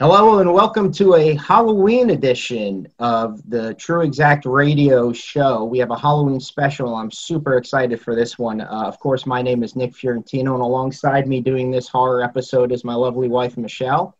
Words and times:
Hello 0.00 0.40
and 0.40 0.52
welcome 0.52 0.90
to 0.94 1.14
a 1.14 1.36
Halloween 1.36 2.10
edition 2.10 2.88
of 2.98 3.48
the 3.48 3.74
True 3.74 4.00
Exact 4.00 4.44
Radio 4.44 5.12
Show. 5.12 5.62
We 5.62 5.78
have 5.78 5.92
a 5.92 5.96
Halloween 5.96 6.40
special. 6.40 6.96
I'm 6.96 7.12
super 7.12 7.56
excited 7.58 8.00
for 8.00 8.16
this 8.16 8.36
one. 8.36 8.60
Uh, 8.60 8.66
of 8.86 8.98
course, 8.98 9.24
my 9.24 9.40
name 9.40 9.62
is 9.62 9.76
Nick 9.76 9.94
Fiorentino, 9.94 10.54
and 10.54 10.64
alongside 10.64 11.28
me 11.28 11.40
doing 11.40 11.70
this 11.70 11.86
horror 11.86 12.24
episode 12.24 12.72
is 12.72 12.82
my 12.82 12.94
lovely 12.96 13.28
wife, 13.28 13.56
Michelle. 13.56 14.18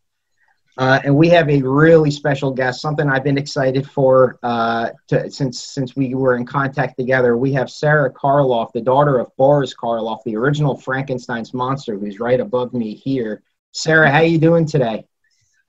Uh, 0.79 1.01
and 1.03 1.17
we 1.17 1.29
have 1.31 1.51
a 1.51 1.61
really 1.63 2.13
special 2.13 2.53
guest, 2.53 2.81
something 2.81 3.11
I've 3.11 3.25
been 3.25 3.37
excited 3.37 3.85
for 3.85 4.39
uh, 4.45 4.91
to, 5.09 5.29
since 5.29 5.61
since 5.61 5.97
we 5.97 6.15
were 6.15 6.37
in 6.37 6.47
contact 6.47 6.97
together. 6.97 7.37
We 7.37 7.53
have 7.55 7.69
Sarah 7.69 8.13
Karloff, 8.13 8.71
the 8.73 8.81
daughter 8.81 9.19
of 9.19 9.29
Boris 9.37 9.75
Karloff, 9.75 10.23
the 10.25 10.37
original 10.37 10.77
Frankenstein's 10.77 11.53
monster, 11.53 11.99
who's 11.99 12.21
right 12.21 12.39
above 12.39 12.73
me 12.75 12.95
here. 12.95 13.43
Sarah, 13.73 14.09
how 14.09 14.19
are 14.19 14.25
you 14.25 14.39
doing 14.39 14.67
today? 14.67 15.05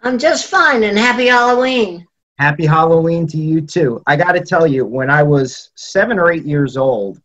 I'm 0.02 0.18
just 0.18 0.50
fine 0.50 0.84
and 0.84 0.98
happy 0.98 1.28
Halloween. 1.28 2.08
Happy 2.38 2.66
Halloween 2.66 3.28
to 3.28 3.38
you 3.38 3.62
too. 3.62 4.02
I 4.08 4.16
got 4.16 4.34
to 4.34 4.42
tell 4.42 4.68
you, 4.68 4.86
when 4.86 5.10
I 5.10 5.24
was 5.24 5.72
seven 5.76 6.20
or 6.20 6.32
eight 6.32 6.46
years 6.46 6.76
old, 6.76 7.22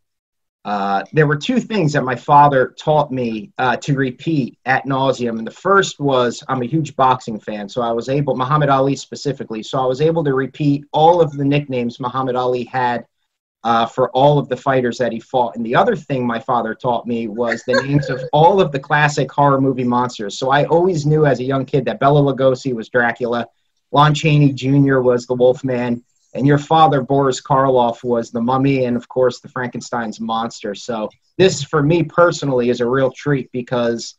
uh, 0.64 1.02
there 1.12 1.26
were 1.26 1.36
two 1.36 1.58
things 1.58 1.92
that 1.94 2.04
my 2.04 2.14
father 2.14 2.74
taught 2.78 3.10
me 3.10 3.50
uh, 3.58 3.76
to 3.78 3.96
repeat 3.96 4.58
at 4.66 4.84
nauseum. 4.84 5.38
And 5.38 5.46
the 5.46 5.50
first 5.50 6.00
was 6.00 6.44
I'm 6.48 6.62
a 6.62 6.66
huge 6.66 6.94
boxing 6.96 7.40
fan, 7.40 7.68
so 7.68 7.80
I 7.80 7.92
was 7.92 8.08
able, 8.08 8.36
Muhammad 8.36 8.68
Ali 8.68 8.94
specifically, 8.94 9.62
so 9.62 9.80
I 9.82 9.86
was 9.86 10.00
able 10.00 10.22
to 10.24 10.34
repeat 10.34 10.84
all 10.92 11.20
of 11.20 11.32
the 11.32 11.44
nicknames 11.44 11.98
Muhammad 11.98 12.36
Ali 12.36 12.64
had 12.64 13.06
uh, 13.62 13.86
for 13.86 14.10
all 14.10 14.38
of 14.38 14.48
the 14.48 14.56
fighters 14.56 14.98
that 14.98 15.12
he 15.12 15.20
fought. 15.20 15.56
And 15.56 15.64
the 15.64 15.76
other 15.76 15.94
thing 15.94 16.26
my 16.26 16.38
father 16.38 16.74
taught 16.74 17.06
me 17.06 17.28
was 17.28 17.62
the 17.66 17.82
names 17.82 18.08
of 18.08 18.22
all 18.32 18.60
of 18.60 18.72
the 18.72 18.78
classic 18.78 19.30
horror 19.30 19.60
movie 19.60 19.84
monsters. 19.84 20.38
So 20.38 20.50
I 20.50 20.64
always 20.64 21.04
knew 21.04 21.26
as 21.26 21.40
a 21.40 21.44
young 21.44 21.66
kid 21.66 21.84
that 21.84 22.00
Bela 22.00 22.22
Lugosi 22.22 22.74
was 22.74 22.88
Dracula, 22.88 23.46
Lon 23.92 24.14
Chaney 24.14 24.52
Jr. 24.52 25.00
was 25.00 25.26
the 25.26 25.34
Wolfman, 25.34 26.02
and 26.34 26.46
your 26.46 26.58
father 26.58 27.02
Boris 27.02 27.40
Karloff 27.42 28.04
was 28.04 28.30
the 28.30 28.40
Mummy, 28.40 28.84
and 28.84 28.96
of 28.96 29.08
course 29.08 29.40
the 29.40 29.48
Frankenstein's 29.48 30.20
monster. 30.20 30.74
So 30.74 31.10
this, 31.36 31.62
for 31.62 31.82
me 31.82 32.04
personally, 32.04 32.70
is 32.70 32.80
a 32.80 32.86
real 32.86 33.10
treat 33.10 33.50
because. 33.52 34.14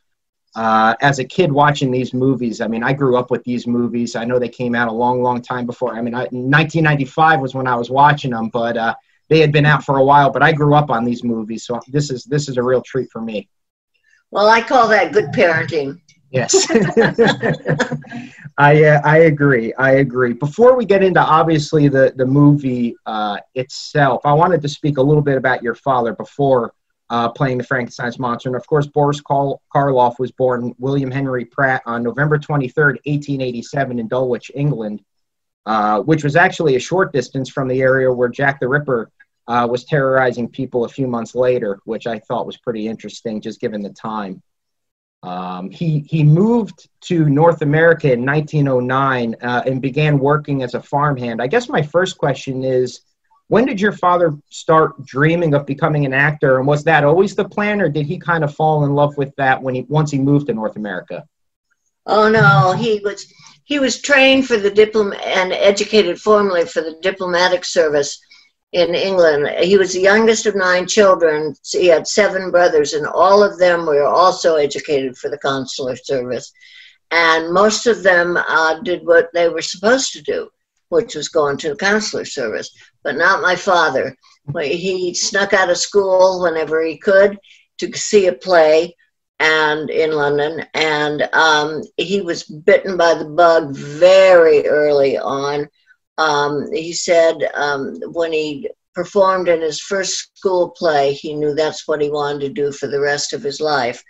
Uh, 0.53 0.93
as 0.99 1.19
a 1.19 1.23
kid 1.23 1.49
watching 1.49 1.91
these 1.91 2.13
movies, 2.13 2.59
I 2.59 2.67
mean, 2.67 2.83
I 2.83 2.91
grew 2.91 3.15
up 3.15 3.31
with 3.31 3.41
these 3.45 3.65
movies. 3.65 4.17
I 4.17 4.25
know 4.25 4.37
they 4.37 4.49
came 4.49 4.75
out 4.75 4.89
a 4.89 4.91
long, 4.91 5.23
long 5.23 5.41
time 5.41 5.65
before. 5.65 5.95
I 5.95 6.01
mean, 6.01 6.13
I, 6.13 6.23
1995 6.23 7.39
was 7.39 7.55
when 7.55 7.67
I 7.67 7.75
was 7.77 7.89
watching 7.89 8.31
them, 8.31 8.49
but 8.49 8.75
uh, 8.75 8.93
they 9.31 9.39
had 9.39 9.53
been 9.53 9.65
out 9.65 9.85
for 9.85 9.97
a 9.97 10.03
while, 10.03 10.29
but 10.29 10.43
I 10.43 10.51
grew 10.51 10.75
up 10.75 10.89
on 10.89 11.05
these 11.05 11.23
movies, 11.23 11.63
so 11.65 11.79
this 11.87 12.11
is 12.11 12.25
this 12.25 12.49
is 12.49 12.57
a 12.57 12.63
real 12.63 12.81
treat 12.81 13.09
for 13.09 13.21
me. 13.21 13.47
Well, 14.29 14.49
I 14.49 14.61
call 14.61 14.89
that 14.89 15.13
good 15.13 15.27
parenting. 15.27 16.01
Yes, 16.31 16.67
I 18.57 18.83
uh, 18.83 19.01
I 19.05 19.19
agree. 19.19 19.73
I 19.75 19.91
agree. 19.91 20.33
Before 20.33 20.75
we 20.75 20.85
get 20.85 21.01
into 21.01 21.21
obviously 21.21 21.87
the 21.87 22.11
the 22.17 22.25
movie 22.25 22.93
uh, 23.05 23.37
itself, 23.55 24.19
I 24.25 24.33
wanted 24.33 24.61
to 24.63 24.67
speak 24.67 24.97
a 24.97 25.01
little 25.01 25.23
bit 25.23 25.37
about 25.37 25.63
your 25.63 25.75
father 25.75 26.13
before 26.13 26.73
uh, 27.09 27.29
playing 27.29 27.57
the 27.57 27.63
Frankenstein's 27.63 28.19
monster. 28.19 28.49
And 28.49 28.57
of 28.57 28.67
course, 28.67 28.87
Boris 28.87 29.21
Karl- 29.21 29.61
Karloff 29.73 30.19
was 30.19 30.31
born 30.31 30.75
William 30.77 31.09
Henry 31.09 31.45
Pratt 31.45 31.83
on 31.85 32.03
November 32.03 32.37
23rd, 32.37 32.99
1887, 33.05 33.97
in 33.97 34.09
Dulwich, 34.09 34.51
England, 34.55 35.01
uh, 35.65 36.01
which 36.01 36.21
was 36.21 36.35
actually 36.35 36.75
a 36.75 36.79
short 36.79 37.13
distance 37.13 37.49
from 37.49 37.69
the 37.69 37.81
area 37.81 38.11
where 38.11 38.27
Jack 38.27 38.59
the 38.59 38.67
Ripper 38.67 39.09
uh, 39.47 39.67
was 39.69 39.85
terrorizing 39.85 40.47
people 40.47 40.85
a 40.85 40.89
few 40.89 41.07
months 41.07 41.35
later, 41.35 41.79
which 41.85 42.07
I 42.07 42.19
thought 42.19 42.45
was 42.45 42.57
pretty 42.57 42.87
interesting, 42.87 43.41
just 43.41 43.59
given 43.59 43.81
the 43.81 43.89
time. 43.89 44.41
Um, 45.23 45.69
he 45.69 45.99
he 45.99 46.23
moved 46.23 46.89
to 47.01 47.29
North 47.29 47.61
America 47.61 48.11
in 48.11 48.25
1909 48.25 49.35
uh, 49.41 49.61
and 49.65 49.81
began 49.81 50.17
working 50.17 50.63
as 50.63 50.73
a 50.73 50.81
farmhand. 50.81 51.41
I 51.41 51.47
guess 51.47 51.69
my 51.69 51.81
first 51.81 52.17
question 52.17 52.63
is, 52.63 53.01
when 53.47 53.65
did 53.65 53.79
your 53.79 53.91
father 53.91 54.33
start 54.49 55.05
dreaming 55.05 55.53
of 55.53 55.67
becoming 55.67 56.05
an 56.05 56.13
actor, 56.13 56.57
and 56.57 56.65
was 56.65 56.83
that 56.85 57.03
always 57.03 57.35
the 57.35 57.47
plan, 57.47 57.81
or 57.81 57.89
did 57.89 58.07
he 58.07 58.17
kind 58.17 58.43
of 58.43 58.55
fall 58.55 58.83
in 58.85 58.95
love 58.95 59.15
with 59.17 59.35
that 59.35 59.61
when 59.61 59.75
he 59.75 59.81
once 59.89 60.09
he 60.09 60.17
moved 60.17 60.47
to 60.47 60.53
North 60.53 60.75
America? 60.75 61.23
Oh 62.07 62.27
no, 62.27 62.73
he 62.73 62.99
was 63.03 63.31
he 63.63 63.77
was 63.77 64.01
trained 64.01 64.47
for 64.47 64.57
the 64.57 64.71
diplom 64.71 65.15
and 65.23 65.53
educated 65.53 66.19
formally 66.19 66.65
for 66.65 66.81
the 66.81 66.97
diplomatic 67.01 67.63
service 67.63 68.19
in 68.71 68.95
England. 68.95 69.47
He 69.63 69.77
was 69.77 69.93
the 69.93 70.01
youngest 70.01 70.45
of 70.45 70.55
nine 70.55 70.87
children. 70.87 71.55
He 71.69 71.87
had 71.87 72.07
seven 72.07 72.51
brothers, 72.51 72.93
and 72.93 73.05
all 73.05 73.43
of 73.43 73.59
them 73.59 73.85
were 73.85 74.05
also 74.05 74.55
educated 74.55 75.17
for 75.17 75.29
the 75.29 75.37
consular 75.37 75.95
service. 75.95 76.51
And 77.11 77.53
most 77.53 77.87
of 77.87 78.03
them 78.03 78.37
uh, 78.37 78.79
did 78.81 79.05
what 79.05 79.29
they 79.33 79.49
were 79.49 79.61
supposed 79.61 80.13
to 80.13 80.21
do, 80.21 80.49
which 80.89 81.15
was 81.15 81.27
go 81.27 81.47
into 81.47 81.69
the 81.69 81.75
consular 81.75 82.23
service, 82.23 82.73
but 83.03 83.17
not 83.17 83.41
my 83.41 83.55
father. 83.55 84.15
He 84.61 85.13
snuck 85.13 85.53
out 85.53 85.69
of 85.69 85.77
school 85.77 86.41
whenever 86.41 86.81
he 86.81 86.97
could 86.97 87.37
to 87.79 87.91
see 87.97 88.27
a 88.27 88.33
play 88.33 88.95
and 89.39 89.89
in 89.89 90.11
London, 90.11 90.65
and 90.75 91.27
um, 91.33 91.81
he 91.97 92.21
was 92.21 92.43
bitten 92.43 92.95
by 92.95 93.15
the 93.15 93.25
bug 93.25 93.75
very 93.75 94.67
early 94.67 95.17
on 95.17 95.67
um, 96.17 96.71
he 96.71 96.93
said 96.93 97.49
um, 97.53 97.99
when 98.11 98.33
he 98.33 98.69
performed 98.93 99.47
in 99.47 99.61
his 99.61 99.79
first 99.79 100.37
school 100.37 100.69
play, 100.69 101.13
he 101.13 101.33
knew 101.33 101.53
that's 101.53 101.87
what 101.87 102.01
he 102.01 102.09
wanted 102.09 102.41
to 102.41 102.49
do 102.49 102.71
for 102.71 102.87
the 102.87 102.99
rest 102.99 103.33
of 103.33 103.41
his 103.41 103.61
life. 103.61 104.03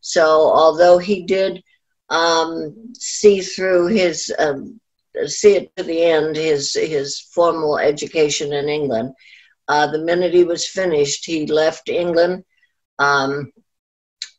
So, 0.00 0.24
although 0.24 0.98
he 0.98 1.24
did 1.24 1.62
um, 2.08 2.92
see 2.94 3.40
through 3.40 3.88
his, 3.88 4.32
um, 4.38 4.80
see 5.26 5.56
it 5.56 5.76
to 5.76 5.82
the 5.82 6.02
end, 6.02 6.36
his, 6.36 6.72
his 6.74 7.20
formal 7.20 7.78
education 7.78 8.52
in 8.52 8.68
England, 8.68 9.12
uh, 9.66 9.88
the 9.88 9.98
minute 9.98 10.32
he 10.32 10.44
was 10.44 10.68
finished, 10.68 11.26
he 11.26 11.46
left 11.46 11.88
England 11.88 12.44
um, 12.98 13.52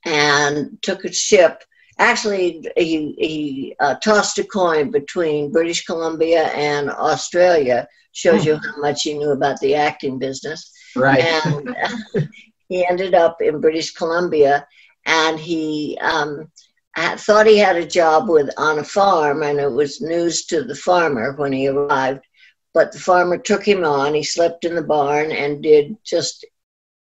and 0.05 0.81
took 0.81 1.03
a 1.05 1.11
ship 1.11 1.63
actually 1.99 2.65
he, 2.75 3.13
he 3.17 3.75
uh, 3.79 3.95
tossed 3.95 4.39
a 4.39 4.43
coin 4.43 4.89
between 4.89 5.51
British 5.51 5.85
Columbia 5.85 6.45
and 6.47 6.89
Australia. 6.89 7.87
Shows 8.11 8.43
you 8.43 8.55
how 8.55 8.81
much 8.81 9.03
he 9.03 9.13
knew 9.13 9.31
about 9.31 9.59
the 9.59 9.75
acting 9.75 10.17
business. 10.17 10.71
Right. 10.95 11.23
And 11.23 11.69
uh, 11.69 12.21
he 12.69 12.85
ended 12.85 13.13
up 13.13 13.41
in 13.41 13.61
British 13.61 13.91
Columbia, 13.93 14.67
and 15.05 15.39
he 15.39 15.97
um, 16.01 16.51
thought 16.97 17.45
he 17.45 17.57
had 17.57 17.75
a 17.75 17.85
job 17.85 18.27
with 18.27 18.49
on 18.57 18.79
a 18.79 18.83
farm, 18.83 19.43
and 19.43 19.59
it 19.59 19.71
was 19.71 20.01
news 20.01 20.45
to 20.47 20.63
the 20.63 20.75
farmer 20.75 21.33
when 21.33 21.53
he 21.53 21.67
arrived. 21.67 22.25
But 22.73 22.91
the 22.91 22.99
farmer 22.99 23.37
took 23.37 23.63
him 23.63 23.83
on. 23.83 24.13
He 24.13 24.23
slept 24.23 24.65
in 24.65 24.75
the 24.75 24.83
barn 24.83 25.31
and 25.31 25.61
did 25.61 25.97
just 26.03 26.45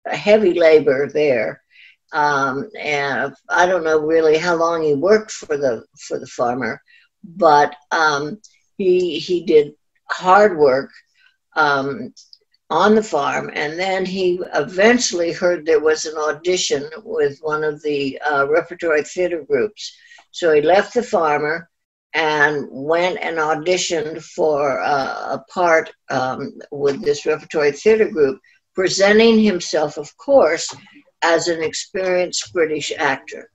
heavy 0.05 0.53
labor 0.53 1.09
there 1.09 1.61
um, 2.13 2.69
and 2.79 3.33
I 3.49 3.65
don't 3.65 3.83
know 3.83 3.99
really 3.99 4.37
how 4.37 4.55
long 4.55 4.83
he 4.83 4.93
worked 4.93 5.31
for 5.31 5.57
the 5.57 5.85
for 5.99 6.19
the 6.19 6.27
farmer, 6.27 6.81
but 7.23 7.75
um, 7.91 8.39
he 8.77 9.19
he 9.19 9.45
did 9.45 9.73
hard 10.09 10.57
work 10.57 10.91
um, 11.55 12.13
on 12.69 12.95
the 12.95 13.03
farm, 13.03 13.49
and 13.53 13.79
then 13.79 14.05
he 14.05 14.39
eventually 14.53 15.31
heard 15.31 15.65
there 15.65 15.79
was 15.79 16.05
an 16.05 16.17
audition 16.17 16.89
with 17.03 17.39
one 17.41 17.63
of 17.63 17.81
the 17.83 18.19
uh, 18.21 18.47
repertory 18.47 19.03
theater 19.03 19.43
groups. 19.43 19.95
So 20.31 20.53
he 20.53 20.61
left 20.61 20.93
the 20.93 21.03
farmer 21.03 21.69
and 22.13 22.67
went 22.71 23.19
and 23.21 23.37
auditioned 23.37 24.23
for 24.23 24.79
uh, 24.81 25.35
a 25.37 25.43
part 25.51 25.91
um, 26.09 26.53
with 26.71 27.03
this 27.03 27.25
repertory 27.25 27.71
theater 27.71 28.09
group, 28.09 28.39
presenting 28.73 29.39
himself, 29.39 29.97
of 29.97 30.15
course, 30.17 30.73
as 31.21 31.47
an 31.47 31.61
experienced 31.61 32.53
British 32.53 32.91
actor, 32.97 33.49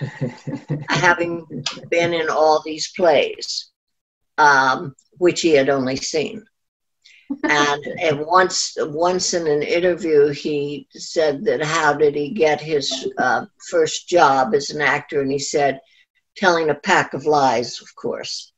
having 0.88 1.64
been 1.90 2.12
in 2.12 2.28
all 2.28 2.62
these 2.64 2.92
plays, 2.96 3.70
um, 4.38 4.94
which 5.18 5.40
he 5.40 5.50
had 5.50 5.68
only 5.68 5.96
seen. 5.96 6.44
And, 7.44 7.86
and 8.00 8.26
once, 8.26 8.76
once 8.78 9.34
in 9.34 9.46
an 9.46 9.62
interview, 9.62 10.28
he 10.28 10.86
said 10.92 11.44
that 11.44 11.62
how 11.62 11.94
did 11.94 12.14
he 12.14 12.30
get 12.30 12.60
his 12.60 13.08
uh, 13.18 13.46
first 13.70 14.08
job 14.08 14.54
as 14.54 14.70
an 14.70 14.80
actor? 14.80 15.22
And 15.22 15.30
he 15.32 15.38
said, 15.38 15.80
telling 16.36 16.70
a 16.70 16.74
pack 16.74 17.14
of 17.14 17.26
lies, 17.26 17.80
of 17.80 17.94
course. 17.94 18.52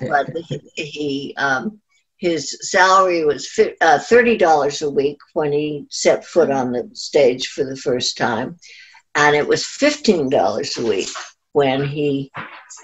But 0.00 0.30
he, 0.46 0.60
he 0.74 1.34
um, 1.36 1.80
his 2.22 2.56
salary 2.70 3.24
was 3.24 3.50
uh, 3.58 3.98
$30 3.98 4.82
a 4.82 4.90
week 4.90 5.18
when 5.32 5.52
he 5.52 5.84
set 5.90 6.24
foot 6.24 6.52
on 6.52 6.70
the 6.70 6.88
stage 6.92 7.48
for 7.48 7.64
the 7.64 7.74
first 7.74 8.16
time. 8.16 8.56
And 9.16 9.34
it 9.34 9.48
was 9.48 9.64
$15 9.64 10.78
a 10.78 10.86
week 10.86 11.08
when 11.50 11.84
he 11.84 12.30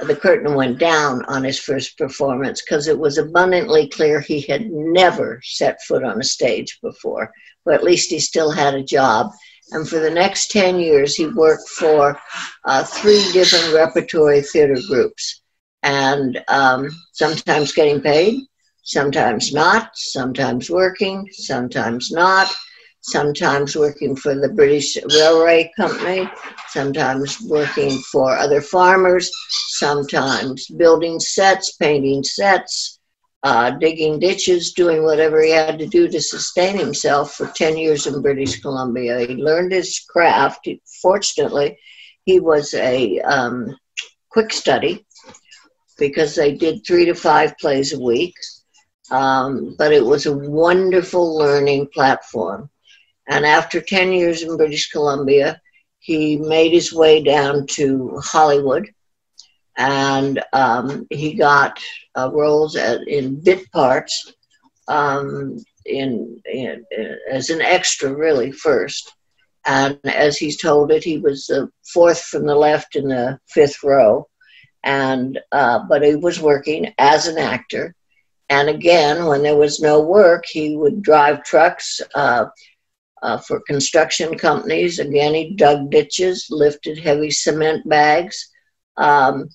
the 0.00 0.17
curtain 0.17 0.56
went 0.56 0.81
down 0.81 1.25
on 1.26 1.44
his 1.44 1.61
first 1.61 1.96
performance 1.96 2.62
because 2.62 2.88
it 2.88 2.99
was 2.99 3.17
abundantly 3.17 3.88
clear 3.88 4.19
he 4.20 4.40
had 4.40 4.73
never 4.73 5.41
set 5.44 5.81
foot 5.84 6.02
on 6.02 6.20
a 6.20 6.25
stage 6.25 6.76
before, 6.82 7.31
but 7.64 7.75
at 7.75 7.84
least 7.84 8.11
he 8.11 8.19
still 8.19 8.50
had 8.50 8.75
a 8.75 8.82
job. 8.82 9.31
And 9.70 9.88
for 9.88 10.00
the 10.00 10.11
next 10.11 10.50
10 10.50 10.81
years, 10.81 11.14
he 11.14 11.29
worked 11.29 11.69
for 11.69 12.19
uh, 12.64 12.82
three 12.82 13.25
different 13.32 13.73
repertory 13.73 14.43
theater 14.43 14.79
groups 14.88 15.43
and 15.84 16.43
um, 16.49 16.91
sometimes 17.12 17.73
getting 17.73 18.00
paid, 18.00 18.41
sometimes 18.88 19.52
not, 19.52 19.90
sometimes 19.94 20.70
working, 20.70 21.29
sometimes 21.31 22.11
not, 22.11 22.50
sometimes 23.02 23.76
working 23.76 24.17
for 24.17 24.35
the 24.35 24.49
British 24.49 24.96
Railway 25.14 25.70
Company, 25.76 26.26
sometimes 26.69 27.38
working 27.43 27.99
for 28.11 28.35
other 28.35 28.62
farmers, 28.62 29.31
sometimes 29.50 30.69
building 30.69 31.20
sets, 31.20 31.73
painting 31.73 32.25
sets, 32.25 32.99
uh, 33.43 33.73
digging 33.73 34.19
ditches, 34.19 34.73
doing 34.73 35.05
whatever 35.05 35.43
he 35.43 35.50
had 35.50 35.79
to 35.79 35.87
do 35.87 36.08
to 36.08 36.20
sustain 36.20 36.76
himself 36.76 37.34
for 37.34 37.46
10 37.46 37.76
years 37.76 38.06
in 38.06 38.23
British 38.23 38.58
Columbia. 38.62 39.20
He 39.20 39.34
learned 39.34 39.73
his 39.73 40.00
craft. 40.08 40.67
Fortunately, 41.02 41.79
he 42.25 42.41
was 42.41 42.73
a 42.73 43.20
um, 43.20 43.76
quick 44.31 44.50
study 44.50 45.05
because 45.99 46.34
they 46.34 46.55
did 46.55 46.87
three 46.87 47.05
to 47.05 47.14
five 47.14 47.58
plays 47.58 47.93
a 47.93 48.00
week. 48.00 48.34
Um, 49.10 49.75
but 49.78 49.93
it 49.93 50.05
was 50.05 50.26
a 50.26 50.37
wonderful 50.37 51.37
learning 51.37 51.88
platform. 51.94 52.69
And 53.28 53.44
after 53.44 53.81
10 53.81 54.12
years 54.12 54.43
in 54.43 54.56
British 54.56 54.90
Columbia, 54.90 55.60
he 55.99 56.37
made 56.37 56.72
his 56.72 56.93
way 56.93 57.22
down 57.22 57.66
to 57.69 58.19
Hollywood 58.22 58.88
and 59.78 60.43
um, 60.52 61.06
he 61.08 61.34
got 61.34 61.81
uh, 62.16 62.31
roles 62.32 62.75
at, 62.75 63.06
in 63.06 63.40
bit 63.40 63.70
parts 63.70 64.34
um, 64.88 65.56
in, 65.87 66.43
in, 66.52 66.84
in, 66.90 67.19
as 67.31 67.49
an 67.50 67.60
extra, 67.60 68.12
really, 68.12 68.50
first. 68.50 69.14
And 69.66 69.99
as 70.05 70.37
he's 70.37 70.60
told 70.60 70.90
it, 70.90 71.05
he 71.05 71.19
was 71.19 71.46
the 71.46 71.70
fourth 71.93 72.22
from 72.22 72.44
the 72.46 72.56
left 72.56 72.96
in 72.96 73.08
the 73.08 73.38
fifth 73.49 73.82
row. 73.84 74.26
And 74.82 75.38
uh, 75.52 75.81
but 75.88 76.02
he 76.02 76.16
was 76.16 76.40
working 76.40 76.93
as 76.99 77.26
an 77.26 77.38
actor. 77.38 77.94
And 78.48 78.68
again, 78.68 79.26
when 79.26 79.42
there 79.42 79.56
was 79.56 79.80
no 79.80 80.00
work, 80.00 80.46
he 80.46 80.76
would 80.76 81.02
drive 81.02 81.44
trucks 81.44 82.00
uh, 82.14 82.46
uh, 83.22 83.38
for 83.38 83.60
construction 83.60 84.38
companies. 84.38 84.98
Again, 84.98 85.34
he 85.34 85.54
dug 85.54 85.90
ditches, 85.90 86.46
lifted 86.50 86.98
heavy 86.98 87.30
cement 87.30 87.86
bags, 87.88 88.50
um, 88.96 89.48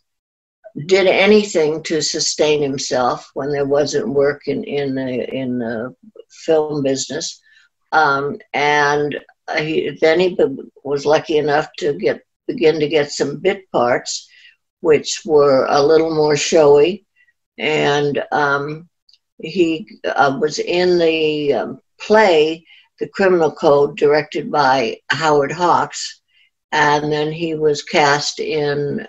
did 0.85 1.07
anything 1.07 1.83
to 1.83 2.01
sustain 2.01 2.61
himself 2.61 3.29
when 3.33 3.51
there 3.51 3.65
wasn't 3.65 4.07
work 4.07 4.47
in 4.47 4.63
in 4.63 4.95
the, 4.95 5.33
in 5.33 5.59
the 5.59 5.95
film 6.29 6.83
business. 6.83 7.39
Um, 7.91 8.39
and 8.53 9.19
he, 9.57 9.97
then 10.01 10.19
he 10.19 10.37
was 10.83 11.05
lucky 11.05 11.37
enough 11.37 11.69
to 11.77 11.93
get 11.93 12.21
begin 12.47 12.79
to 12.79 12.87
get 12.87 13.11
some 13.11 13.39
bit 13.39 13.71
parts, 13.71 14.27
which 14.81 15.21
were 15.25 15.65
a 15.69 15.81
little 15.81 16.13
more 16.13 16.35
showy, 16.35 17.05
and 17.57 18.23
um, 18.31 18.89
he 19.41 19.87
uh, 20.05 20.37
was 20.41 20.59
in 20.59 20.97
the 20.97 21.53
um, 21.53 21.79
play 21.99 22.65
The 22.99 23.07
Criminal 23.07 23.51
Code, 23.51 23.97
directed 23.97 24.51
by 24.51 24.97
Howard 25.09 25.51
Hawks, 25.51 26.21
and 26.71 27.11
then 27.11 27.31
he 27.31 27.55
was 27.55 27.83
cast 27.83 28.39
in 28.39 29.07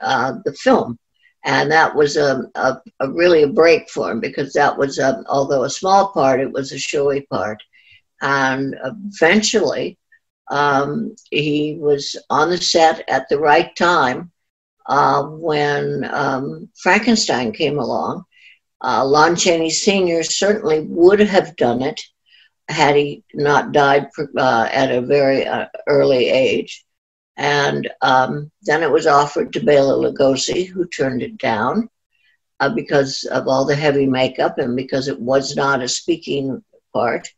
uh, 0.00 0.34
the 0.44 0.54
film. 0.54 0.98
And 1.44 1.70
that 1.70 1.94
was 1.94 2.16
a, 2.16 2.42
a, 2.56 2.80
a, 3.00 3.10
really 3.10 3.42
a 3.42 3.48
break 3.48 3.88
for 3.88 4.10
him 4.10 4.20
because 4.20 4.52
that 4.52 4.76
was, 4.76 4.98
a, 4.98 5.22
although 5.28 5.64
a 5.64 5.70
small 5.70 6.08
part, 6.12 6.40
it 6.40 6.50
was 6.50 6.72
a 6.72 6.78
showy 6.78 7.22
part. 7.30 7.62
And 8.20 8.74
eventually, 8.84 9.96
um, 10.50 11.14
he 11.30 11.76
was 11.78 12.16
on 12.28 12.50
the 12.50 12.56
set 12.56 13.08
at 13.08 13.28
the 13.28 13.38
right 13.38 13.74
time 13.76 14.32
uh, 14.88 15.22
when 15.24 16.08
um, 16.12 16.68
Frankenstein 16.82 17.52
came 17.52 17.78
along. 17.78 18.24
Uh, 18.82 19.04
Lon 19.04 19.36
Chaney 19.36 19.70
Sr. 19.70 20.22
certainly 20.22 20.80
would 20.80 21.20
have 21.20 21.56
done 21.56 21.82
it 21.82 22.00
had 22.68 22.96
he 22.96 23.24
not 23.34 23.72
died 23.72 24.08
uh, 24.36 24.68
at 24.70 24.90
a 24.90 25.00
very 25.00 25.46
uh, 25.46 25.66
early 25.86 26.28
age. 26.28 26.84
And 27.36 27.88
um, 28.02 28.50
then 28.62 28.82
it 28.82 28.90
was 28.90 29.06
offered 29.06 29.52
to 29.52 29.64
Bela 29.64 29.94
Lugosi, 29.94 30.66
who 30.66 30.86
turned 30.86 31.22
it 31.22 31.38
down 31.38 31.88
uh, 32.60 32.68
because 32.68 33.24
of 33.24 33.46
all 33.46 33.64
the 33.64 33.76
heavy 33.76 34.06
makeup 34.06 34.58
and 34.58 34.76
because 34.76 35.08
it 35.08 35.18
was 35.18 35.56
not 35.56 35.82
a 35.82 35.88
speaking 35.88 36.62
part. 36.92 37.28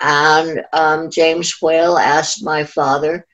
And 0.00 0.62
um, 0.72 1.10
James 1.10 1.54
Whale 1.60 1.98
asked 1.98 2.44
my 2.44 2.64
father, 2.64 3.26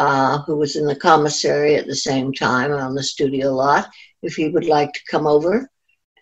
uh, 0.00 0.40
who 0.44 0.56
was 0.56 0.76
in 0.76 0.86
the 0.86 0.96
commissary 0.96 1.74
at 1.74 1.86
the 1.86 1.94
same 1.94 2.32
time 2.32 2.72
on 2.72 2.94
the 2.94 3.02
studio 3.02 3.52
lot, 3.54 3.86
if 4.22 4.34
he 4.34 4.48
would 4.48 4.64
like 4.64 4.94
to 4.94 5.04
come 5.10 5.26
over 5.26 5.68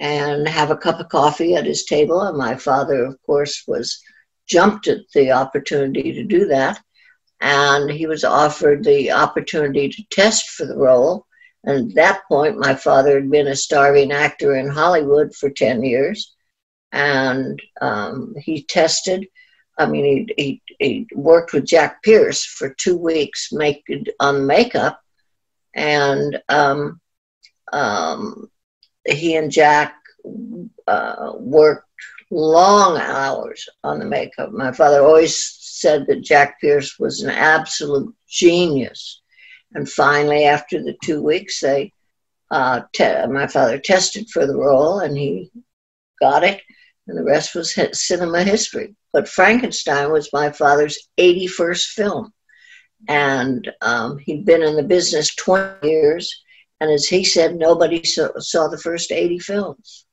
and 0.00 0.48
have 0.48 0.72
a 0.72 0.76
cup 0.76 0.98
of 0.98 1.08
coffee 1.08 1.54
at 1.54 1.64
his 1.64 1.84
table. 1.84 2.22
And 2.22 2.36
my 2.36 2.56
father, 2.56 3.04
of 3.04 3.22
course, 3.22 3.62
was 3.68 4.02
jumped 4.48 4.88
at 4.88 5.02
the 5.14 5.30
opportunity 5.30 6.12
to 6.12 6.24
do 6.24 6.46
that. 6.46 6.82
And 7.40 7.88
he 7.88 8.06
was 8.06 8.24
offered 8.24 8.82
the 8.82 9.12
opportunity 9.12 9.88
to 9.88 10.02
test 10.10 10.48
for 10.48 10.66
the 10.66 10.76
role. 10.76 11.24
And 11.62 11.90
at 11.90 11.94
that 11.94 12.22
point, 12.26 12.58
my 12.58 12.74
father 12.74 13.14
had 13.14 13.30
been 13.30 13.46
a 13.46 13.54
starving 13.54 14.10
actor 14.10 14.56
in 14.56 14.68
Hollywood 14.68 15.36
for 15.36 15.50
10 15.50 15.84
years. 15.84 16.34
And 16.90 17.62
um, 17.80 18.34
he 18.40 18.64
tested 18.64 19.28
I 19.78 19.86
mean, 19.86 20.04
he, 20.04 20.34
he, 20.36 20.62
he 20.78 21.08
worked 21.14 21.52
with 21.52 21.64
Jack 21.64 22.02
Pierce 22.02 22.44
for 22.44 22.74
two 22.74 22.96
weeks 22.96 23.52
make, 23.52 23.84
on 24.20 24.46
makeup, 24.46 25.00
and 25.74 26.40
um, 26.48 27.00
um, 27.72 28.50
he 29.06 29.36
and 29.36 29.50
Jack 29.50 29.94
uh, 30.86 31.32
worked 31.36 31.86
long 32.30 32.98
hours 32.98 33.68
on 33.84 33.98
the 33.98 34.04
makeup. 34.04 34.52
My 34.52 34.72
father 34.72 35.02
always 35.02 35.42
said 35.60 36.06
that 36.06 36.22
Jack 36.22 36.60
Pierce 36.60 36.98
was 36.98 37.22
an 37.22 37.30
absolute 37.30 38.14
genius. 38.28 39.22
And 39.74 39.88
finally, 39.88 40.44
after 40.44 40.82
the 40.82 40.96
two 41.02 41.22
weeks, 41.22 41.60
they 41.60 41.92
uh, 42.50 42.80
my 43.30 43.46
father 43.46 43.78
tested 43.78 44.28
for 44.30 44.46
the 44.46 44.56
role, 44.56 45.00
and 45.00 45.16
he 45.16 45.50
got 46.20 46.42
it 46.42 46.62
and 47.08 47.16
the 47.16 47.24
rest 47.24 47.54
was 47.54 47.76
cinema 47.92 48.44
history. 48.44 48.94
But 49.18 49.26
Frankenstein 49.26 50.12
was 50.12 50.32
my 50.32 50.52
father's 50.52 51.08
81st 51.18 51.86
film. 51.86 52.32
And 53.08 53.68
um, 53.82 54.16
he'd 54.18 54.44
been 54.44 54.62
in 54.62 54.76
the 54.76 54.84
business 54.84 55.34
20 55.34 55.88
years. 55.88 56.44
And 56.80 56.88
as 56.88 57.06
he 57.06 57.24
said, 57.24 57.56
nobody 57.56 58.04
saw, 58.04 58.28
saw 58.38 58.68
the 58.68 58.78
first 58.78 59.10
80 59.10 59.40
films. 59.40 60.06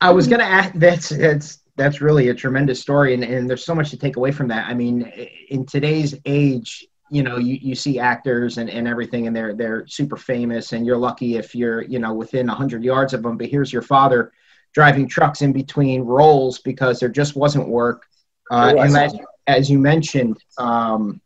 I 0.00 0.12
was 0.12 0.28
going 0.28 0.38
to 0.38 0.46
ask, 0.46 0.72
that's, 0.74 1.08
that's, 1.08 1.64
that's 1.74 2.00
really 2.00 2.28
a 2.28 2.34
tremendous 2.34 2.80
story. 2.80 3.12
And, 3.12 3.24
and 3.24 3.50
there's 3.50 3.64
so 3.64 3.74
much 3.74 3.90
to 3.90 3.96
take 3.96 4.14
away 4.14 4.30
from 4.30 4.46
that. 4.46 4.68
I 4.68 4.74
mean, 4.74 5.02
in 5.48 5.66
today's 5.66 6.14
age, 6.24 6.86
you 7.10 7.24
know, 7.24 7.38
you, 7.38 7.58
you 7.60 7.74
see 7.74 7.98
actors 7.98 8.58
and, 8.58 8.70
and 8.70 8.86
everything, 8.86 9.26
and 9.26 9.34
they're, 9.34 9.52
they're 9.52 9.84
super 9.88 10.16
famous, 10.16 10.72
and 10.72 10.86
you're 10.86 10.96
lucky 10.96 11.34
if 11.34 11.56
you're, 11.56 11.82
you 11.82 11.98
know, 11.98 12.14
within 12.14 12.46
100 12.46 12.84
yards 12.84 13.14
of 13.14 13.24
them. 13.24 13.36
But 13.36 13.48
here's 13.48 13.72
your 13.72 13.82
father 13.82 14.32
driving 14.72 15.08
trucks 15.08 15.42
in 15.42 15.52
between 15.52 16.02
roles 16.02 16.60
because 16.60 17.00
there 17.00 17.08
just 17.08 17.34
wasn't 17.34 17.68
work. 17.68 18.07
Uh, 18.50 18.74
and 18.78 18.96
as, 18.96 19.14
as, 19.46 19.70
you 19.70 19.78
mentioned, 19.78 20.38
um, 20.58 21.20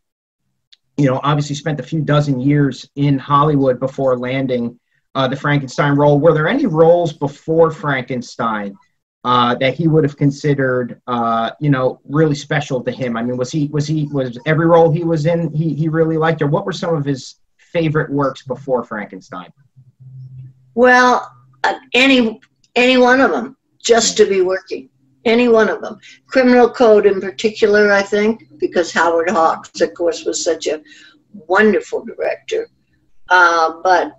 you 0.97 1.05
know, 1.05 1.19
obviously 1.23 1.55
spent 1.55 1.79
a 1.79 1.83
few 1.83 2.01
dozen 2.01 2.39
years 2.39 2.89
in 2.95 3.17
Hollywood 3.17 3.79
before 3.79 4.17
landing 4.17 4.79
uh, 5.15 5.27
the 5.27 5.35
Frankenstein 5.35 5.95
role. 5.95 6.19
Were 6.19 6.33
there 6.33 6.47
any 6.47 6.65
roles 6.65 7.13
before 7.13 7.71
Frankenstein 7.71 8.75
uh, 9.23 9.55
that 9.55 9.73
he 9.73 9.87
would 9.87 10.03
have 10.03 10.17
considered, 10.17 11.01
uh, 11.07 11.51
you 11.59 11.69
know, 11.69 12.01
really 12.05 12.35
special 12.35 12.83
to 12.83 12.91
him? 12.91 13.15
I 13.15 13.23
mean, 13.23 13.37
was 13.37 13.51
he 13.51 13.67
was 13.67 13.87
he 13.87 14.07
was 14.11 14.37
every 14.45 14.67
role 14.67 14.91
he 14.91 15.03
was 15.03 15.25
in 15.25 15.53
he 15.53 15.73
he 15.73 15.87
really 15.87 16.17
liked, 16.17 16.41
or 16.41 16.47
what 16.47 16.65
were 16.65 16.73
some 16.73 16.95
of 16.95 17.05
his 17.05 17.35
favorite 17.57 18.11
works 18.11 18.43
before 18.43 18.83
Frankenstein? 18.83 19.51
Well, 20.75 21.31
uh, 21.63 21.75
any 21.93 22.39
any 22.75 22.97
one 22.97 23.21
of 23.21 23.31
them, 23.31 23.57
just 23.79 24.17
to 24.17 24.25
be 24.25 24.41
working. 24.41 24.89
Any 25.25 25.47
one 25.47 25.69
of 25.69 25.81
them. 25.81 25.99
Criminal 26.27 26.69
Code 26.69 27.05
in 27.05 27.21
particular, 27.21 27.91
I 27.91 28.01
think, 28.01 28.43
because 28.57 28.91
Howard 28.91 29.29
Hawks, 29.29 29.79
of 29.81 29.93
course, 29.93 30.25
was 30.25 30.43
such 30.43 30.67
a 30.67 30.81
wonderful 31.33 32.03
director. 32.03 32.69
Uh, 33.29 33.75
but 33.83 34.13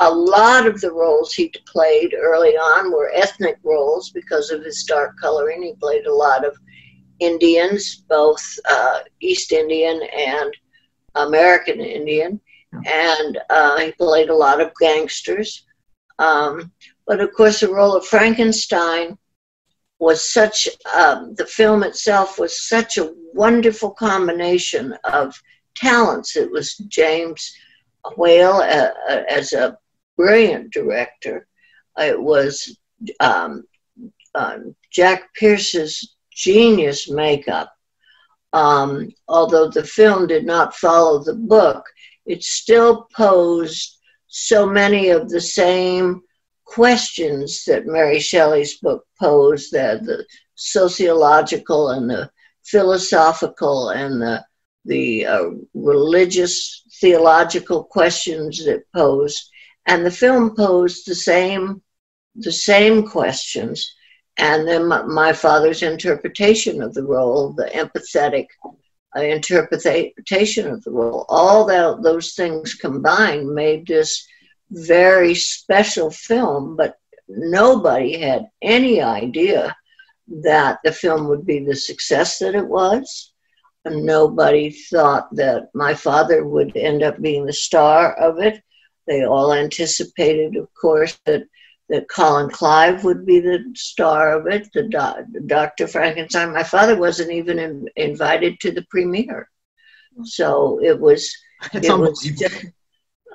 a 0.00 0.10
lot 0.10 0.66
of 0.66 0.80
the 0.80 0.92
roles 0.92 1.32
he 1.32 1.52
played 1.66 2.14
early 2.18 2.56
on 2.56 2.92
were 2.92 3.12
ethnic 3.14 3.58
roles 3.62 4.10
because 4.10 4.50
of 4.50 4.64
his 4.64 4.84
dark 4.84 5.12
coloring. 5.20 5.62
He 5.62 5.74
played 5.74 6.06
a 6.06 6.14
lot 6.14 6.44
of 6.44 6.56
Indians, 7.18 8.02
both 8.08 8.42
uh, 8.68 9.00
East 9.20 9.52
Indian 9.52 10.02
and 10.16 10.54
American 11.14 11.80
Indian, 11.80 12.40
and 12.84 13.38
uh, 13.48 13.78
he 13.78 13.92
played 13.92 14.28
a 14.28 14.34
lot 14.34 14.60
of 14.60 14.72
gangsters. 14.78 15.64
Um, 16.18 16.72
but 17.06 17.20
of 17.20 17.32
course, 17.32 17.60
the 17.60 17.72
role 17.72 17.96
of 17.96 18.06
Frankenstein 18.06 19.16
was 19.98 20.30
such, 20.30 20.68
um, 20.94 21.34
the 21.36 21.46
film 21.46 21.82
itself 21.82 22.38
was 22.38 22.68
such 22.68 22.98
a 22.98 23.12
wonderful 23.32 23.90
combination 23.90 24.94
of 25.04 25.40
talents. 25.74 26.36
It 26.36 26.50
was 26.50 26.76
James 26.88 27.54
Whale 28.16 28.56
uh, 28.56 28.90
uh, 29.08 29.22
as 29.28 29.52
a 29.52 29.78
brilliant 30.16 30.72
director. 30.72 31.46
It 31.98 32.20
was 32.20 32.78
um, 33.20 33.64
um, 34.34 34.74
Jack 34.90 35.32
Pierce's 35.34 36.16
genius 36.30 37.10
makeup. 37.10 37.72
Um, 38.52 39.10
although 39.28 39.68
the 39.68 39.84
film 39.84 40.26
did 40.26 40.46
not 40.46 40.76
follow 40.76 41.22
the 41.22 41.34
book, 41.34 41.84
it 42.26 42.42
still 42.42 43.06
posed 43.14 43.98
so 44.28 44.66
many 44.66 45.10
of 45.10 45.28
the 45.28 45.40
same 45.40 46.22
questions 46.66 47.64
that 47.64 47.86
Mary 47.86 48.20
Shelley's 48.20 48.78
book 48.78 49.06
posed, 49.18 49.72
the, 49.72 50.00
the 50.02 50.26
sociological 50.56 51.90
and 51.90 52.10
the 52.10 52.30
philosophical 52.64 53.90
and 53.90 54.20
the, 54.20 54.44
the 54.84 55.26
uh, 55.26 55.50
religious 55.74 56.82
theological 57.00 57.84
questions 57.84 58.64
that 58.66 58.82
posed. 58.94 59.50
And 59.86 60.04
the 60.04 60.10
film 60.10 60.54
posed 60.54 61.06
the 61.06 61.14
same, 61.14 61.82
the 62.34 62.52
same 62.52 63.06
questions. 63.06 63.94
And 64.36 64.66
then 64.68 64.86
my, 64.86 65.02
my 65.02 65.32
father's 65.32 65.82
interpretation 65.82 66.82
of 66.82 66.92
the 66.92 67.04
role, 67.04 67.52
the 67.52 67.66
empathetic 67.66 68.48
uh, 69.16 69.22
interpretation 69.22 70.68
of 70.68 70.82
the 70.84 70.90
role, 70.90 71.24
all 71.28 71.64
that, 71.66 72.02
those 72.02 72.34
things 72.34 72.74
combined 72.74 73.48
made 73.48 73.86
this 73.86 74.26
very 74.70 75.34
special 75.34 76.10
film, 76.10 76.76
but 76.76 76.98
nobody 77.28 78.18
had 78.18 78.46
any 78.62 79.00
idea 79.00 79.76
that 80.28 80.78
the 80.84 80.92
film 80.92 81.28
would 81.28 81.46
be 81.46 81.60
the 81.60 81.76
success 81.76 82.38
that 82.38 82.54
it 82.54 82.66
was. 82.66 83.32
And 83.84 84.04
nobody 84.04 84.70
thought 84.70 85.32
that 85.36 85.68
my 85.72 85.94
father 85.94 86.44
would 86.44 86.76
end 86.76 87.04
up 87.04 87.22
being 87.22 87.46
the 87.46 87.52
star 87.52 88.14
of 88.14 88.40
it. 88.40 88.60
They 89.06 89.24
all 89.24 89.52
anticipated, 89.52 90.56
of 90.56 90.68
course, 90.74 91.16
that, 91.24 91.44
that 91.88 92.08
Colin 92.08 92.50
Clive 92.50 93.04
would 93.04 93.24
be 93.24 93.38
the 93.38 93.64
star 93.76 94.36
of 94.36 94.48
it, 94.48 94.68
the, 94.74 94.82
do- 94.82 95.46
Dr. 95.46 95.86
Frankenstein. 95.86 96.52
My 96.52 96.64
father 96.64 96.96
wasn't 96.96 97.30
even 97.30 97.60
in, 97.60 97.88
invited 97.94 98.58
to 98.60 98.72
the 98.72 98.84
premiere. 98.90 99.48
So 100.24 100.80
it 100.82 100.98
was, 100.98 101.32
It's 101.72 101.88
it 101.88 101.96
was 101.96 102.20
just, 102.22 102.66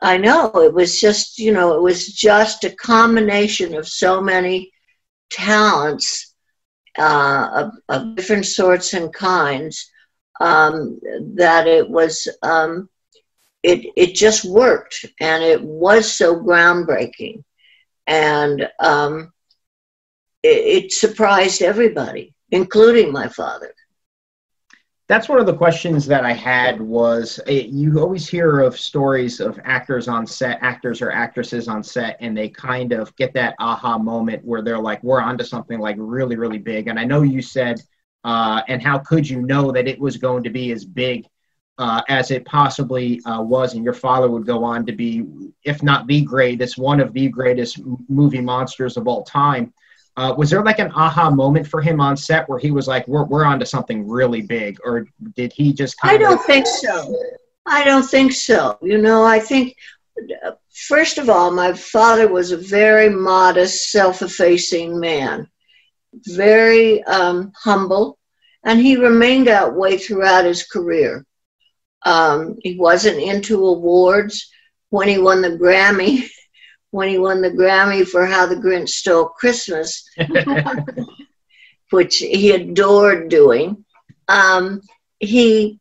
I 0.01 0.17
know 0.17 0.51
it 0.55 0.73
was 0.73 0.99
just, 0.99 1.37
you 1.37 1.51
know, 1.51 1.75
it 1.75 1.81
was 1.81 2.07
just 2.07 2.63
a 2.63 2.75
combination 2.75 3.75
of 3.75 3.87
so 3.87 4.19
many 4.19 4.71
talents 5.29 6.33
uh, 6.97 7.49
of, 7.53 7.71
of, 7.87 8.15
different 8.15 8.45
sorts 8.45 8.93
and 8.93 9.13
kinds 9.13 9.89
um, 10.41 10.99
that 11.35 11.67
it 11.67 11.87
was, 11.89 12.27
um, 12.41 12.89
it, 13.63 13.85
it 13.95 14.15
just 14.15 14.43
worked 14.43 15.05
and 15.19 15.43
it 15.43 15.63
was 15.63 16.11
so 16.11 16.35
groundbreaking. 16.35 17.43
And 18.07 18.67
um, 18.79 19.31
it, 20.43 20.83
it 20.83 20.91
surprised 20.91 21.61
everybody, 21.61 22.33
including 22.49 23.11
my 23.11 23.27
father 23.27 23.73
that's 25.07 25.27
one 25.27 25.39
of 25.39 25.45
the 25.45 25.55
questions 25.55 26.05
that 26.05 26.23
I 26.23 26.31
had 26.31 26.79
was 26.79 27.39
it, 27.45 27.67
you 27.67 27.99
always 27.99 28.29
hear 28.29 28.61
of 28.61 28.79
stories 28.79 29.39
of 29.39 29.59
actors 29.63 30.07
on 30.07 30.25
set, 30.25 30.59
actors 30.61 31.01
or 31.01 31.11
actresses 31.11 31.67
on 31.67 31.83
set, 31.83 32.17
and 32.21 32.37
they 32.37 32.47
kind 32.47 32.93
of 32.93 33.13
get 33.17 33.33
that 33.33 33.55
aha 33.59 33.97
moment 33.97 34.45
where 34.45 34.61
they're 34.61 34.79
like, 34.79 35.03
we're 35.03 35.21
onto 35.21 35.43
something 35.43 35.79
like 35.79 35.97
really, 35.99 36.37
really 36.37 36.59
big. 36.59 36.87
And 36.87 36.97
I 36.97 37.03
know 37.03 37.23
you 37.23 37.41
said, 37.41 37.81
uh, 38.23 38.61
and 38.67 38.81
how 38.81 38.99
could 38.99 39.27
you 39.27 39.41
know 39.41 39.71
that 39.71 39.87
it 39.87 39.99
was 39.99 40.17
going 40.17 40.43
to 40.43 40.49
be 40.49 40.71
as 40.71 40.85
big 40.85 41.25
uh, 41.77 42.01
as 42.07 42.31
it 42.31 42.45
possibly 42.45 43.21
uh, 43.25 43.41
was? 43.41 43.73
And 43.73 43.83
your 43.83 43.93
father 43.93 44.29
would 44.29 44.45
go 44.45 44.63
on 44.63 44.85
to 44.85 44.93
be, 44.93 45.25
if 45.65 45.83
not 45.83 46.07
the 46.07 46.21
greatest, 46.21 46.77
one 46.77 46.99
of 46.99 47.11
the 47.11 47.27
greatest 47.27 47.81
movie 48.07 48.41
monsters 48.41 48.95
of 48.95 49.07
all 49.07 49.23
time. 49.23 49.73
Uh, 50.17 50.33
was 50.37 50.49
there 50.49 50.63
like 50.63 50.79
an 50.79 50.91
aha 50.91 51.29
moment 51.29 51.65
for 51.65 51.81
him 51.81 52.01
on 52.01 52.17
set 52.17 52.47
where 52.49 52.59
he 52.59 52.71
was 52.71 52.87
like, 52.87 53.07
"We're 53.07 53.23
we're 53.23 53.45
onto 53.45 53.65
something 53.65 54.07
really 54.07 54.41
big," 54.41 54.77
or 54.83 55.07
did 55.35 55.53
he 55.53 55.73
just? 55.73 55.97
Kind 55.99 56.15
of 56.15 56.21
I 56.21 56.23
don't 56.23 56.39
of- 56.39 56.45
think 56.45 56.67
so. 56.67 57.15
I 57.65 57.83
don't 57.83 58.03
think 58.03 58.33
so. 58.33 58.77
You 58.81 58.97
know, 58.97 59.23
I 59.23 59.39
think 59.39 59.75
first 60.73 61.17
of 61.17 61.29
all, 61.29 61.51
my 61.51 61.73
father 61.73 62.27
was 62.27 62.51
a 62.51 62.57
very 62.57 63.09
modest, 63.09 63.91
self-effacing 63.91 64.99
man, 64.99 65.47
very 66.27 67.03
um, 67.03 67.51
humble, 67.55 68.17
and 68.63 68.79
he 68.79 68.95
remained 68.97 69.47
that 69.47 69.73
way 69.73 69.97
throughout 69.97 70.45
his 70.45 70.63
career. 70.63 71.25
Um, 72.03 72.57
he 72.61 72.77
wasn't 72.77 73.21
into 73.21 73.65
awards. 73.65 74.49
When 74.89 75.07
he 75.07 75.19
won 75.19 75.41
the 75.41 75.51
Grammy, 75.51 76.29
when 76.91 77.09
he 77.09 77.17
won 77.17 77.41
the 77.41 77.49
Grammy 77.49 78.07
for 78.07 78.25
How 78.25 78.45
the 78.45 78.55
Grinch 78.55 78.89
Stole 78.89 79.29
Christmas, 79.29 80.07
which 81.89 82.17
he 82.17 82.51
adored 82.51 83.29
doing. 83.29 83.83
Um, 84.27 84.81
he, 85.19 85.79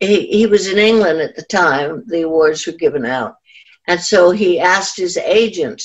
he, 0.00 0.26
he 0.26 0.46
was 0.46 0.66
in 0.66 0.78
England 0.78 1.20
at 1.20 1.36
the 1.36 1.42
time 1.42 2.04
the 2.06 2.22
awards 2.22 2.66
were 2.66 2.72
given 2.72 3.04
out. 3.06 3.36
And 3.86 4.00
so 4.00 4.30
he 4.30 4.60
asked 4.60 4.96
his 4.96 5.16
agent 5.16 5.82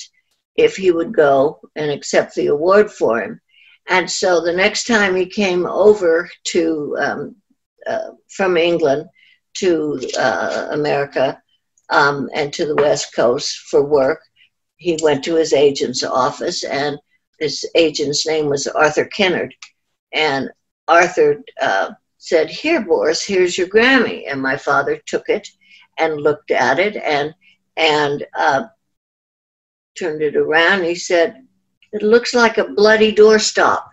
if 0.56 0.76
he 0.76 0.92
would 0.92 1.14
go 1.14 1.60
and 1.76 1.92
accept 1.92 2.36
the 2.36 2.48
award 2.48 2.92
for 2.92 3.22
him. 3.22 3.42
And 3.88 4.10
so 4.10 4.42
the 4.42 4.54
next 4.54 4.88
time 4.88 5.16
he 5.16 5.26
came 5.26 5.66
over 5.66 6.30
to 6.46 6.98
um, 7.00 7.36
uh, 7.86 8.12
from 8.30 8.58
England 8.58 9.08
to 9.56 10.00
uh, 10.18 10.70
America 10.72 11.42
um, 11.90 12.30
and 12.34 12.52
to 12.54 12.66
the 12.66 12.76
West 12.76 13.16
Coast 13.16 13.58
for 13.70 13.84
work, 13.84 14.22
he 14.78 14.98
went 15.02 15.24
to 15.24 15.36
his 15.36 15.54
agent's 15.54 16.04
office, 16.04 16.64
and 16.64 16.98
his 17.40 17.66
agent's 17.76 18.26
name 18.26 18.48
was 18.48 18.68
Arthur 18.68 19.06
Kennard. 19.06 19.54
And 20.12 20.50
Arthur 20.88 21.44
uh, 21.62 21.92
said, 22.18 22.50
Here, 22.50 22.82
Boris, 22.82 23.24
here's 23.26 23.58
your 23.58 23.68
Grammy. 23.68 24.24
And 24.30 24.42
my 24.42 24.58
father 24.58 25.02
took 25.06 25.30
it 25.30 25.48
and 25.98 26.22
looked 26.22 26.52
at 26.52 26.80
it 26.80 26.96
and, 26.96 27.34
and 27.78 28.26
uh, 28.38 28.66
turned 29.98 30.22
it 30.22 30.36
around. 30.36 30.84
He 30.84 30.96
said, 30.96 31.46
It 31.92 32.04
looks 32.04 32.34
like 32.34 32.58
a 32.58 32.70
bloody 32.70 33.14
doorstop. 33.14 33.84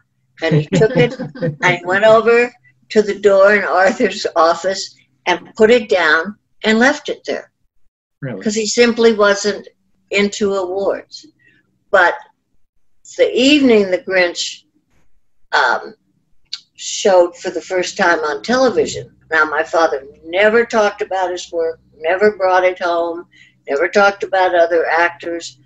And 0.43 0.57
he 0.57 0.67
took 0.75 0.97
it 0.97 1.15
and 1.63 1.87
went 1.87 2.05
over 2.05 2.53
to 2.91 3.03
the 3.03 3.19
door 3.19 3.55
in 3.55 3.65
Arthur's 3.65 4.27
office 4.37 4.97
and 5.27 5.55
put 5.57 5.71
it 5.71 5.89
down 5.89 6.37
and 6.65 6.79
left 6.79 7.09
it 7.09 7.23
there. 7.27 7.53
Because 8.21 8.57
really? 8.57 8.61
he 8.61 8.67
simply 8.67 9.15
wasn't 9.15 9.67
into 10.13 10.55
awards. 10.55 11.27
But 11.91 12.15
the 13.17 13.31
evening 13.35 13.91
the 13.91 13.99
Grinch 13.99 14.65
um, 15.53 15.95
showed 16.75 17.37
for 17.37 17.51
the 17.51 17.61
first 17.61 17.97
time 17.97 18.21
on 18.21 18.43
television. 18.43 19.15
Now, 19.31 19.45
my 19.45 19.63
father 19.63 20.07
never 20.25 20.65
talked 20.65 21.03
about 21.03 21.31
his 21.31 21.51
work, 21.53 21.81
never 21.97 22.37
brought 22.37 22.65
it 22.65 22.81
home, 22.81 23.27
never 23.69 23.89
talked 23.89 24.23
about 24.23 24.55
other 24.55 24.87
actors, 24.87 25.59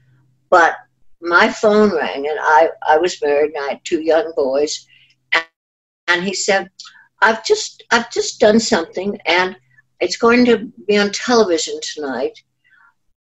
but 0.50 0.76
my 1.20 1.48
phone 1.48 1.94
rang 1.94 2.28
and 2.28 2.38
I, 2.40 2.70
I 2.86 2.98
was 2.98 3.20
married 3.22 3.54
and 3.54 3.64
I 3.64 3.68
had 3.70 3.80
two 3.84 4.02
young 4.02 4.32
boys. 4.36 4.86
And, 5.32 5.44
and 6.08 6.24
he 6.24 6.34
said, 6.34 6.70
I've 7.22 7.44
just, 7.44 7.82
I've 7.90 8.12
just 8.12 8.38
done 8.38 8.60
something 8.60 9.18
and 9.26 9.56
it's 10.00 10.16
going 10.16 10.44
to 10.44 10.70
be 10.86 10.98
on 10.98 11.10
television 11.12 11.78
tonight 11.82 12.38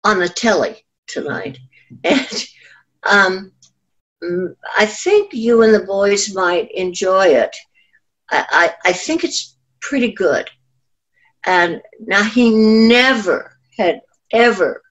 on 0.04 0.20
the 0.20 0.28
telly 0.28 0.84
tonight. 1.12 1.58
And 2.04 2.44
um, 3.02 3.52
I 4.78 4.86
think 4.86 5.34
you 5.34 5.62
and 5.62 5.74
the 5.74 5.84
boys 5.84 6.34
might 6.34 6.70
enjoy 6.72 7.26
it. 7.26 7.54
I, 8.30 8.46
I, 8.50 8.90
I 8.90 8.92
think 8.94 9.24
it's 9.24 9.56
pretty 9.80 10.12
good. 10.12 10.48
And 11.44 11.82
now 12.00 12.22
he 12.22 12.50
never 12.50 13.58
had 13.76 14.00
ever 14.32 14.82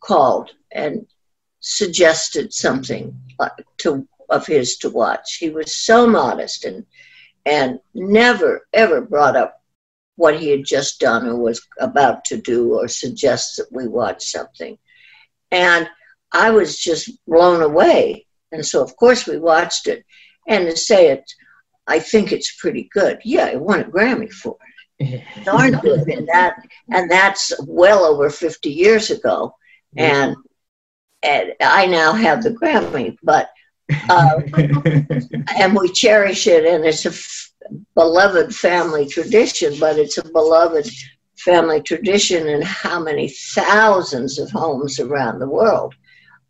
called 0.00 0.50
and 0.72 1.06
suggested 1.60 2.52
something 2.52 3.18
to 3.78 4.06
of 4.30 4.46
his 4.46 4.76
to 4.78 4.90
watch. 4.90 5.36
He 5.36 5.50
was 5.50 5.74
so 5.74 6.06
modest 6.06 6.64
and 6.64 6.84
and 7.46 7.78
never 7.94 8.66
ever 8.72 9.00
brought 9.02 9.36
up 9.36 9.62
what 10.16 10.38
he 10.38 10.48
had 10.50 10.64
just 10.64 11.00
done 11.00 11.26
or 11.26 11.36
was 11.36 11.66
about 11.78 12.24
to 12.26 12.38
do 12.38 12.74
or 12.74 12.88
suggest 12.88 13.56
that 13.56 13.70
we 13.70 13.86
watch 13.86 14.24
something. 14.24 14.78
And 15.50 15.88
I 16.32 16.50
was 16.50 16.78
just 16.78 17.10
blown 17.26 17.62
away. 17.62 18.26
And 18.52 18.64
so, 18.64 18.82
of 18.82 18.96
course, 18.96 19.26
we 19.26 19.38
watched 19.38 19.86
it. 19.86 20.04
And 20.48 20.68
to 20.68 20.76
say 20.76 21.10
it, 21.10 21.24
I 21.86 21.98
think 21.98 22.32
it's 22.32 22.56
pretty 22.56 22.88
good. 22.92 23.20
Yeah, 23.24 23.48
it 23.48 23.60
won 23.60 23.80
a 23.80 23.84
Grammy 23.84 24.32
for 24.32 24.56
it. 24.98 25.22
Darn 25.44 25.72
good. 25.72 26.08
And, 26.08 26.28
that, 26.28 26.56
and 26.90 27.10
that's 27.10 27.52
well 27.66 28.04
over 28.04 28.30
50 28.30 28.70
years 28.70 29.10
ago. 29.10 29.54
And, 29.96 30.36
and 31.22 31.52
I 31.60 31.86
now 31.86 32.12
have 32.12 32.42
the 32.42 32.50
Grammy, 32.50 33.16
but 33.22 33.50
uh, 34.08 34.40
and 35.58 35.76
we 35.76 35.90
cherish 35.90 36.46
it, 36.46 36.64
and 36.64 36.84
it's 36.84 37.04
a 37.04 37.10
f- 37.10 37.52
beloved 37.94 38.54
family 38.54 39.06
tradition, 39.06 39.74
but 39.78 39.98
it's 39.98 40.18
a 40.18 40.24
beloved 40.24 40.90
family 41.36 41.80
tradition 41.82 42.48
in 42.48 42.62
how 42.62 43.00
many 43.00 43.28
thousands 43.28 44.38
of 44.38 44.50
homes 44.50 45.00
around 45.00 45.38
the 45.38 45.48
world 45.48 45.94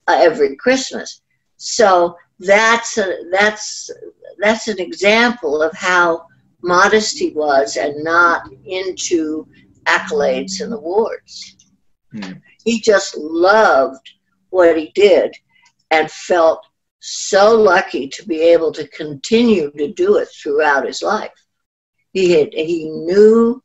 uh, 0.06 0.18
every 0.20 0.56
Christmas. 0.56 1.22
So 1.56 2.16
that's 2.38 2.98
a, 2.98 3.16
that's 3.30 3.90
that's 4.38 4.68
an 4.68 4.80
example 4.80 5.62
of 5.62 5.72
how 5.74 6.26
modest 6.62 7.18
he 7.18 7.30
was 7.30 7.76
and 7.76 8.02
not 8.02 8.48
into 8.64 9.46
accolades 9.86 10.60
and 10.60 10.72
awards. 10.72 11.56
Hmm. 12.12 12.32
He 12.64 12.80
just 12.80 13.16
loved 13.16 14.10
what 14.50 14.76
he 14.76 14.90
did 14.94 15.34
and 15.90 16.10
felt 16.10 16.64
so 17.00 17.54
lucky 17.54 18.08
to 18.08 18.26
be 18.26 18.40
able 18.40 18.72
to 18.72 18.88
continue 18.88 19.70
to 19.72 19.92
do 19.92 20.16
it 20.16 20.28
throughout 20.42 20.86
his 20.86 21.02
life. 21.02 21.30
He 22.12 22.32
had 22.32 22.52
he 22.54 22.88
knew 22.88 23.62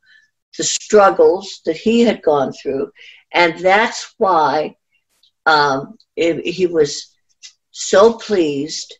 the 0.56 0.64
struggles 0.64 1.60
that 1.64 1.76
he 1.76 2.00
had 2.00 2.22
gone 2.22 2.52
through, 2.52 2.90
and 3.32 3.58
that's 3.58 4.14
why 4.18 4.76
um, 5.46 5.96
it, 6.16 6.44
he 6.46 6.66
was 6.66 7.14
so 7.70 8.14
pleased 8.14 8.98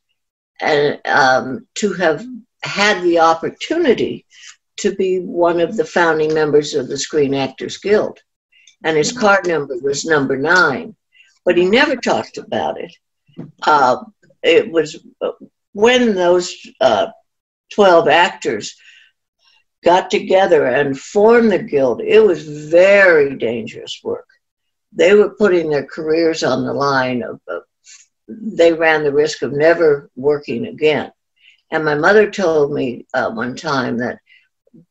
and 0.61 1.01
um, 1.07 1.67
to 1.75 1.93
have 1.95 2.25
had 2.63 3.03
the 3.03 3.19
opportunity 3.19 4.27
to 4.79 4.95
be 4.95 5.21
one 5.21 5.61
of 5.61 5.77
the 5.77 5.85
founding 5.85 6.33
members 6.33 6.75
of 6.75 6.89
the 6.89 6.99
Screen 6.99 7.35
Actors 7.35 7.79
Guild. 7.79 8.19
And 8.85 8.97
his 8.97 9.13
mm-hmm. 9.13 9.21
card 9.21 9.47
number 9.47 9.77
was 9.79 10.05
number 10.05 10.37
nine, 10.37 10.97
but 11.45 11.57
he 11.57 11.65
never 11.65 11.97
talked 11.97 12.39
about 12.39 12.81
it. 12.81 12.95
Uh, 13.63 14.05
it 14.43 14.71
was 14.71 15.05
when 15.73 16.15
those 16.15 16.55
uh, 16.81 17.09
12 17.75 18.09
actors 18.09 18.75
got 19.85 20.11
together 20.11 20.67
and 20.67 20.99
formed 20.99 21.51
the 21.51 21.59
guild, 21.59 22.01
it 22.01 22.21
was 22.21 22.71
very 22.71 23.37
dangerous 23.37 24.01
work. 24.03 24.27
They 24.93 25.15
were 25.15 25.31
putting 25.31 25.71
their 25.71 25.87
careers 25.87 26.43
on 26.43 26.65
the 26.65 26.73
line. 26.73 27.23
Of, 27.23 27.41
of, 27.49 27.63
they 28.29 28.73
ran 28.73 29.05
the 29.05 29.13
risk 29.13 29.43
of 29.43 29.53
never 29.53 30.11
working 30.17 30.67
again. 30.67 31.13
And 31.71 31.85
my 31.85 31.95
mother 31.95 32.31
told 32.31 32.73
me 32.73 33.07
uh, 33.15 33.31
one 33.31 33.55
time 33.55 33.99
that 33.99 34.19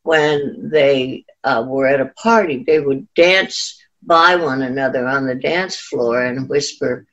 when 0.04 0.70
they 0.70 1.26
uh, 1.44 1.64
were 1.68 1.88
at 1.88 2.02
a 2.02 2.14
party, 2.22 2.64
they 2.64 2.80
would 2.80 3.08
dance 3.16 3.82
by 4.02 4.36
one 4.36 4.62
another 4.62 5.06
on 5.06 5.26
the 5.26 5.36
dance 5.36 5.76
floor 5.76 6.24
and 6.24 6.48
whisper, 6.48 7.06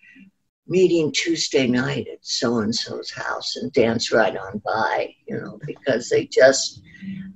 meeting 0.68 1.12
Tuesday 1.12 1.66
night 1.66 2.06
at 2.12 2.18
so 2.22 2.58
and 2.58 2.74
so's 2.74 3.10
house 3.10 3.56
and 3.56 3.72
dance 3.72 4.12
right 4.12 4.36
on 4.36 4.60
by, 4.64 5.14
you 5.26 5.36
know, 5.38 5.58
because 5.64 6.08
they 6.08 6.26
just 6.26 6.82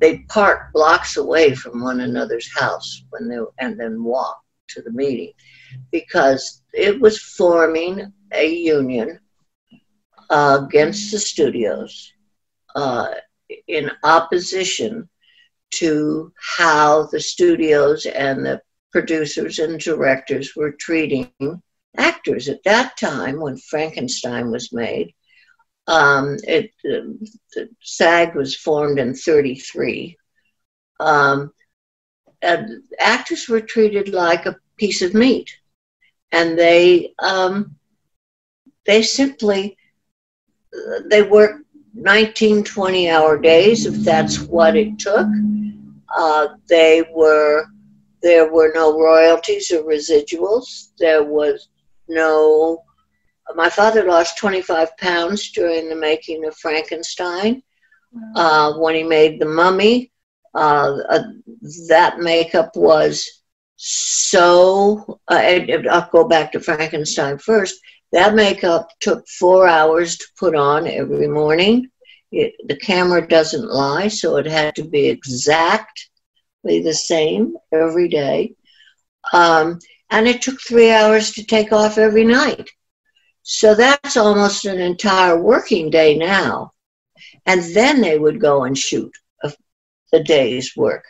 they 0.00 0.18
park 0.28 0.72
blocks 0.72 1.16
away 1.16 1.54
from 1.54 1.82
one 1.82 2.00
another's 2.00 2.50
house 2.56 3.04
when 3.10 3.28
they 3.28 3.38
and 3.58 3.78
then 3.78 4.02
walk 4.02 4.40
to 4.68 4.82
the 4.82 4.90
meeting. 4.90 5.32
Because 5.90 6.62
it 6.72 7.00
was 7.00 7.20
forming 7.20 8.12
a 8.32 8.48
union 8.48 9.20
uh, 10.30 10.60
against 10.62 11.12
the 11.12 11.18
studios 11.18 12.12
uh, 12.74 13.08
in 13.68 13.90
opposition 14.02 15.08
to 15.70 16.32
how 16.36 17.04
the 17.06 17.20
studios 17.20 18.06
and 18.06 18.44
the 18.44 18.60
producers 18.90 19.60
and 19.60 19.78
directors 19.78 20.56
were 20.56 20.72
treating 20.72 21.30
actors 21.96 22.48
at 22.48 22.62
that 22.64 22.96
time 22.96 23.40
when 23.40 23.56
Frankenstein 23.56 24.50
was 24.50 24.72
made. 24.72 25.14
Um, 25.86 26.36
it, 26.44 26.70
uh, 26.88 27.62
SAG 27.82 28.34
was 28.34 28.56
formed 28.56 28.98
in 28.98 29.14
33. 29.14 30.16
Um, 31.00 31.52
and 32.42 32.82
actors 32.98 33.48
were 33.48 33.60
treated 33.60 34.08
like 34.08 34.46
a 34.46 34.56
piece 34.76 35.02
of 35.02 35.14
meat. 35.14 35.50
And 36.32 36.58
they, 36.58 37.12
um, 37.18 37.76
they 38.86 39.02
simply, 39.02 39.76
they 41.06 41.22
worked 41.22 41.64
19, 41.94 42.62
20 42.64 43.10
hour 43.10 43.38
days, 43.38 43.84
if 43.84 43.94
that's 44.04 44.38
what 44.40 44.76
it 44.76 44.98
took. 44.98 45.26
Uh, 46.16 46.48
they 46.68 47.04
were, 47.12 47.66
there 48.22 48.52
were 48.52 48.70
no 48.74 48.98
royalties 48.98 49.70
or 49.72 49.82
residuals. 49.82 50.92
There 50.98 51.24
was 51.24 51.68
no. 52.10 52.84
My 53.54 53.70
father 53.70 54.04
lost 54.04 54.38
25 54.38 54.96
pounds 54.98 55.50
during 55.52 55.88
the 55.88 55.96
making 55.96 56.44
of 56.44 56.56
Frankenstein. 56.56 57.62
Uh, 58.34 58.74
when 58.74 58.94
he 58.94 59.02
made 59.02 59.40
the 59.40 59.46
mummy, 59.46 60.12
uh, 60.54 60.96
uh, 61.08 61.22
that 61.88 62.18
makeup 62.18 62.70
was 62.74 63.42
so. 63.76 65.20
Uh, 65.28 65.60
I'll 65.90 66.08
go 66.10 66.26
back 66.28 66.52
to 66.52 66.60
Frankenstein 66.60 67.38
first. 67.38 67.80
That 68.12 68.34
makeup 68.34 68.88
took 69.00 69.26
four 69.28 69.68
hours 69.68 70.16
to 70.16 70.26
put 70.38 70.56
on 70.56 70.88
every 70.88 71.28
morning. 71.28 71.88
It, 72.32 72.54
the 72.66 72.76
camera 72.76 73.26
doesn't 73.26 73.68
lie, 73.68 74.08
so 74.08 74.36
it 74.36 74.46
had 74.46 74.74
to 74.76 74.84
be 74.84 75.06
exactly 75.06 76.82
the 76.82 76.94
same 76.94 77.56
every 77.72 78.08
day. 78.08 78.54
Um, 79.32 79.78
and 80.10 80.26
it 80.28 80.42
took 80.42 80.60
three 80.60 80.90
hours 80.90 81.32
to 81.32 81.44
take 81.44 81.72
off 81.72 81.98
every 81.98 82.24
night. 82.24 82.68
So 83.42 83.74
that's 83.74 84.16
almost 84.16 84.64
an 84.64 84.80
entire 84.80 85.40
working 85.40 85.90
day 85.90 86.16
now. 86.16 86.72
And 87.46 87.62
then 87.74 88.00
they 88.00 88.18
would 88.18 88.40
go 88.40 88.64
and 88.64 88.76
shoot 88.76 89.12
the 90.12 90.22
day's 90.22 90.76
work. 90.76 91.04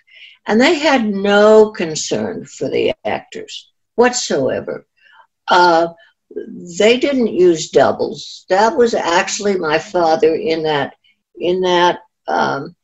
And 0.46 0.60
they 0.60 0.74
had 0.74 1.04
no 1.06 1.70
concern 1.70 2.44
for 2.44 2.68
the 2.68 2.92
actors 3.04 3.70
whatsoever. 3.94 4.86
Uh, 5.48 5.88
they 6.78 6.98
didn't 6.98 7.28
use 7.28 7.70
doubles. 7.70 8.44
That 8.48 8.76
was 8.76 8.94
actually 8.94 9.58
my 9.58 9.78
father 9.78 10.34
in 10.34 10.62
that 10.64 10.94
in 11.38 11.60
that 11.62 12.00
um, 12.28 12.76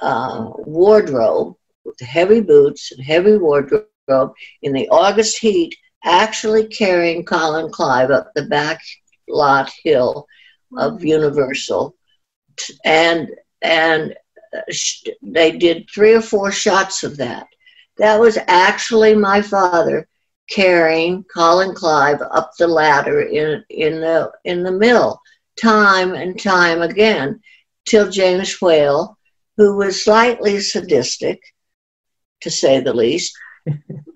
uh, 0.00 0.50
wardrobe 0.58 1.56
with 1.84 1.98
heavy 2.00 2.40
boots 2.40 2.92
and 2.92 3.02
heavy 3.04 3.36
wardrobe 3.36 3.86
in 4.62 4.72
the 4.72 4.88
August 4.88 5.38
heat, 5.38 5.76
actually 6.04 6.66
carrying 6.66 7.24
Colin 7.24 7.70
Clive 7.70 8.10
up 8.10 8.30
the 8.34 8.44
back 8.46 8.80
lot 9.28 9.72
hill 9.82 10.26
of 10.76 11.00
mm. 11.00 11.06
Universal, 11.06 11.94
and 12.84 13.30
and 13.62 14.14
uh, 14.54 14.60
they 15.22 15.52
did 15.52 15.88
three 15.92 16.14
or 16.14 16.20
four 16.20 16.52
shots 16.52 17.02
of 17.02 17.16
that. 17.16 17.46
That 17.98 18.20
was 18.20 18.38
actually 18.46 19.14
my 19.14 19.40
father 19.40 20.08
carrying 20.50 21.24
Colin 21.24 21.74
Clive 21.74 22.20
up 22.20 22.52
the 22.58 22.68
ladder 22.68 23.22
in 23.22 23.64
in 23.70 24.00
the 24.00 24.30
in 24.44 24.62
the 24.62 24.72
mill, 24.72 25.20
time 25.60 26.12
and 26.12 26.40
time 26.40 26.82
again, 26.82 27.40
till 27.86 28.10
James 28.10 28.60
Whale, 28.60 29.16
who 29.56 29.76
was 29.76 30.04
slightly 30.04 30.60
sadistic, 30.60 31.40
to 32.42 32.50
say 32.50 32.80
the 32.80 32.92
least, 32.92 33.34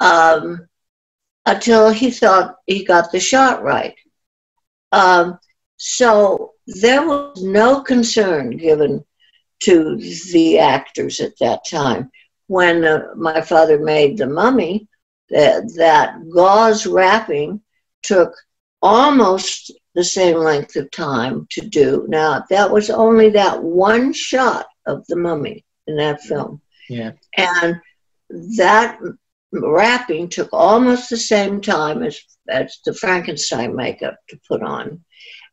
um, 0.01 0.67
until 1.47 1.91
he 1.91 2.11
thought 2.11 2.57
he 2.67 2.85
got 2.85 3.11
the 3.13 3.21
shot 3.21 3.63
right. 3.63 3.95
Um, 4.93 5.39
so 5.77 6.53
there 6.67 7.07
was 7.07 7.43
no 7.43 7.83
concern 7.83 8.57
given 8.57 9.05
to 9.61 9.97
the 10.33 10.59
actors 10.59 11.21
at 11.21 11.39
that 11.41 11.67
time. 11.69 12.11
When 12.47 12.85
uh, 12.85 13.09
my 13.17 13.41
father 13.41 13.79
made 13.79 14.19
the 14.19 14.27
mummy, 14.27 14.89
that, 15.31 15.73
that 15.77 16.29
gauze 16.31 16.87
wrapping 16.87 17.61
took 18.03 18.35
almost 18.81 19.73
the 19.95 20.05
same 20.05 20.37
length 20.37 20.77
of 20.77 20.91
time 20.91 21.47
to 21.51 21.61
do. 21.61 22.07
Now, 22.09 22.45
that 22.51 22.71
was 22.71 22.89
only 22.89 23.31
that 23.31 23.63
one 23.63 24.13
shot 24.13 24.67
of 24.87 25.07
the 25.09 25.17
mummy 25.17 25.65
in 25.87 25.97
that 25.97 26.21
film. 26.23 26.61
Yeah. 26.89 27.13
And 27.37 27.81
that 28.57 28.99
wrapping 29.53 30.29
took 30.29 30.51
almost 30.53 31.11
the 31.11 31.17
same 31.17 31.61
time 31.61 32.03
as, 32.03 32.19
as 32.49 32.79
the 32.85 32.95
Frankenstein 32.95 33.75
makeup 33.75 34.17
to 34.29 34.39
put 34.49 34.63
on. 34.63 35.05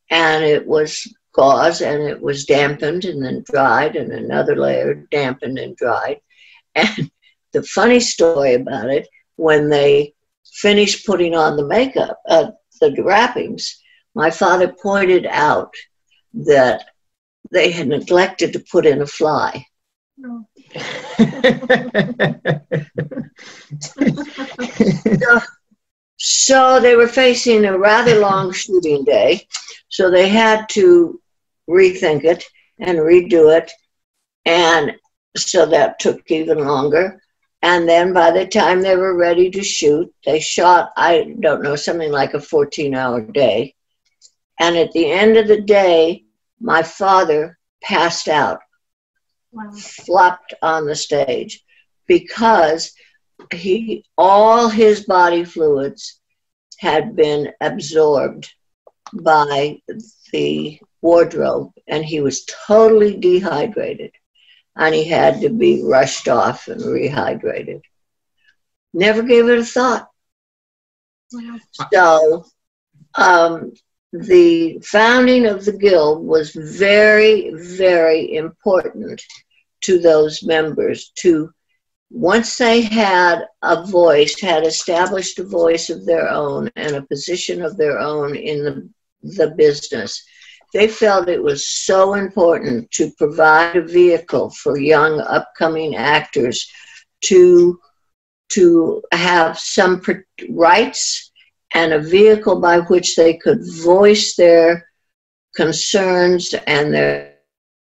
And 0.10 0.44
it 0.44 0.66
was 0.66 1.08
gauze 1.34 1.82
and 1.82 2.02
it 2.02 2.22
was 2.22 2.46
dampened 2.46 3.06
and 3.06 3.24
then 3.24 3.44
dried 3.46 3.96
and 3.96 4.12
another 4.12 4.56
layer 4.56 4.94
dampened 5.12 5.58
and 5.60 5.76
dried. 5.76 6.20
And 6.78 7.10
the 7.54 7.64
funny 7.64 8.02
story 8.02 8.56
about 8.56 8.90
it, 8.90 9.08
when 9.38 9.70
they 9.70 10.14
finished 10.46 11.06
putting 11.06 11.36
on 11.36 11.56
the 11.56 11.66
makeup, 11.66 12.20
uh, 12.28 12.52
the 12.82 13.02
wrappings, 13.02 13.82
my 14.14 14.30
father 14.30 14.74
pointed 14.74 15.26
out 15.26 15.74
that 16.34 16.84
they 17.52 17.72
had 17.72 17.88
neglected 17.88 18.52
to 18.52 18.66
put 18.70 18.86
in 18.86 19.02
a 19.02 19.06
fly. 19.06 19.66
No. 20.18 20.46
So, 25.20 25.40
so 26.18 26.80
they 26.80 26.96
were 26.96 27.08
facing 27.08 27.66
a 27.66 27.78
rather 27.78 28.20
long 28.20 28.52
shooting 28.52 29.04
day, 29.04 29.48
so 29.90 30.10
they 30.10 30.30
had 30.30 30.68
to 30.70 31.22
rethink 31.70 32.24
it 32.24 32.44
and 32.80 33.00
redo 33.00 33.56
it, 33.58 33.72
and 34.46 34.94
so 35.38 35.66
that 35.66 36.00
took 36.00 36.30
even 36.30 36.60
longer. 36.60 37.22
And 37.62 37.90
then 37.90 38.14
by 38.14 38.32
the 38.32 38.46
time 38.46 38.82
they 38.82 38.96
were 38.96 39.18
ready 39.18 39.50
to 39.50 39.64
shoot, 39.64 40.14
they 40.24 40.40
shot, 40.40 40.92
I 40.96 41.36
don't 41.40 41.64
know, 41.64 41.76
something 41.76 42.12
like 42.12 42.36
a 42.36 42.40
14 42.40 42.94
hour 42.94 43.22
day. 43.22 43.74
And 44.60 44.78
at 44.78 44.92
the 44.92 45.12
end 45.12 45.38
of 45.38 45.48
the 45.48 45.62
day, 45.62 46.26
my 46.60 46.84
father 46.84 47.58
passed 47.82 48.28
out, 48.28 48.60
flopped 49.78 50.54
on 50.62 50.86
the 50.86 50.96
stage 50.96 51.64
because 52.08 52.94
he 53.54 54.06
all 54.18 54.70
his 54.70 55.06
body 55.06 55.44
fluids 55.44 56.20
had 56.80 57.16
been 57.16 57.52
absorbed 57.62 58.52
by 59.14 59.80
the 60.32 60.80
wardrobe 61.02 61.72
and 61.88 62.04
he 62.04 62.22
was 62.22 62.46
totally 62.68 63.18
dehydrated 63.18 64.12
and 64.76 64.94
he 64.94 65.06
had 65.06 65.42
to 65.42 65.50
be 65.50 65.84
rushed 65.84 66.28
off 66.28 66.68
and 66.68 66.82
rehydrated. 66.82 67.82
Never 68.94 69.24
gave 69.24 69.48
it 69.48 69.60
a 69.60 69.66
thought. 69.66 70.10
So, 71.94 72.46
um, 73.16 73.74
the 74.12 74.80
founding 74.84 75.46
of 75.46 75.66
the 75.66 75.74
guild 75.74 76.26
was 76.26 76.52
very, 76.52 77.52
very 77.54 78.36
important 78.36 79.22
to 79.86 80.00
those 80.00 80.44
members 80.44 81.12
to 81.16 81.52
once 82.12 82.58
they 82.58 82.82
had 82.82 83.46
a 83.62 83.86
voice, 83.86 84.40
had 84.40 84.66
established 84.66 85.40
a 85.40 85.44
voice 85.44 85.90
of 85.90 86.06
their 86.06 86.30
own 86.30 86.70
and 86.76 86.96
a 86.96 87.02
position 87.02 87.62
of 87.62 87.76
their 87.78 88.00
own 88.00 88.36
in 88.36 88.64
the, 88.64 88.90
the 89.38 89.52
business, 89.58 90.24
they 90.74 90.88
felt 90.88 91.30
it 91.30 91.42
was 91.42 91.68
so 91.68 92.14
important 92.14 92.90
to 92.92 93.12
provide 93.18 93.76
a 93.76 93.82
vehicle 93.82 94.50
for 94.52 94.78
young 94.78 95.20
upcoming 95.22 95.96
actors 95.96 96.70
to 97.22 97.80
to 98.50 99.02
have 99.12 99.58
some 99.58 100.02
rights 100.50 101.32
and 101.74 101.94
a 101.94 102.00
vehicle 102.00 102.60
by 102.60 102.80
which 102.80 103.16
they 103.16 103.36
could 103.36 103.60
voice 103.84 104.36
their 104.36 104.88
concerns 105.56 106.54
and 106.68 106.94
their, 106.94 107.35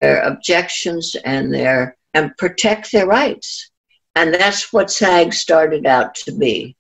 their 0.01 0.21
objections 0.23 1.17
and 1.25 1.53
their 1.53 1.97
and 2.15 2.37
protect 2.37 2.91
their 2.93 3.07
rights 3.07 3.71
and 4.15 4.35
that's 4.35 4.73
what 4.73 4.91
SAG 4.91 5.33
started 5.33 5.87
out 5.87 6.15
to 6.17 6.33
be. 6.33 6.77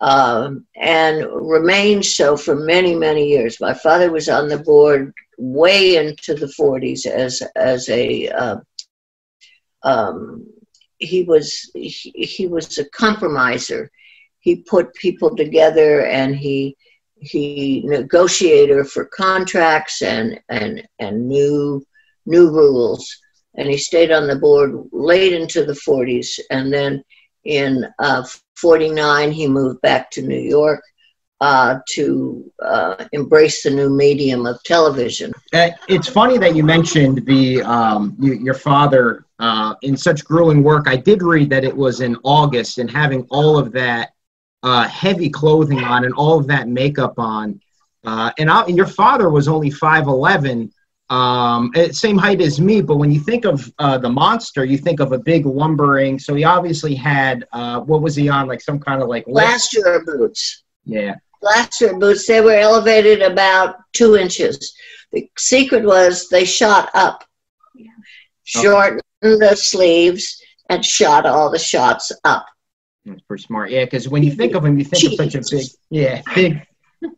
Um, 0.00 0.66
and 0.74 1.24
remained 1.32 2.04
so 2.04 2.36
for 2.36 2.56
many, 2.56 2.94
many 2.96 3.28
years. 3.28 3.60
My 3.60 3.74
father 3.74 4.10
was 4.10 4.28
on 4.28 4.48
the 4.48 4.58
board 4.58 5.12
way 5.38 5.96
into 5.96 6.34
the 6.34 6.52
40s 6.58 7.06
as 7.06 7.42
as 7.54 7.88
a 7.88 8.28
uh, 8.28 8.56
um, 9.84 10.48
he 10.98 11.22
was 11.22 11.70
he, 11.74 11.88
he 11.88 12.48
was 12.48 12.78
a 12.78 12.88
compromiser. 12.90 13.90
He 14.40 14.56
put 14.56 14.94
people 14.94 15.36
together 15.36 16.04
and 16.04 16.34
he 16.34 16.76
he 17.14 17.82
negotiator 17.84 18.84
for 18.84 19.04
contracts 19.04 20.02
and 20.02 20.40
and 20.48 20.82
and 20.98 21.28
new 21.28 21.86
new 22.26 22.50
rules 22.50 23.22
and 23.54 23.68
he 23.68 23.76
stayed 23.76 24.10
on 24.10 24.26
the 24.26 24.36
board 24.36 24.72
late 24.92 25.32
into 25.32 25.64
the 25.64 25.72
40s. 25.72 26.38
And 26.50 26.72
then 26.72 27.02
in 27.44 27.86
uh, 27.98 28.26
49, 28.56 29.32
he 29.32 29.48
moved 29.48 29.80
back 29.82 30.10
to 30.12 30.22
New 30.22 30.40
York 30.40 30.82
uh, 31.40 31.80
to 31.90 32.50
uh, 32.64 33.04
embrace 33.12 33.64
the 33.64 33.70
new 33.70 33.90
medium 33.90 34.46
of 34.46 34.62
television. 34.62 35.32
Uh, 35.52 35.70
it's 35.88 36.08
funny 36.08 36.38
that 36.38 36.54
you 36.54 36.62
mentioned 36.62 37.26
the 37.26 37.60
um, 37.62 38.16
you, 38.20 38.34
your 38.34 38.54
father 38.54 39.26
uh, 39.40 39.74
in 39.82 39.96
such 39.96 40.24
grueling 40.24 40.62
work. 40.62 40.86
I 40.86 40.96
did 40.96 41.20
read 41.20 41.50
that 41.50 41.64
it 41.64 41.76
was 41.76 42.00
in 42.00 42.16
August 42.22 42.78
and 42.78 42.88
having 42.88 43.26
all 43.30 43.58
of 43.58 43.72
that 43.72 44.10
uh, 44.62 44.86
heavy 44.86 45.28
clothing 45.28 45.82
on 45.82 46.04
and 46.04 46.14
all 46.14 46.38
of 46.38 46.46
that 46.46 46.68
makeup 46.68 47.14
on. 47.18 47.60
and, 48.04 48.48
I, 48.48 48.62
and 48.62 48.76
your 48.76 48.86
father 48.86 49.28
was 49.28 49.48
only 49.48 49.70
5'11 49.70 50.70
um, 51.12 51.70
same 51.90 52.16
height 52.16 52.40
as 52.40 52.58
me, 52.58 52.80
but 52.80 52.96
when 52.96 53.12
you 53.12 53.20
think 53.20 53.44
of 53.44 53.70
uh, 53.78 53.98
the 53.98 54.08
monster, 54.08 54.64
you 54.64 54.78
think 54.78 54.98
of 54.98 55.12
a 55.12 55.18
big 55.18 55.44
lumbering. 55.44 56.18
So 56.18 56.34
he 56.34 56.44
obviously 56.44 56.94
had 56.94 57.46
uh, 57.52 57.80
what 57.80 58.00
was 58.00 58.16
he 58.16 58.30
on? 58.30 58.48
Like 58.48 58.62
some 58.62 58.80
kind 58.80 59.02
of 59.02 59.08
like 59.08 59.26
Glacier 59.26 60.02
boots. 60.06 60.64
Yeah, 60.86 61.16
Glacier 61.42 61.98
boots. 61.98 62.26
They 62.26 62.40
were 62.40 62.54
elevated 62.54 63.20
about 63.20 63.76
two 63.92 64.16
inches. 64.16 64.74
The 65.12 65.30
secret 65.36 65.84
was 65.84 66.30
they 66.30 66.46
shot 66.46 66.88
up, 66.94 67.24
yeah. 67.74 67.90
shortened 68.44 69.02
okay. 69.22 69.50
the 69.50 69.54
sleeves, 69.54 70.42
and 70.70 70.82
shot 70.82 71.26
all 71.26 71.50
the 71.50 71.58
shots 71.58 72.10
up. 72.24 72.46
That's 73.04 73.20
pretty 73.22 73.42
smart. 73.42 73.70
Yeah, 73.70 73.84
because 73.84 74.08
when 74.08 74.22
you 74.22 74.30
think 74.30 74.54
of 74.54 74.64
him, 74.64 74.78
you 74.78 74.86
think 74.86 75.04
Jeez. 75.04 75.12
of 75.12 75.30
such 75.30 75.52
a 75.52 75.56
big, 75.56 75.66
yeah, 75.90 76.22
big 76.34 76.66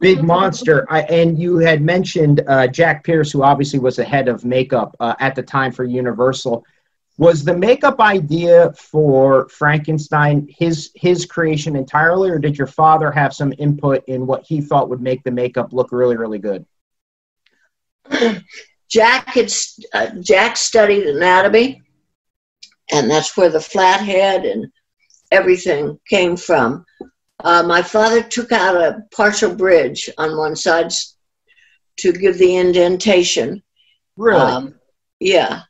big 0.01 0.23
monster. 0.23 0.87
I, 0.91 1.03
and 1.03 1.39
you 1.39 1.59
had 1.59 1.83
mentioned 1.83 2.43
uh, 2.47 2.67
Jack 2.67 3.05
Pierce, 3.05 3.31
who 3.33 3.43
obviously 3.43 3.79
was 3.79 3.97
the 3.97 4.05
head 4.05 4.29
of 4.29 4.45
makeup 4.45 4.97
uh, 5.01 5.15
at 5.21 5.35
the 5.35 5.43
time 5.43 5.73
for 5.73 5.85
Universal. 5.85 6.65
Was 7.17 7.45
the 7.45 7.57
makeup 7.57 8.01
idea 8.01 8.73
for 8.73 9.49
Frankenstein 9.49 10.49
his 10.51 10.91
his 10.97 11.27
creation 11.27 11.77
entirely, 11.77 12.29
or 12.29 12.39
did 12.39 12.59
your 12.59 12.67
father 12.67 13.13
have 13.13 13.33
some 13.33 13.53
input 13.59 14.03
in 14.09 14.27
what 14.27 14.45
he 14.45 14.61
thought 14.61 14.89
would 14.89 15.01
make 15.01 15.23
the 15.23 15.31
makeup 15.31 15.73
look 15.73 15.93
really 15.93 16.17
really 16.17 16.41
good? 16.41 16.67
Jack 18.91 19.29
had 19.29 19.53
uh, 19.93 20.09
Jack 20.21 20.57
studied 20.57 21.07
anatomy, 21.07 21.83
and 22.91 23.09
that's 23.09 23.37
where 23.37 23.49
the 23.49 23.61
flat 23.61 24.01
head 24.01 24.45
and 24.45 24.67
everything 25.31 25.99
came 26.09 26.37
from. 26.37 26.85
Uh, 27.45 27.63
my 27.63 27.83
father 27.83 28.23
took 28.23 28.53
out 28.53 28.75
a 28.75 29.03
partial 29.15 29.55
bridge 29.55 30.09
on 30.17 30.37
one 30.37 30.57
side 30.57 30.91
to 31.99 32.11
give 32.11 32.39
the 32.39 32.57
indentation. 32.57 33.63
Really? 34.17 34.41
Um, 34.41 34.75
yeah. 35.21 35.63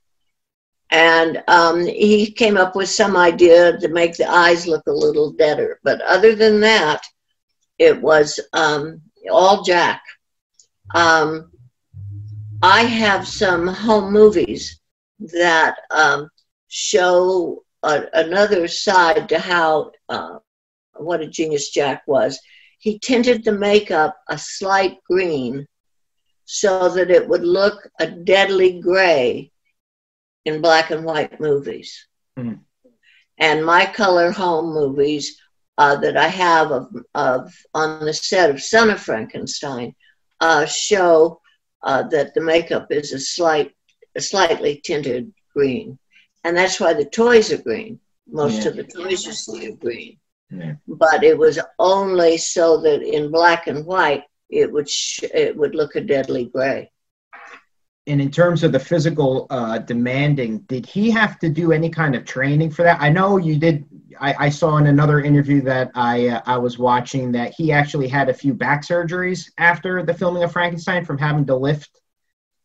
And 0.90 1.42
um, 1.48 1.84
he 1.84 2.30
came 2.30 2.56
up 2.56 2.76
with 2.76 2.88
some 2.88 3.16
idea 3.16 3.76
to 3.78 3.88
make 3.88 4.16
the 4.16 4.30
eyes 4.30 4.68
look 4.68 4.86
a 4.86 4.92
little 4.92 5.32
better. 5.32 5.80
But 5.82 6.00
other 6.02 6.36
than 6.36 6.60
that, 6.60 7.02
it 7.78 8.00
was 8.00 8.38
um, 8.52 9.02
all 9.28 9.64
Jack. 9.64 10.00
Um, 10.94 11.50
I 12.62 12.82
have 12.82 13.26
some 13.26 13.66
home 13.66 14.12
movies 14.12 14.80
that 15.18 15.76
um, 15.90 16.30
show 16.68 17.64
a, 17.82 18.04
another 18.12 18.68
side 18.68 19.28
to 19.30 19.40
how 19.40 19.90
uh, 20.08 20.38
what 20.96 21.20
a 21.20 21.26
genius 21.26 21.70
Jack 21.70 22.02
was. 22.06 22.40
He 22.78 22.98
tinted 22.98 23.44
the 23.44 23.52
makeup 23.52 24.16
a 24.28 24.38
slight 24.38 24.98
green 25.08 25.66
so 26.44 26.88
that 26.90 27.10
it 27.10 27.26
would 27.28 27.44
look 27.44 27.88
a 27.98 28.06
deadly 28.06 28.80
gray 28.80 29.50
in 30.44 30.60
black 30.60 30.90
and 30.90 31.04
white 31.04 31.40
movies. 31.40 32.06
Mm-hmm. 32.38 32.60
And 33.38 33.64
my 33.64 33.86
color 33.86 34.30
home 34.30 34.74
movies 34.74 35.40
uh, 35.78 35.96
that 35.96 36.16
I 36.16 36.28
have 36.28 36.70
of, 36.70 36.94
of 37.14 37.54
on 37.72 38.04
the 38.04 38.14
set 38.14 38.50
of 38.50 38.62
Son 38.62 38.90
of 38.90 39.00
Frankenstein 39.00 39.94
uh, 40.40 40.66
show 40.66 41.40
uh, 41.82 42.02
that 42.08 42.34
the 42.34 42.40
makeup 42.40 42.88
is 42.90 43.12
a 43.12 43.18
slight, 43.18 43.72
a 44.14 44.20
slightly 44.20 44.80
tinted 44.84 45.32
green, 45.52 45.98
and 46.44 46.56
that's 46.56 46.78
why 46.78 46.92
the 46.92 47.04
toys 47.04 47.52
are 47.52 47.62
green. 47.62 47.98
Most 48.26 48.62
yeah. 48.62 48.68
of 48.68 48.76
the 48.76 48.84
toys 48.84 49.26
you 49.26 49.32
see 49.32 49.68
are 49.68 49.76
green. 49.76 50.18
But 50.86 51.24
it 51.24 51.36
was 51.36 51.58
only 51.78 52.36
so 52.36 52.80
that 52.82 53.02
in 53.02 53.30
black 53.30 53.66
and 53.66 53.84
white 53.86 54.24
it 54.50 54.70
would 54.70 54.88
sh- 54.88 55.24
it 55.34 55.56
would 55.56 55.74
look 55.74 55.96
a 55.96 56.00
deadly 56.00 56.46
gray. 56.46 56.90
And 58.06 58.20
in 58.20 58.30
terms 58.30 58.62
of 58.62 58.72
the 58.72 58.78
physical 58.78 59.46
uh, 59.48 59.78
demanding, 59.78 60.58
did 60.60 60.84
he 60.84 61.10
have 61.10 61.38
to 61.38 61.48
do 61.48 61.72
any 61.72 61.88
kind 61.88 62.14
of 62.14 62.26
training 62.26 62.70
for 62.70 62.82
that? 62.82 63.00
I 63.00 63.08
know 63.08 63.38
you 63.38 63.58
did. 63.58 63.86
I, 64.20 64.34
I 64.38 64.48
saw 64.50 64.76
in 64.76 64.86
another 64.86 65.22
interview 65.22 65.62
that 65.62 65.90
I 65.94 66.28
uh, 66.28 66.42
I 66.44 66.58
was 66.58 66.78
watching 66.78 67.32
that 67.32 67.54
he 67.54 67.72
actually 67.72 68.08
had 68.08 68.28
a 68.28 68.34
few 68.34 68.52
back 68.52 68.82
surgeries 68.82 69.50
after 69.58 70.02
the 70.02 70.14
filming 70.14 70.42
of 70.42 70.52
Frankenstein 70.52 71.04
from 71.04 71.18
having 71.18 71.46
to 71.46 71.56
lift 71.56 72.00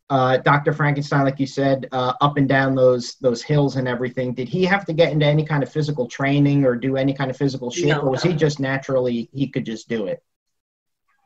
uh, 0.10 0.38
Dr. 0.38 0.74
Frankenstein, 0.74 1.24
like 1.24 1.39
you 1.39 1.45
said, 1.45 1.88
uh, 1.91 2.13
up 2.22 2.38
and 2.38 2.50
down 2.50 2.74
those 2.74 3.15
those 3.15 3.43
hills 3.43 3.76
and 3.76 3.88
everything. 3.88 4.34
Did 4.34 4.50
he 4.50 4.63
have 4.65 4.86
to 4.86 4.93
get 4.93 5.12
into 5.12 5.26
any 5.26 5.45
kind 5.45 5.62
of 5.62 5.72
physical 5.72 6.08
training 6.08 6.65
or 6.65 6.76
do 6.76 6.98
any 6.98 7.13
kind 7.13 7.30
of 7.30 7.38
physical 7.38 7.69
shape, 7.69 7.89
no, 7.89 8.02
or 8.02 8.12
was 8.12 8.26
no. 8.26 8.32
he 8.32 8.38
just 8.38 8.60
naturally 8.60 9.30
he 9.34 9.48
could 9.48 9.65
just 9.65 9.88
do 9.88 10.08
it? 10.08 10.24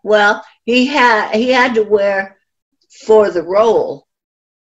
Well, 0.03 0.43
he 0.65 0.85
had 0.85 1.33
he 1.33 1.49
had 1.49 1.75
to 1.75 1.83
wear 1.83 2.37
for 3.05 3.29
the 3.29 3.43
role. 3.43 4.07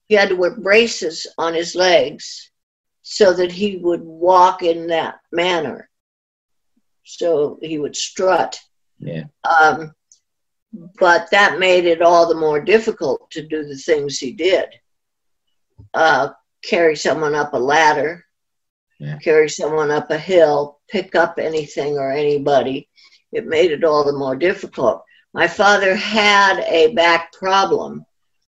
He 0.09 0.15
had 0.15 0.29
to 0.29 0.37
wear 0.37 0.57
braces 0.57 1.27
on 1.39 1.55
his 1.55 1.75
legs 1.75 2.51
so 3.01 3.33
that 3.33 3.51
he 3.51 3.79
would 3.79 4.03
walk 4.03 4.63
in 4.63 4.89
that 4.89 5.17
manner. 5.33 5.89
So 7.05 7.59
he 7.63 7.79
would 7.79 7.97
strut. 7.97 8.61
Yeah. 8.99 9.25
Um, 9.43 9.95
but 10.73 11.31
that 11.31 11.59
made 11.59 11.85
it 11.85 12.03
all 12.03 12.29
the 12.29 12.35
more 12.35 12.61
difficult 12.61 13.31
to 13.31 13.47
do 13.47 13.65
the 13.65 13.77
things 13.77 14.19
he 14.19 14.33
did. 14.33 14.69
Uh, 15.93 16.31
carry 16.65 16.97
someone 16.97 17.35
up 17.35 17.53
a 17.53 17.59
ladder, 17.59 18.25
yeah. 18.99 19.19
carry 19.19 19.49
someone 19.49 19.91
up 19.91 20.11
a 20.11 20.19
hill, 20.19 20.79
pick 20.89 21.15
up 21.15 21.39
anything 21.39 21.99
or 21.99 22.11
anybody. 22.11 22.89
It 23.33 23.47
made 23.47 23.73
it 23.73 23.85
all 23.85 24.05
the 24.05 24.13
more 24.13 24.37
difficult. 24.37 25.05
My 25.35 25.49
father 25.49 25.95
had 25.95 26.61
a 26.61 26.95
back 26.95 27.33
problem, 27.33 28.05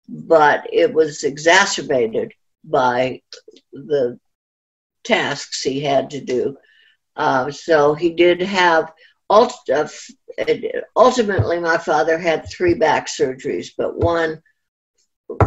but 0.09 0.67
it 0.73 0.93
was 0.93 1.25
exacerbated 1.25 2.33
by 2.65 3.23
the 3.73 4.19
tasks 5.05 5.63
he 5.63 5.81
had 5.81 6.11
to 6.11 6.21
do. 6.21 6.57
Uh, 7.17 7.51
so 7.51 7.95
he 7.95 8.11
did 8.11 8.41
have, 8.41 8.93
ultimately, 9.31 11.61
my 11.61 11.79
father 11.79 12.19
had 12.19 12.49
three 12.49 12.75
back 12.75 13.07
surgeries, 13.07 13.71
but 13.77 13.99
one 13.99 14.43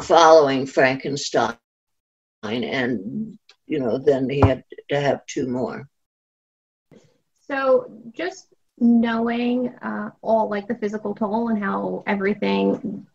following 0.01 0.65
Frankenstein. 0.65 1.55
And, 2.43 3.37
you 3.67 3.79
know, 3.79 3.97
then 3.97 4.29
he 4.29 4.41
had 4.41 4.63
to 4.89 4.99
have 4.99 5.25
two 5.25 5.47
more. 5.47 5.87
So 7.47 7.91
just 8.13 8.47
knowing 8.79 9.69
uh, 9.81 10.11
all 10.21 10.49
like 10.49 10.67
the 10.67 10.75
physical 10.75 11.13
toll 11.13 11.49
and 11.49 11.63
how 11.63 12.03
everything 12.07 13.05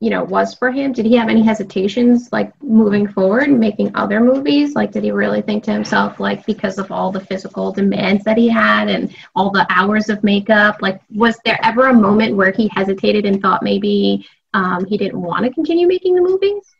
you 0.00 0.10
know 0.10 0.24
was 0.24 0.54
for 0.54 0.70
him? 0.70 0.92
Did 0.92 1.06
he 1.06 1.16
have 1.16 1.28
any 1.28 1.42
hesitations 1.42 2.30
like 2.32 2.52
moving 2.62 3.06
forward 3.08 3.44
and 3.44 3.60
making 3.60 3.94
other 3.94 4.20
movies? 4.20 4.74
Like 4.74 4.92
did 4.92 5.04
he 5.04 5.10
really 5.10 5.42
think 5.42 5.64
to 5.64 5.72
himself 5.72 6.20
like 6.20 6.44
because 6.46 6.78
of 6.78 6.90
all 6.90 7.12
the 7.12 7.24
physical 7.24 7.72
demands 7.72 8.24
that 8.24 8.36
he 8.36 8.48
had 8.48 8.88
and 8.88 9.14
all 9.34 9.50
the 9.50 9.66
hours 9.70 10.08
of 10.08 10.22
makeup 10.24 10.76
like 10.82 11.00
was 11.10 11.38
there 11.44 11.58
ever 11.62 11.88
a 11.88 11.94
moment 11.94 12.36
where 12.36 12.52
he 12.52 12.68
hesitated 12.68 13.24
and 13.24 13.40
thought 13.40 13.62
maybe 13.62 14.26
um, 14.52 14.84
he 14.84 14.98
didn't 14.98 15.20
want 15.20 15.44
to 15.44 15.52
continue 15.52 15.86
making 15.86 16.14
the 16.14 16.22
movies? 16.22 16.74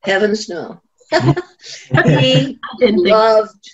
Heavens 0.00 0.48
no. 0.48 0.80
He 1.92 2.58
loved 2.80 3.70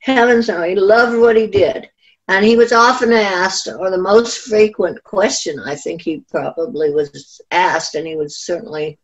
heavens 0.00 0.48
no 0.48 0.62
he 0.62 0.74
loved 0.74 1.18
what 1.18 1.36
he 1.36 1.46
did 1.46 1.88
and 2.28 2.44
he 2.44 2.56
was 2.56 2.72
often 2.72 3.12
asked, 3.12 3.68
or 3.68 3.90
the 3.90 3.98
most 3.98 4.38
frequent 4.38 5.02
question 5.04 5.60
I 5.60 5.76
think 5.76 6.02
he 6.02 6.24
probably 6.30 6.90
was 6.90 7.40
asked, 7.50 7.94
and 7.94 8.06
he 8.06 8.16
was 8.16 8.38
certainly 8.38 8.98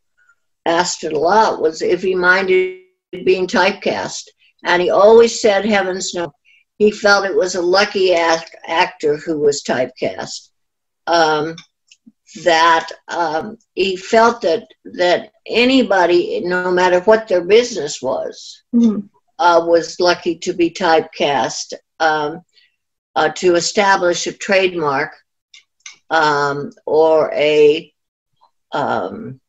asked 0.67 1.05
it 1.05 1.13
a 1.13 1.19
lot, 1.19 1.63
was 1.63 1.83
if 1.83 2.03
he 2.03 2.15
minded 2.15 2.81
being 3.25 3.47
typecast. 3.47 4.25
And 4.65 4.83
he 4.83 4.91
always 4.91 5.41
said, 5.41 5.65
heavens 5.65 6.15
no. 6.15 6.33
He 6.79 6.91
felt 6.91 7.27
it 7.27 7.37
was 7.37 7.55
a 7.55 7.63
lucky 7.63 8.15
act- 8.15 8.57
actor 8.67 9.17
who 9.17 9.39
was 9.39 9.63
typecast. 9.63 10.49
Um, 11.07 11.57
that 12.45 12.89
um, 13.09 13.59
he 13.75 13.97
felt 13.97 14.41
that 14.43 14.67
that 14.85 15.33
anybody, 15.47 16.41
no 16.45 16.73
matter 16.73 17.01
what 17.01 17.29
their 17.29 17.45
business 17.45 18.01
was, 18.01 18.63
mm-hmm. 18.75 19.07
uh, 19.39 19.65
was 19.67 20.01
lucky 20.01 20.37
to 20.39 20.53
be 20.55 20.71
typecast. 20.71 21.75
Um, 22.01 22.43
uh, 23.17 23.29
to 23.31 23.55
establish 23.55 24.27
a 24.27 24.33
trademark 24.33 25.13
um, 26.11 26.71
or 26.87 27.33
a 27.35 27.93
um, 28.73 29.41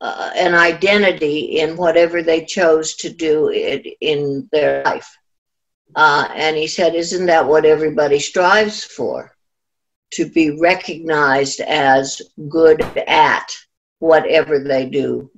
uh, 0.00 0.30
an 0.36 0.54
identity 0.54 1.58
in 1.58 1.76
whatever 1.76 2.22
they 2.22 2.44
chose 2.44 2.94
to 2.94 3.10
do 3.10 3.48
it 3.48 3.86
in 4.00 4.48
their 4.52 4.82
life. 4.84 5.16
Uh, 5.94 6.28
and 6.34 6.56
he 6.56 6.66
said, 6.66 6.94
Isn't 6.94 7.26
that 7.26 7.46
what 7.46 7.64
everybody 7.64 8.18
strives 8.18 8.84
for? 8.84 9.34
To 10.12 10.30
be 10.30 10.58
recognized 10.58 11.60
as 11.60 12.22
good 12.48 12.80
at 13.06 13.54
whatever 13.98 14.60
they 14.60 14.88
do 14.88 15.30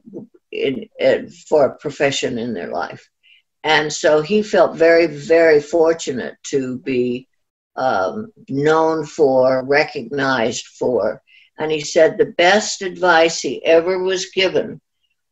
in, 0.52 0.88
in, 0.98 1.30
for 1.30 1.66
a 1.66 1.78
profession 1.78 2.38
in 2.38 2.52
their 2.52 2.68
life. 2.68 3.09
And 3.62 3.92
so 3.92 4.22
he 4.22 4.42
felt 4.42 4.76
very, 4.76 5.06
very 5.06 5.60
fortunate 5.60 6.36
to 6.44 6.78
be 6.78 7.28
um, 7.76 8.32
known 8.48 9.04
for, 9.04 9.64
recognized 9.64 10.66
for. 10.66 11.22
And 11.58 11.70
he 11.70 11.80
said 11.80 12.16
the 12.16 12.34
best 12.38 12.82
advice 12.82 13.40
he 13.40 13.64
ever 13.64 14.02
was 14.02 14.30
given 14.30 14.80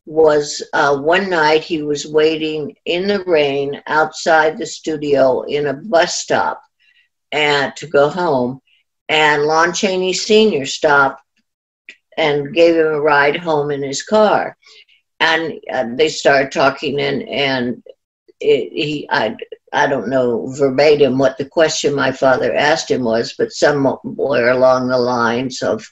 was 0.04 0.62
uh, 0.72 0.96
one 0.96 1.28
night 1.28 1.62
he 1.62 1.82
was 1.82 2.06
waiting 2.06 2.74
in 2.86 3.06
the 3.06 3.22
rain 3.24 3.82
outside 3.86 4.56
the 4.56 4.66
studio 4.66 5.42
in 5.42 5.66
a 5.66 5.74
bus 5.74 6.14
stop 6.14 6.62
and 7.30 7.74
to 7.76 7.86
go 7.86 8.08
home. 8.08 8.60
And 9.08 9.44
Lon 9.44 9.72
Chaney 9.72 10.12
Sr. 10.12 10.66
stopped 10.66 11.22
and 12.16 12.54
gave 12.54 12.76
him 12.76 12.86
a 12.86 13.00
ride 13.00 13.36
home 13.36 13.70
in 13.70 13.82
his 13.82 14.02
car. 14.02 14.56
And 15.20 15.54
uh, 15.72 15.86
they 15.94 16.08
started 16.08 16.52
talking, 16.52 17.00
and, 17.00 17.28
and 17.28 17.82
it, 18.40 18.72
he, 18.72 19.08
I, 19.10 19.36
I 19.72 19.86
don't 19.86 20.08
know 20.08 20.52
verbatim 20.52 21.18
what 21.18 21.38
the 21.38 21.44
question 21.44 21.94
my 21.94 22.12
father 22.12 22.54
asked 22.54 22.90
him 22.90 23.04
was, 23.04 23.34
but 23.36 23.52
somewhere 23.52 24.50
along 24.50 24.88
the 24.88 24.98
lines 24.98 25.62
of, 25.62 25.86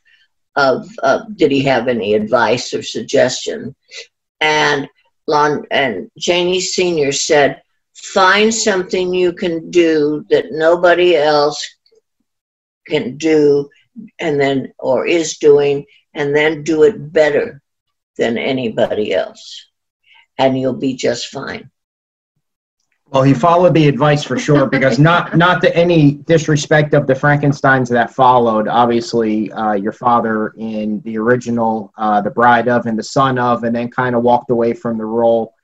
of, 0.55 0.89
did 1.37 1.51
he 1.51 1.63
have 1.63 1.89
any 1.89 2.15
advice 2.15 2.73
or 2.73 2.83
suggestion? 2.83 3.75
And 4.41 4.89
Lon 5.27 5.65
and 5.71 6.11
Chaney 6.19 6.61
Senior 6.61 7.13
said, 7.13 7.63
find 7.95 8.55
something 8.55 9.13
you 9.13 9.33
can 9.33 9.71
do 9.71 10.25
that 10.31 10.47
nobody 10.51 11.17
else 11.17 11.67
can 12.87 13.17
do, 13.17 13.69
and 14.19 14.41
then 14.41 14.73
or 14.79 15.07
is 15.07 15.39
doing, 15.39 15.85
and 16.15 16.35
then 16.35 16.63
do 16.63 16.85
it 16.85 17.13
better 17.13 17.61
than 18.17 18.39
anybody 18.39 19.13
else, 19.13 19.67
and 20.39 20.59
you'll 20.59 20.75
be 20.75 20.95
just 20.95 21.29
fine. 21.29 21.71
Well, 23.11 23.23
he 23.23 23.35
followed 23.35 23.75
the 23.75 23.87
advice 23.87 24.25
for 24.25 24.37
sure 24.37 24.67
because 24.67 24.99
not 24.99 25.37
not 25.37 25.63
to 25.63 25.77
any 25.77 26.15
disrespect 26.27 26.93
of 26.93 27.07
the 27.07 27.15
Frankenstein's 27.15 27.89
that 27.91 28.13
followed. 28.13 28.67
Obviously, 28.67 29.53
uh, 29.53 29.75
your 29.75 29.93
father 29.93 30.53
in 30.57 31.01
the 31.03 31.17
original, 31.17 31.93
uh, 31.97 32.21
the 32.21 32.31
bride 32.31 32.69
of 32.69 32.87
and 32.87 32.99
the 32.99 33.05
son 33.05 33.39
of, 33.39 33.63
and 33.63 33.75
then 33.75 33.91
kind 33.91 34.17
of 34.17 34.23
walked 34.23 34.51
away 34.51 34.75
from 34.75 34.99
the 34.99 35.05
role 35.05 35.55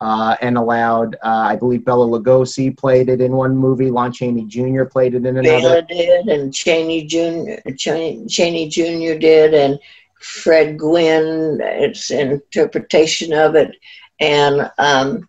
uh, 0.00 0.36
and 0.40 0.58
allowed, 0.58 1.14
uh, 1.22 1.28
I 1.28 1.54
believe, 1.54 1.84
Bela 1.84 2.04
Lugosi 2.04 2.76
played 2.76 3.08
it 3.08 3.20
in 3.20 3.32
one 3.32 3.56
movie. 3.56 3.92
Lon 3.92 4.12
Chaney 4.12 4.46
Jr. 4.46 4.84
played 4.84 5.14
it 5.14 5.24
in 5.24 5.38
another. 5.38 5.44
Bela 5.44 5.82
did, 5.82 6.26
and 6.26 6.52
Chaney 6.52 7.04
Jr. 7.04 7.70
Chaney, 7.76 8.26
Chaney 8.26 8.68
Jr. 8.68 9.18
did, 9.18 9.54
and 9.54 9.78
Fred 10.20 10.76
Gwynne, 10.76 11.60
its 11.60 12.10
interpretation 12.10 13.32
of 13.32 13.54
it, 13.54 13.76
and 14.18 14.68
um, 14.78 15.28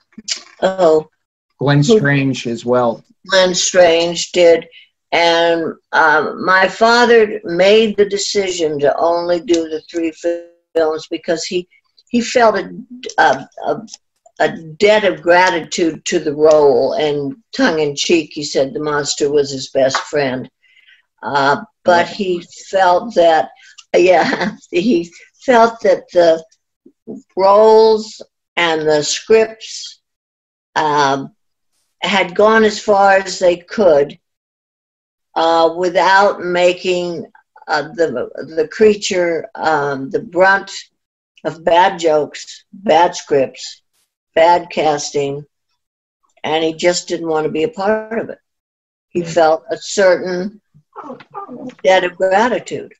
oh 0.61 1.07
Glenn 1.59 1.83
Strange 1.83 2.47
as 2.47 2.65
well. 2.65 3.03
Glenn 3.27 3.53
Strange 3.53 4.31
did. 4.31 4.67
And 5.11 5.73
um, 5.91 6.45
my 6.45 6.67
father 6.67 7.41
made 7.43 7.97
the 7.97 8.07
decision 8.07 8.79
to 8.79 8.95
only 8.97 9.41
do 9.41 9.67
the 9.67 9.81
three 9.89 10.13
films 10.75 11.07
because 11.09 11.43
he 11.43 11.67
he 12.09 12.21
felt 12.21 12.57
a, 12.57 12.71
a, 13.19 13.47
a, 13.65 13.87
a 14.39 14.57
debt 14.79 15.03
of 15.03 15.21
gratitude 15.21 16.03
to 16.05 16.19
the 16.19 16.33
role. 16.33 16.93
And 16.93 17.35
tongue 17.55 17.79
in 17.79 17.95
cheek, 17.95 18.31
he 18.33 18.43
said 18.43 18.73
the 18.73 18.79
monster 18.79 19.31
was 19.31 19.51
his 19.51 19.69
best 19.69 19.97
friend. 19.97 20.49
Uh, 21.21 21.61
but 21.83 22.07
he 22.07 22.43
felt 22.69 23.13
that, 23.15 23.49
yeah, 23.95 24.55
he 24.71 25.11
felt 25.45 25.79
that 25.81 26.03
the 26.13 26.43
roles 27.35 28.21
and 28.55 28.81
the 28.81 29.03
scripts 29.03 30.01
um, 30.75 31.35
had 32.01 32.35
gone 32.35 32.63
as 32.63 32.79
far 32.79 33.17
as 33.17 33.39
they 33.39 33.57
could 33.57 34.17
uh, 35.35 35.73
without 35.77 36.41
making 36.41 37.25
uh, 37.67 37.83
the 37.93 38.29
the 38.55 38.67
creature 38.67 39.47
um, 39.55 40.09
the 40.09 40.19
brunt 40.19 40.71
of 41.45 41.63
bad 41.63 41.99
jokes, 41.99 42.65
bad 42.73 43.15
scripts, 43.15 43.81
bad 44.35 44.69
casting, 44.69 45.45
and 46.43 46.63
he 46.63 46.73
just 46.73 47.07
didn't 47.07 47.27
want 47.27 47.45
to 47.45 47.51
be 47.51 47.63
a 47.63 47.69
part 47.69 48.19
of 48.19 48.29
it. 48.29 48.39
He 49.09 49.23
felt 49.23 49.63
a 49.69 49.77
certain 49.77 50.61
debt 51.83 52.03
of 52.03 52.15
gratitude. 52.15 52.93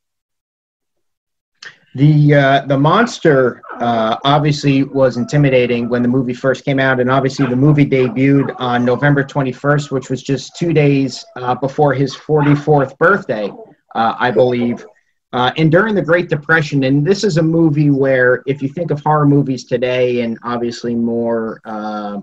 The 1.99 2.33
uh, 2.33 2.65
the 2.65 2.77
monster 2.77 3.61
uh, 3.81 4.15
obviously 4.23 4.83
was 4.83 5.17
intimidating 5.17 5.89
when 5.89 6.01
the 6.01 6.07
movie 6.07 6.33
first 6.33 6.63
came 6.63 6.79
out, 6.79 7.01
and 7.01 7.11
obviously 7.11 7.45
the 7.45 7.57
movie 7.57 7.85
debuted 7.85 8.55
on 8.57 8.85
November 8.85 9.21
21st, 9.21 9.91
which 9.91 10.09
was 10.09 10.23
just 10.23 10.55
two 10.55 10.71
days 10.71 11.25
uh, 11.35 11.55
before 11.55 11.93
his 11.93 12.15
44th 12.15 12.97
birthday, 12.99 13.51
uh, 13.95 14.15
I 14.17 14.31
believe. 14.31 14.85
Uh, 15.33 15.51
and 15.57 15.69
during 15.69 15.93
the 15.93 16.01
Great 16.01 16.29
Depression, 16.29 16.85
and 16.85 17.05
this 17.05 17.25
is 17.25 17.35
a 17.35 17.43
movie 17.43 17.91
where, 17.91 18.43
if 18.47 18.61
you 18.61 18.69
think 18.69 18.91
of 18.91 19.01
horror 19.01 19.27
movies 19.27 19.65
today, 19.65 20.21
and 20.21 20.39
obviously 20.43 20.95
more, 20.95 21.59
uh, 21.65 22.17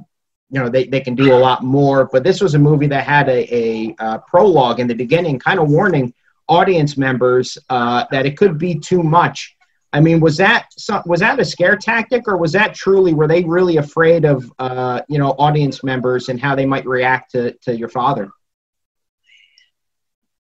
you 0.49 0.59
know, 0.59 0.71
they, 0.71 0.87
they 0.87 1.01
can 1.03 1.15
do 1.15 1.35
a 1.35 1.37
lot 1.37 1.63
more, 1.63 2.09
but 2.11 2.25
this 2.25 2.41
was 2.41 2.55
a 2.55 2.59
movie 2.59 2.87
that 2.87 3.05
had 3.05 3.29
a, 3.29 3.95
a 3.99 4.23
prologue 4.27 4.81
in 4.81 4.87
the 4.87 4.95
beginning, 4.95 5.39
kind 5.39 5.61
of 5.61 5.69
warning 5.69 6.15
audience 6.49 6.97
members 6.97 7.59
that 7.69 8.25
it 8.25 8.39
could 8.39 8.57
be 8.57 8.75
too 8.75 9.03
much 9.03 9.53
I 9.97 10.01
mean, 10.01 10.21
was 10.21 10.37
that 10.37 10.67
some, 10.77 11.03
was 11.07 11.21
that 11.21 11.41
a 11.41 11.45
scare 11.45 11.75
tactic, 11.75 12.29
or 12.29 12.37
was 12.37 12.53
that 12.53 12.75
truly 12.75 13.15
were 13.15 13.27
they 13.27 13.43
really 13.45 13.79
afraid 13.79 14.27
of 14.27 14.53
uh, 14.59 15.01
you 15.09 15.19
know 15.19 15.31
audience 15.39 15.83
members 15.83 16.29
and 16.29 16.39
how 16.39 16.55
they 16.55 16.67
might 16.67 16.85
react 16.85 17.31
to 17.31 17.53
to 17.63 17.75
your 17.75 17.89
father? 17.89 18.29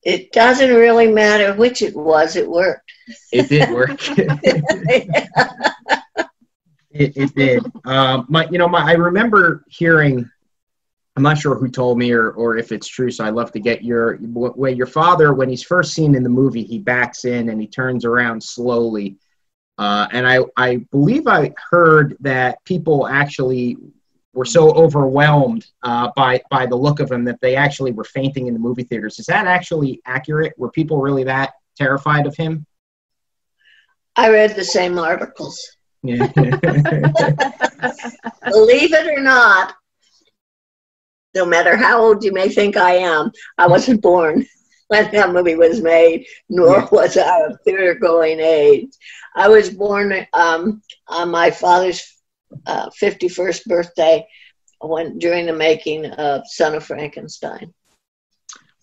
It 0.01 0.31
doesn't 0.31 0.71
really 0.71 1.11
matter 1.11 1.53
which 1.53 1.83
it 1.83 1.95
was. 1.95 2.35
It 2.35 2.49
worked. 2.49 2.91
It 3.31 3.47
did 3.47 3.69
work. 3.69 3.99
it, 6.89 7.15
it 7.15 7.35
did. 7.35 7.63
Um, 7.85 8.25
my, 8.29 8.47
you 8.49 8.57
know, 8.57 8.67
my 8.67 8.89
I 8.89 8.93
remember 8.93 9.65
hearing. 9.69 10.27
I'm 11.15 11.21
not 11.21 11.37
sure 11.37 11.53
who 11.53 11.69
told 11.69 11.99
me 11.99 12.11
or, 12.11 12.31
or 12.31 12.57
if 12.57 12.71
it's 12.71 12.87
true, 12.87 13.11
so 13.11 13.23
I'd 13.23 13.35
love 13.35 13.51
to 13.51 13.59
get 13.59 13.83
your 13.83 14.17
way. 14.19 14.71
Your 14.71 14.87
father, 14.87 15.31
when 15.35 15.47
he's 15.47 15.61
first 15.61 15.93
seen 15.93 16.15
in 16.15 16.23
the 16.23 16.29
movie, 16.29 16.63
he 16.63 16.79
backs 16.79 17.25
in 17.25 17.49
and 17.49 17.61
he 17.61 17.67
turns 17.67 18.03
around 18.03 18.41
slowly 18.41 19.19
uh, 19.77 20.07
and 20.11 20.27
I, 20.27 20.39
I 20.55 20.77
believe 20.91 21.27
I 21.27 21.53
heard 21.69 22.15
that 22.19 22.63
people 22.65 23.07
actually 23.07 23.77
were 24.33 24.45
so 24.45 24.71
overwhelmed 24.71 25.65
uh, 25.83 26.09
by, 26.15 26.41
by 26.49 26.65
the 26.65 26.75
look 26.75 26.99
of 26.99 27.11
him 27.11 27.23
that 27.25 27.39
they 27.41 27.55
actually 27.55 27.91
were 27.91 28.03
fainting 28.03 28.47
in 28.47 28.53
the 28.53 28.59
movie 28.59 28.83
theaters. 28.83 29.19
Is 29.19 29.25
that 29.27 29.47
actually 29.47 30.01
accurate? 30.05 30.53
Were 30.57 30.71
people 30.71 31.01
really 31.01 31.23
that 31.25 31.53
terrified 31.77 32.25
of 32.25 32.35
him? 32.35 32.65
I 34.15 34.29
read 34.29 34.55
the 34.55 34.63
same 34.63 34.97
articles. 34.99 35.77
Yeah. 36.03 36.27
Believe 38.51 38.93
it 38.93 39.07
or 39.07 39.21
not, 39.21 39.75
no 41.35 41.45
matter 41.45 41.75
how 41.75 41.99
old 42.01 42.23
you 42.23 42.31
may 42.31 42.49
think 42.49 42.77
I 42.77 42.95
am, 42.97 43.31
I 43.57 43.67
wasn't 43.67 44.01
born 44.01 44.45
when 44.93 45.11
that 45.11 45.33
movie 45.33 45.55
was 45.55 45.81
made, 45.81 46.25
nor 46.49 46.77
Yeah. 46.77 46.87
was 46.91 47.17
I 47.17 47.41
of 47.45 47.59
theater 47.65 47.95
going 47.95 48.39
age. 48.39 48.91
I 49.35 49.47
was 49.49 49.69
born 49.69 50.25
um, 50.33 50.81
on 51.07 51.31
my 51.31 51.49
father's 51.51 52.01
uh, 52.67 52.89
51st 53.01 53.65
birthday 53.65 54.25
when 54.81 55.17
during 55.17 55.45
the 55.45 55.53
making 55.53 56.05
of 56.05 56.43
Son 56.45 56.75
of 56.75 56.83
Frankenstein. 56.83 57.73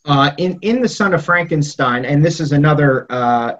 Uh, 0.05 0.33
in 0.39 0.59
in 0.63 0.81
the 0.81 0.89
Son 0.89 1.15
of 1.15 1.25
Frankenstein, 1.25 2.05
and 2.05 2.25
this 2.25 2.41
is 2.41 2.53
another 2.53 3.07
uh, 3.11 3.53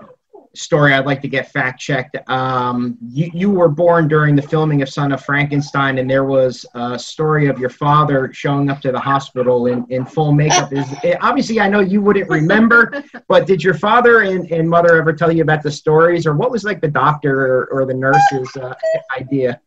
story 0.55 0.95
I'd 0.95 1.07
like 1.07 1.23
to 1.23 1.29
get 1.29 1.51
fact 1.53 1.81
checked. 1.81 2.17
Um, 2.29 2.99
you 3.01 3.31
you 3.33 3.51
were 3.51 3.69
born 3.69 4.09
during 4.09 4.35
the 4.35 4.43
filming 4.43 4.83
of 4.83 4.89
Son 4.89 5.13
of 5.13 5.25
Frankenstein, 5.25 5.99
and 5.99 6.11
there 6.11 6.25
was 6.25 6.67
a 6.75 6.99
story 6.99 7.47
of 7.47 7.59
your 7.59 7.71
father 7.71 8.33
showing 8.33 8.71
up 8.71 8.81
to 8.81 8.93
the 8.93 8.99
hospital 8.99 9.67
in, 9.67 9.87
in 9.91 10.05
full 10.05 10.33
makeup. 10.33 10.73
Is 10.73 10.87
eh, 11.05 11.17
obviously 11.21 11.61
I 11.61 11.69
know 11.69 11.81
you 11.81 12.01
wouldn't 12.01 12.29
remember, 12.29 13.05
but 13.29 13.47
did 13.47 13.63
your 13.63 13.75
father 13.75 14.23
and, 14.23 14.51
and 14.51 14.69
mother 14.69 14.97
ever 14.97 15.13
tell 15.13 15.31
you 15.31 15.43
about 15.43 15.63
the 15.63 15.71
stories, 15.71 16.27
or 16.27 16.35
what 16.35 16.51
was 16.51 16.65
like 16.65 16.81
the 16.81 16.89
doctor 16.89 17.41
or, 17.41 17.67
or 17.67 17.87
the 17.87 17.95
nurse's 17.95 18.57
uh, 18.57 18.75
idea? 19.17 19.61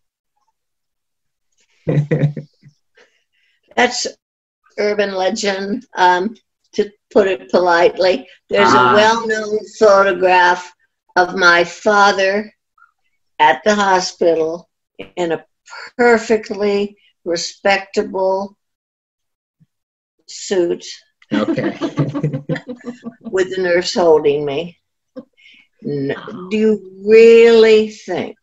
That's 3.76 4.08
urban 4.78 5.14
legend, 5.14 5.86
um, 5.96 6.36
put 7.14 7.28
it 7.28 7.50
politely. 7.50 8.28
There's 8.50 8.68
Ah. 8.72 8.92
a 8.92 8.96
well 8.96 9.28
known 9.28 9.60
photograph 9.80 10.74
of 11.16 11.36
my 11.36 11.64
father 11.64 12.52
at 13.40 13.64
the 13.64 13.76
hospital 13.76 14.70
in 15.16 15.32
a 15.32 15.46
perfectly 15.98 16.98
respectable 17.26 18.58
suit 20.28 20.86
okay. 21.34 21.72
with 23.22 23.56
the 23.56 23.58
nurse 23.60 23.94
holding 23.94 24.46
me. 24.46 24.78
N- 25.86 26.16
Do 26.50 26.58
you 26.58 27.04
really 27.06 27.90
think 27.90 28.38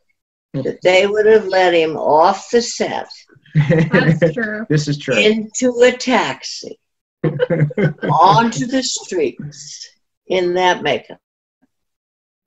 that 0.54 0.80
they 0.83 1.06
would 1.06 1.26
have 1.26 1.46
let 1.46 1.72
him 1.74 1.96
off 1.96 2.50
the 2.50 2.61
set 2.62 3.09
That's 3.54 4.33
true. 4.35 4.66
this 4.68 4.88
is 4.88 4.98
true. 4.98 5.16
into 5.16 5.72
a 5.83 5.92
taxi 5.92 6.78
onto 7.24 8.66
the 8.66 8.83
streets 8.83 9.88
in 10.26 10.54
that 10.54 10.83
makeup? 10.83 11.18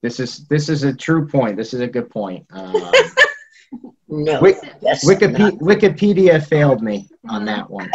This 0.02 0.20
is 0.20 0.46
this 0.48 0.68
is 0.70 0.84
a 0.84 0.94
true 0.94 1.28
point. 1.28 1.56
This 1.58 1.74
is 1.74 1.80
a 1.82 1.88
good 1.88 2.10
point. 2.10 2.46
Uh, 2.52 2.92
No. 4.08 4.40
Wik- 4.42 4.62
Wikipedia, 4.82 5.58
Wikipedia 5.60 6.46
failed 6.46 6.84
me 6.84 7.08
on 7.28 7.46
that 7.46 7.68
one. 7.68 7.90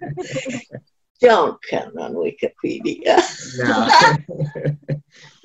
Don't 1.20 1.58
count 1.68 1.96
on 1.98 2.14
Wikipedia. 2.14 3.16
No. 3.58 3.88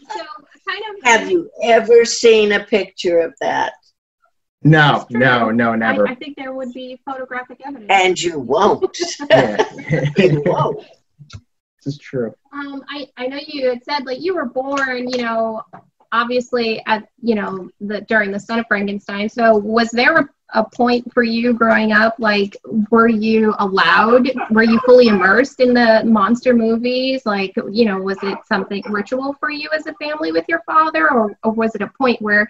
So 0.09 0.21
kind 0.67 0.83
of 0.89 1.03
Have 1.03 1.29
you 1.29 1.49
ever 1.61 2.05
seen 2.05 2.53
a 2.53 2.63
picture 2.63 3.19
of 3.19 3.33
that? 3.41 3.73
No, 4.63 5.05
no, 5.09 5.51
no, 5.51 5.75
never. 5.75 6.07
I 6.07 6.15
think 6.15 6.35
there 6.35 6.53
would 6.53 6.73
be 6.73 6.99
photographic 7.05 7.61
evidence. 7.65 7.89
And 7.89 8.19
you 8.19 8.39
won't. 8.39 8.97
Yeah. 9.29 9.63
you 10.17 10.43
won't. 10.45 10.85
this 11.29 11.93
is 11.93 11.97
true. 11.97 12.33
Um, 12.51 12.83
I, 12.89 13.07
I 13.17 13.27
know 13.27 13.39
you 13.45 13.69
had 13.69 13.83
said 13.83 14.05
like 14.05 14.21
you 14.21 14.35
were 14.35 14.45
born, 14.45 15.09
you 15.09 15.21
know, 15.21 15.63
obviously 16.11 16.83
at 16.87 17.07
you 17.21 17.35
know 17.35 17.69
the 17.81 18.01
during 18.01 18.31
the 18.31 18.39
Son 18.39 18.59
of 18.59 18.65
Frankenstein. 18.67 19.29
So 19.29 19.57
was 19.57 19.89
there 19.91 20.17
a, 20.17 20.29
a 20.55 20.63
point 20.63 21.11
for 21.13 21.23
you 21.23 21.53
growing 21.53 21.91
up? 21.91 22.15
Like, 22.17 22.57
were 22.89 23.07
you 23.07 23.53
allowed? 23.59 24.29
Were 24.51 24.63
you 24.63 24.79
fully 24.85 25.07
immersed 25.07 25.59
in 25.59 25.73
the 25.73 26.03
monster 26.05 26.53
movies? 26.53 27.21
Like, 27.25 27.53
you 27.71 27.85
know, 27.85 27.99
was 27.99 28.17
it 28.23 28.37
something 28.47 28.83
ritual 28.89 29.35
for 29.39 29.51
you 29.51 29.69
as 29.73 29.85
a 29.87 29.93
family 29.93 30.31
with 30.31 30.45
your 30.47 30.61
father, 30.65 31.11
or, 31.11 31.37
or 31.43 31.51
was 31.51 31.75
it 31.75 31.81
a 31.81 31.91
point 31.97 32.21
where 32.21 32.49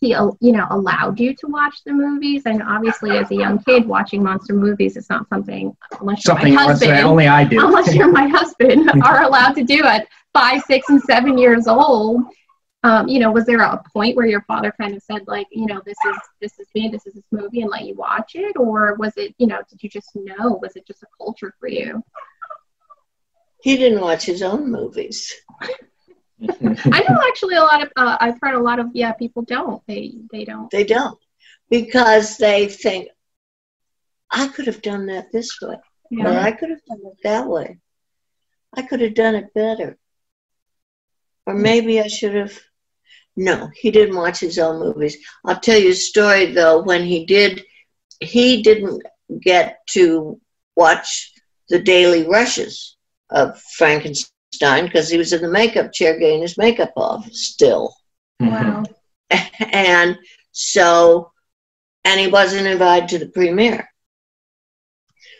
he, 0.00 0.14
uh, 0.14 0.30
you 0.40 0.52
know, 0.52 0.66
allowed 0.70 1.18
you 1.18 1.34
to 1.34 1.46
watch 1.48 1.82
the 1.84 1.92
movies? 1.92 2.42
And 2.46 2.62
obviously, 2.62 3.10
as 3.16 3.30
a 3.30 3.34
young 3.34 3.62
kid, 3.64 3.86
watching 3.86 4.22
monster 4.22 4.54
movies 4.54 4.96
is 4.96 5.08
not 5.08 5.28
something 5.28 5.76
unless 6.00 6.24
you're 6.24 6.36
Something 6.36 6.54
my 6.54 6.62
else 6.62 6.80
that 6.80 6.88
husband 6.88 7.06
only 7.06 7.28
I 7.28 7.44
do. 7.44 7.64
unless 7.64 7.94
you're 7.94 8.12
my 8.12 8.26
husband, 8.28 8.90
are 9.04 9.22
allowed 9.24 9.54
to 9.54 9.64
do 9.64 9.84
at 9.84 10.06
five, 10.32 10.62
six, 10.62 10.88
and 10.88 11.02
seven 11.02 11.36
years 11.38 11.66
old. 11.66 12.22
Um, 12.84 13.08
you 13.08 13.18
know, 13.18 13.32
was 13.32 13.44
there 13.44 13.60
a 13.60 13.82
point 13.92 14.14
where 14.16 14.26
your 14.26 14.42
father 14.42 14.72
kind 14.80 14.94
of 14.94 15.02
said, 15.02 15.22
like, 15.26 15.48
you 15.50 15.66
know, 15.66 15.82
this 15.84 15.96
is 16.06 16.16
this 16.40 16.58
is 16.60 16.68
me, 16.76 16.88
this 16.88 17.06
is 17.06 17.14
this 17.14 17.24
movie, 17.32 17.62
and 17.62 17.70
let 17.70 17.84
you 17.84 17.94
watch 17.94 18.32
it, 18.34 18.56
or 18.56 18.94
was 18.94 19.12
it, 19.16 19.34
you 19.38 19.48
know, 19.48 19.58
did 19.68 19.82
you 19.82 19.90
just 19.90 20.10
know? 20.14 20.58
Was 20.62 20.76
it 20.76 20.86
just 20.86 21.02
a 21.02 21.06
culture 21.20 21.52
for 21.58 21.68
you? 21.68 22.02
He 23.62 23.76
didn't 23.76 24.00
watch 24.00 24.24
his 24.24 24.42
own 24.42 24.70
movies. 24.70 25.34
I 26.92 27.04
know 27.08 27.20
actually 27.28 27.56
a 27.56 27.62
lot 27.62 27.82
of 27.82 27.90
uh, 27.96 28.16
I've 28.20 28.38
heard 28.40 28.54
a 28.54 28.62
lot 28.62 28.78
of 28.78 28.88
yeah 28.94 29.12
people 29.12 29.42
don't 29.42 29.82
they 29.86 30.14
they 30.30 30.44
don't 30.44 30.70
They 30.70 30.84
don't. 30.84 31.18
Because 31.70 32.38
they 32.38 32.68
think, 32.68 33.08
I 34.30 34.48
could 34.48 34.66
have 34.66 34.80
done 34.82 35.06
that 35.06 35.32
this 35.32 35.58
way, 35.60 35.76
or 36.18 36.28
I 36.28 36.52
could 36.52 36.70
have 36.70 36.84
done 36.88 37.00
it 37.04 37.18
that 37.24 37.46
way. 37.46 37.78
I 38.74 38.82
could 38.82 39.00
have 39.00 39.14
done 39.14 39.34
it 39.34 39.52
better. 39.54 39.98
Or 41.46 41.54
maybe 41.54 42.00
I 42.00 42.08
should 42.08 42.34
have. 42.34 42.58
No, 43.36 43.68
he 43.74 43.90
didn't 43.90 44.16
watch 44.16 44.40
his 44.40 44.58
own 44.58 44.80
movies. 44.80 45.16
I'll 45.44 45.60
tell 45.60 45.78
you 45.78 45.90
a 45.90 45.94
story 45.94 46.46
though. 46.52 46.82
When 46.82 47.04
he 47.04 47.26
did, 47.26 47.64
he 48.20 48.62
didn't 48.62 49.02
get 49.40 49.78
to 49.90 50.40
watch 50.76 51.32
the 51.68 51.78
daily 51.78 52.26
rushes 52.26 52.96
of 53.30 53.60
Frankenstein 53.76 54.37
because 54.58 55.08
he 55.08 55.18
was 55.18 55.32
in 55.32 55.42
the 55.42 55.50
makeup 55.50 55.92
chair 55.92 56.18
getting 56.18 56.42
his 56.42 56.58
makeup 56.58 56.92
off 56.96 57.30
still. 57.32 57.94
wow. 58.40 58.84
And 59.72 60.18
so 60.52 61.32
and 62.04 62.18
he 62.18 62.28
wasn't 62.28 62.66
invited 62.66 63.08
to 63.10 63.18
the 63.18 63.30
premiere. 63.30 63.88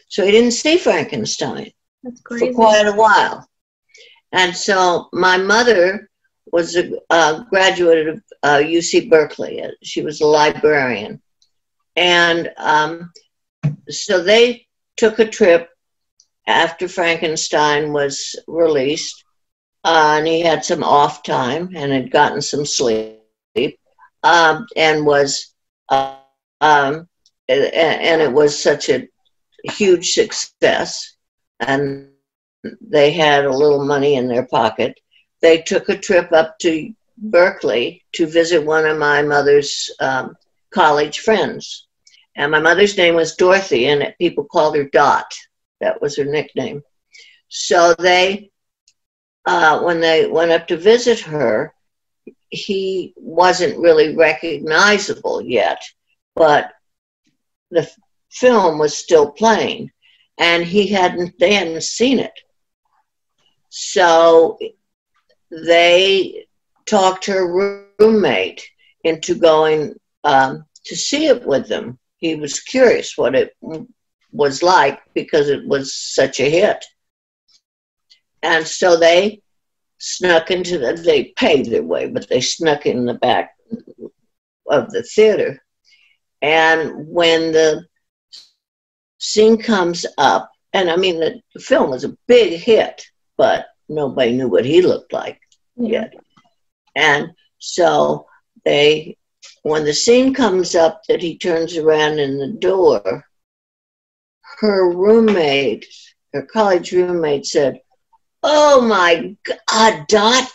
So 0.08 0.24
he 0.24 0.30
didn't 0.30 0.52
see 0.52 0.76
frankenstein 0.76 1.70
that's 2.02 2.20
for 2.20 2.52
quite 2.52 2.86
a 2.86 2.92
while. 2.92 3.48
And 4.32 4.54
so 4.54 5.08
my 5.12 5.36
mother 5.36 6.10
was 6.52 6.76
a, 6.76 6.92
a 7.10 7.46
graduate 7.48 8.08
of 8.08 8.22
uh, 8.42 8.58
uc 8.58 9.08
berkeley. 9.10 9.62
She 9.82 10.02
was 10.02 10.20
a 10.20 10.26
librarian. 10.26 11.20
And 11.96 12.50
um, 12.58 13.12
so 13.88 14.22
they 14.22 14.66
took 14.96 15.18
a 15.18 15.28
trip 15.28 15.70
after 16.48 16.88
frankenstein 16.88 17.92
was 17.92 18.34
released 18.48 19.24
uh, 19.84 20.16
and 20.18 20.26
he 20.26 20.40
had 20.40 20.64
some 20.64 20.82
off 20.82 21.22
time 21.22 21.70
and 21.76 21.92
had 21.92 22.10
gotten 22.10 22.42
some 22.42 22.66
sleep 22.66 23.20
um, 24.24 24.66
and 24.76 25.06
was 25.06 25.54
uh, 25.90 26.16
um, 26.60 27.08
and, 27.48 28.20
it 28.20 28.32
was 28.32 28.60
such 28.60 28.88
a 28.88 29.08
huge 29.64 30.10
success 30.12 31.16
and 31.60 32.08
they 32.80 33.10
had 33.12 33.44
a 33.44 33.56
little 33.56 33.84
money 33.84 34.16
in 34.16 34.28
their 34.28 34.46
pocket. 34.46 34.98
They 35.40 35.62
took 35.62 35.88
a 35.88 35.96
trip 35.96 36.32
up 36.32 36.58
to 36.60 36.92
berkeley 37.16 38.04
to 38.14 38.26
visit 38.26 38.64
one 38.64 38.86
of 38.86 38.98
my 38.98 39.22
mother's 39.22 39.90
um, 40.00 40.36
college 40.72 41.20
friends 41.20 41.86
and 42.36 42.52
my 42.52 42.60
mother's 42.60 42.96
name 42.96 43.14
was 43.16 43.34
dorothy 43.34 43.86
and 43.86 44.14
people 44.18 44.44
called 44.44 44.76
her 44.76 44.84
dot 44.84 45.32
that 45.80 46.00
was 46.00 46.16
her 46.16 46.24
nickname 46.24 46.82
so 47.48 47.94
they 47.94 48.50
uh, 49.46 49.80
when 49.80 50.00
they 50.00 50.26
went 50.26 50.50
up 50.50 50.66
to 50.66 50.76
visit 50.76 51.18
her 51.20 51.72
he 52.50 53.12
wasn't 53.16 53.78
really 53.78 54.16
recognizable 54.16 55.42
yet, 55.42 55.82
but 56.34 56.72
the 57.70 57.88
film 58.30 58.78
was 58.78 58.96
still 58.96 59.30
playing 59.30 59.90
and 60.38 60.64
he 60.64 60.86
hadn't 60.86 61.34
hadn't 61.40 61.82
seen 61.82 62.18
it. 62.18 62.32
So 63.68 64.58
they 65.50 66.46
talked 66.86 67.26
her 67.26 67.92
roommate 67.98 68.66
into 69.04 69.34
going 69.34 69.94
um, 70.24 70.64
to 70.84 70.96
see 70.96 71.26
it 71.26 71.46
with 71.46 71.68
them. 71.68 71.98
He 72.16 72.34
was 72.34 72.60
curious 72.60 73.16
what 73.16 73.34
it 73.34 73.54
was 74.32 74.62
like 74.62 75.00
because 75.14 75.48
it 75.48 75.66
was 75.66 75.94
such 75.94 76.40
a 76.40 76.50
hit. 76.50 76.84
And 78.42 78.66
so 78.66 78.96
they 78.96 79.42
snuck 79.98 80.50
into 80.50 80.78
the, 80.78 80.92
they 80.92 81.32
paid 81.36 81.66
their 81.66 81.82
way, 81.82 82.08
but 82.08 82.28
they 82.28 82.40
snuck 82.40 82.86
in 82.86 83.04
the 83.04 83.14
back 83.14 83.56
of 84.70 84.90
the 84.90 85.02
theater. 85.02 85.62
And 86.40 87.08
when 87.08 87.52
the 87.52 87.86
scene 89.18 89.58
comes 89.58 90.06
up, 90.18 90.50
and 90.72 90.90
I 90.90 90.96
mean, 90.96 91.18
the 91.18 91.60
film 91.60 91.90
was 91.90 92.04
a 92.04 92.16
big 92.28 92.60
hit, 92.60 93.04
but 93.36 93.66
nobody 93.88 94.32
knew 94.32 94.48
what 94.48 94.64
he 94.64 94.82
looked 94.82 95.12
like 95.12 95.40
yet. 95.76 96.14
And 96.94 97.32
so 97.58 98.26
they, 98.64 99.16
when 99.62 99.84
the 99.84 99.94
scene 99.94 100.34
comes 100.34 100.74
up 100.74 101.02
that 101.08 101.22
he 101.22 101.38
turns 101.38 101.76
around 101.76 102.18
in 102.18 102.38
the 102.38 102.52
door, 102.52 103.24
her 104.60 104.90
roommate, 104.90 105.86
her 106.32 106.42
college 106.42 106.92
roommate 106.92 107.46
said, 107.46 107.80
Oh 108.42 108.80
my 108.80 109.36
God, 109.44 110.06
Dot, 110.08 110.48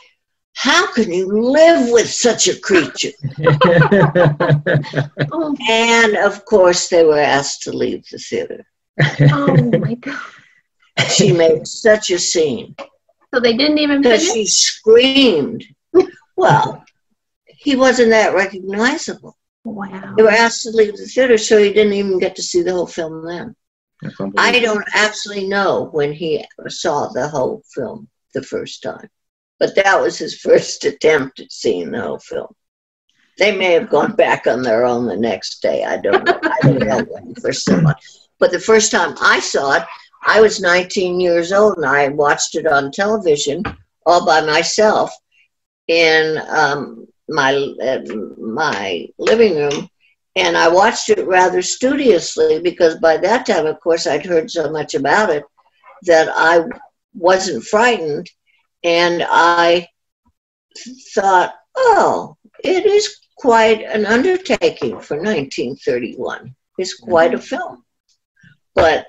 how 0.56 0.92
can 0.94 1.12
you 1.12 1.28
live 1.28 1.90
with 1.92 2.10
such 2.10 2.48
a 2.48 2.60
creature? 2.60 3.12
And 5.70 6.18
of 6.18 6.46
course, 6.46 6.90
they 6.90 7.04
were 7.04 7.20
asked 7.20 7.64
to 7.64 7.72
leave 7.72 8.08
the 8.10 8.18
theater. 8.18 8.66
oh 9.34 9.72
my 9.80 9.96
God. 9.96 10.20
She 11.10 11.34
made 11.34 11.68
such 11.68 12.12
a 12.12 12.20
scene. 12.20 12.76
So 13.34 13.40
they 13.40 13.58
didn't 13.58 13.80
even 13.80 14.02
Because 14.02 14.32
she 14.32 14.46
screamed. 14.46 15.66
well, 16.36 16.84
he 17.46 17.76
wasn't 17.76 18.12
that 18.12 18.36
recognizable. 18.36 19.36
Wow. 19.64 20.14
They 20.16 20.24
were 20.24 20.30
asked 20.30 20.64
to 20.64 20.72
leave 20.72 20.98
the 20.98 21.06
theater, 21.06 21.38
so 21.38 21.58
he 21.58 21.74
didn't 21.74 21.94
even 21.94 22.20
get 22.20 22.36
to 22.36 22.44
see 22.44 22.62
the 22.62 22.74
whole 22.74 22.88
film 22.88 23.26
then. 23.26 23.56
I 24.38 24.60
don't 24.60 24.86
actually 24.94 25.48
know 25.48 25.90
when 25.92 26.14
he 26.14 26.46
saw 26.68 27.08
the 27.08 27.28
whole 27.28 27.64
film 27.74 28.08
the 28.34 28.44
first 28.44 28.84
time, 28.84 29.10
but 29.60 29.76
that 29.76 30.02
was 30.02 30.18
his 30.18 30.40
first 30.42 30.86
attempt 30.86 31.40
at 31.40 31.52
seeing 31.52 31.92
the 31.92 32.02
whole 32.02 32.20
film. 32.20 32.54
They 33.38 33.56
may 33.56 33.72
have 33.72 33.90
gone 33.90 34.16
back 34.16 34.46
on 34.46 34.62
their 34.62 34.86
own 34.86 35.08
the 35.08 35.18
next 35.18 35.62
day. 35.62 35.84
I 35.84 35.98
don't 35.98 36.24
know. 36.24 36.40
I 36.44 36.60
don't 36.62 36.80
know 36.80 37.04
when 37.10 37.34
first 37.36 37.66
saw 37.66 37.94
But 38.40 38.52
the 38.52 38.60
first 38.60 38.92
time 38.92 39.16
I 39.20 39.40
saw 39.40 39.74
it, 39.74 39.84
I 40.26 40.40
was 40.40 40.62
19 40.62 41.20
years 41.20 41.52
old 41.52 41.78
and 41.78 41.86
I 41.86 42.10
watched 42.10 42.56
it 42.56 42.68
on 42.68 42.92
television 42.92 43.64
all 44.06 44.26
by 44.26 44.42
myself 44.42 45.12
in 45.88 46.40
um, 46.48 47.08
my 47.28 47.54
uh, 47.82 48.00
my 48.38 49.08
living 49.18 49.56
room 49.56 49.90
and 50.36 50.58
I 50.58 50.68
watched 50.68 51.10
it 51.10 51.28
rather 51.28 51.62
studiously 51.62 52.60
because 52.60 52.96
by 52.98 53.18
that 53.18 53.46
time, 53.46 53.68
of 53.68 53.80
course, 53.80 54.08
I'd 54.08 54.26
heard 54.26 54.50
so 54.50 54.72
much 54.72 54.96
about 54.96 55.30
it 55.30 55.44
that 56.04 56.28
I 56.34 56.66
wasn't 57.14 57.64
frightened. 57.64 58.30
And 58.84 59.24
I 59.30 59.88
thought, 61.14 61.54
oh, 61.76 62.36
it 62.64 62.86
is 62.86 63.16
quite 63.38 63.84
an 63.84 64.06
undertaking 64.06 65.00
for 65.00 65.18
1931. 65.18 66.56
It's 66.80 66.96
quite 66.96 67.34
a 67.34 67.38
mm-hmm. 67.38 67.46
film. 67.46 67.86
But 68.74 69.08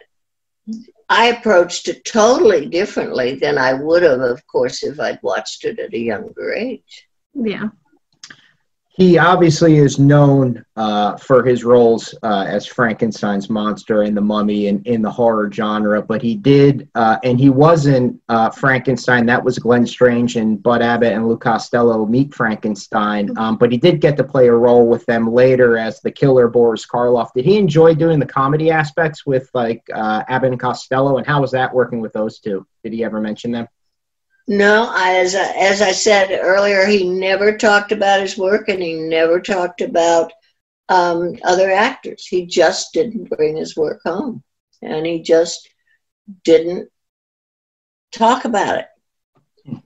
I 1.08 1.26
approached 1.28 1.88
it 1.88 2.04
totally 2.04 2.66
differently 2.66 3.34
than 3.36 3.56
I 3.56 3.72
would 3.72 4.02
have, 4.02 4.20
of 4.20 4.46
course, 4.46 4.82
if 4.82 5.00
I'd 5.00 5.22
watched 5.22 5.64
it 5.64 5.78
at 5.78 5.94
a 5.94 5.98
younger 5.98 6.52
age. 6.52 7.08
Yeah 7.32 7.68
he 8.96 9.18
obviously 9.18 9.78
is 9.78 9.98
known 9.98 10.64
uh, 10.76 11.16
for 11.16 11.44
his 11.44 11.64
roles 11.64 12.14
uh, 12.22 12.44
as 12.46 12.64
Frankenstein's 12.64 13.50
monster 13.50 14.02
and 14.02 14.16
the 14.16 14.20
mummy 14.20 14.68
and 14.68 14.86
in 14.86 15.02
the 15.02 15.10
horror 15.10 15.50
genre, 15.50 16.00
but 16.00 16.22
he 16.22 16.36
did, 16.36 16.88
uh, 16.94 17.18
and 17.24 17.40
he 17.40 17.50
wasn't 17.50 18.20
uh, 18.28 18.50
Frankenstein. 18.50 19.26
That 19.26 19.42
was 19.42 19.58
Glenn 19.58 19.84
Strange 19.84 20.36
and 20.36 20.62
Bud 20.62 20.80
Abbott 20.80 21.12
and 21.12 21.26
Lou 21.26 21.36
Costello 21.36 22.06
meet 22.06 22.32
Frankenstein. 22.32 23.36
Um, 23.36 23.56
but 23.56 23.72
he 23.72 23.78
did 23.78 24.00
get 24.00 24.16
to 24.18 24.24
play 24.24 24.46
a 24.46 24.54
role 24.54 24.86
with 24.86 25.04
them 25.06 25.32
later 25.32 25.76
as 25.76 26.00
the 26.00 26.12
killer 26.12 26.46
Boris 26.46 26.86
Karloff. 26.86 27.32
Did 27.34 27.46
he 27.46 27.58
enjoy 27.58 27.94
doing 27.94 28.20
the 28.20 28.26
comedy 28.26 28.70
aspects 28.70 29.26
with 29.26 29.50
like 29.54 29.82
uh, 29.92 30.22
Abbott 30.28 30.52
and 30.52 30.60
Costello, 30.60 31.18
and 31.18 31.26
how 31.26 31.40
was 31.40 31.50
that 31.50 31.74
working 31.74 32.00
with 32.00 32.12
those 32.12 32.38
two? 32.38 32.64
Did 32.84 32.92
he 32.92 33.02
ever 33.02 33.20
mention 33.20 33.50
them? 33.50 33.66
No, 34.46 34.92
as 34.96 35.34
as 35.34 35.80
I 35.80 35.92
said 35.92 36.30
earlier, 36.30 36.86
he 36.86 37.08
never 37.08 37.56
talked 37.56 37.92
about 37.92 38.20
his 38.20 38.36
work, 38.36 38.68
and 38.68 38.82
he 38.82 38.94
never 38.94 39.40
talked 39.40 39.80
about 39.80 40.32
um, 40.88 41.36
other 41.44 41.70
actors. 41.70 42.26
He 42.26 42.46
just 42.46 42.92
didn't 42.92 43.30
bring 43.30 43.56
his 43.56 43.76
work 43.76 44.00
home, 44.04 44.42
and 44.82 45.06
he 45.06 45.22
just 45.22 45.68
didn't 46.44 46.90
talk 48.12 48.44
about 48.44 48.78
it. 48.78 48.86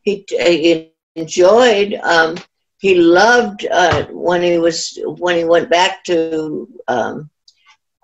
He, 0.02 0.24
he 0.28 0.92
enjoyed. 1.14 1.94
Um, 2.02 2.36
he 2.78 2.94
loved 2.96 3.66
uh, 3.70 4.06
when 4.10 4.42
he 4.42 4.58
was 4.58 4.98
when 5.04 5.36
he 5.36 5.44
went 5.44 5.70
back 5.70 6.04
to 6.04 6.68
um, 6.88 7.30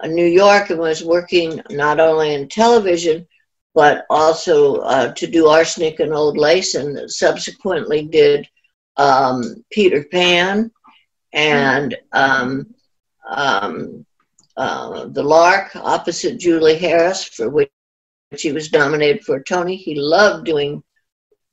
New 0.04 0.26
York 0.26 0.70
and 0.70 0.78
was 0.78 1.04
working 1.04 1.60
not 1.70 1.98
only 1.98 2.34
in 2.34 2.48
television 2.48 3.26
but 3.74 4.06
also 4.08 4.76
uh, 4.76 5.12
to 5.14 5.26
do 5.26 5.48
Arsenic 5.48 6.00
and 6.00 6.14
Old 6.14 6.36
Lace, 6.38 6.74
and 6.74 7.10
subsequently 7.10 8.06
did 8.06 8.48
um, 8.96 9.64
Peter 9.72 10.04
Pan 10.04 10.70
and 11.32 11.96
um, 12.12 12.72
um, 13.28 14.06
uh, 14.56 15.06
The 15.06 15.22
Lark 15.22 15.74
opposite 15.76 16.38
Julie 16.38 16.78
Harris, 16.78 17.24
for 17.24 17.50
which 17.50 17.70
he 18.38 18.52
was 18.52 18.72
nominated 18.72 19.24
for 19.24 19.42
Tony. 19.42 19.76
He 19.76 19.94
loved 19.96 20.46
doing 20.46 20.82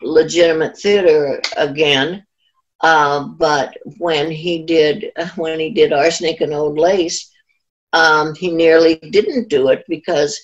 legitimate 0.01 0.77
theater 0.77 1.41
again. 1.57 2.25
Uh, 2.81 3.23
but 3.23 3.77
when 3.97 4.31
he 4.31 4.63
did 4.63 5.11
when 5.35 5.59
he 5.59 5.69
did 5.71 5.93
arsenic 5.93 6.41
and 6.41 6.53
old 6.53 6.77
lace, 6.77 7.31
um, 7.93 8.33
he 8.35 8.51
nearly 8.51 8.95
didn't 8.95 9.49
do 9.49 9.69
it 9.69 9.83
because 9.87 10.39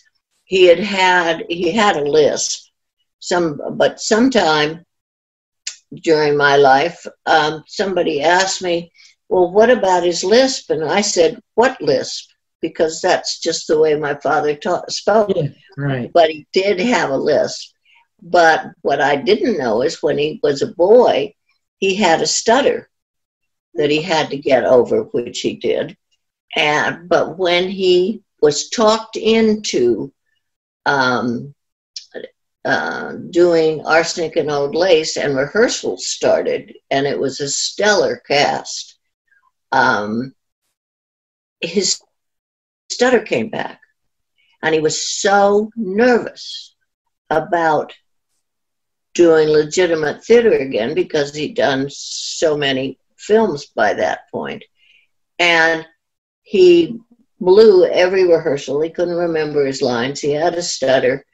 he 0.47 0.65
had 0.65 0.79
had 0.79 1.45
he 1.49 1.71
had 1.71 1.97
a 1.97 2.09
list. 2.09 2.71
Some 3.19 3.59
but 3.77 4.01
sometime 4.01 4.85
during 6.03 6.35
my 6.35 6.57
life 6.57 7.05
um, 7.25 7.63
somebody 7.67 8.21
asked 8.21 8.61
me 8.61 8.91
well 9.29 9.51
what 9.51 9.69
about 9.69 10.03
his 10.03 10.23
lisp? 10.23 10.71
And 10.71 10.83
i 10.83 11.01
said 11.01 11.41
what 11.55 11.79
lisp? 11.81 12.29
Because 12.61 13.01
that's 13.01 13.39
just 13.39 13.67
the 13.67 13.79
way 13.79 13.95
my 13.95 14.15
father 14.15 14.55
taught, 14.55 14.91
spoke. 14.91 15.31
Yeah, 15.35 15.49
right. 15.77 16.11
But 16.11 16.31
he 16.31 16.47
did 16.53 16.79
have 16.79 17.11
a 17.11 17.17
lisp. 17.17 17.73
But 18.21 18.71
what 18.81 19.01
i 19.01 19.15
didn't 19.15 19.59
know 19.59 19.83
is 19.83 20.01
when 20.01 20.17
he 20.17 20.39
was 20.41 20.61
a 20.61 20.73
boy 20.73 21.33
he 21.79 21.95
had 21.95 22.21
a 22.21 22.27
stutter 22.27 22.89
that 23.75 23.91
he 23.91 24.01
had 24.01 24.29
to 24.31 24.37
get 24.37 24.65
over 24.65 25.03
which 25.03 25.41
he 25.41 25.55
did. 25.57 25.95
And 26.55 27.07
but 27.07 27.37
when 27.37 27.69
he 27.69 28.23
was 28.41 28.69
talked 28.69 29.17
into 29.17 30.11
um, 30.87 31.53
uh, 32.65 33.13
doing 33.29 33.85
Arsenic 33.85 34.35
and 34.37 34.49
Old 34.49 34.73
Lace, 34.73 35.17
and 35.17 35.35
rehearsals 35.37 36.07
started, 36.07 36.73
and 36.89 37.05
it 37.05 37.19
was 37.19 37.39
a 37.39 37.49
stellar 37.49 38.21
cast. 38.27 38.97
Um, 39.71 40.33
his 41.61 42.01
stutter 42.89 43.21
came 43.21 43.49
back, 43.49 43.79
and 44.63 44.73
he 44.73 44.81
was 44.81 45.07
so 45.07 45.69
nervous 45.75 46.75
about 47.29 47.93
doing 49.13 49.49
legitimate 49.49 50.23
theater 50.23 50.53
again 50.53 50.93
because 50.93 51.33
he'd 51.35 51.55
done 51.55 51.87
so 51.89 52.55
many 52.55 52.97
films 53.17 53.65
by 53.65 53.93
that 53.93 54.29
point. 54.31 54.63
And 55.39 55.85
he 56.43 56.99
blew 57.39 57.85
every 57.85 58.25
rehearsal. 58.25 58.81
He 58.81 58.89
couldn't 58.89 59.15
remember 59.15 59.65
his 59.65 59.81
lines. 59.81 60.19
He 60.19 60.31
had 60.31 60.55
a 60.55 60.61
stutter. 60.61 61.25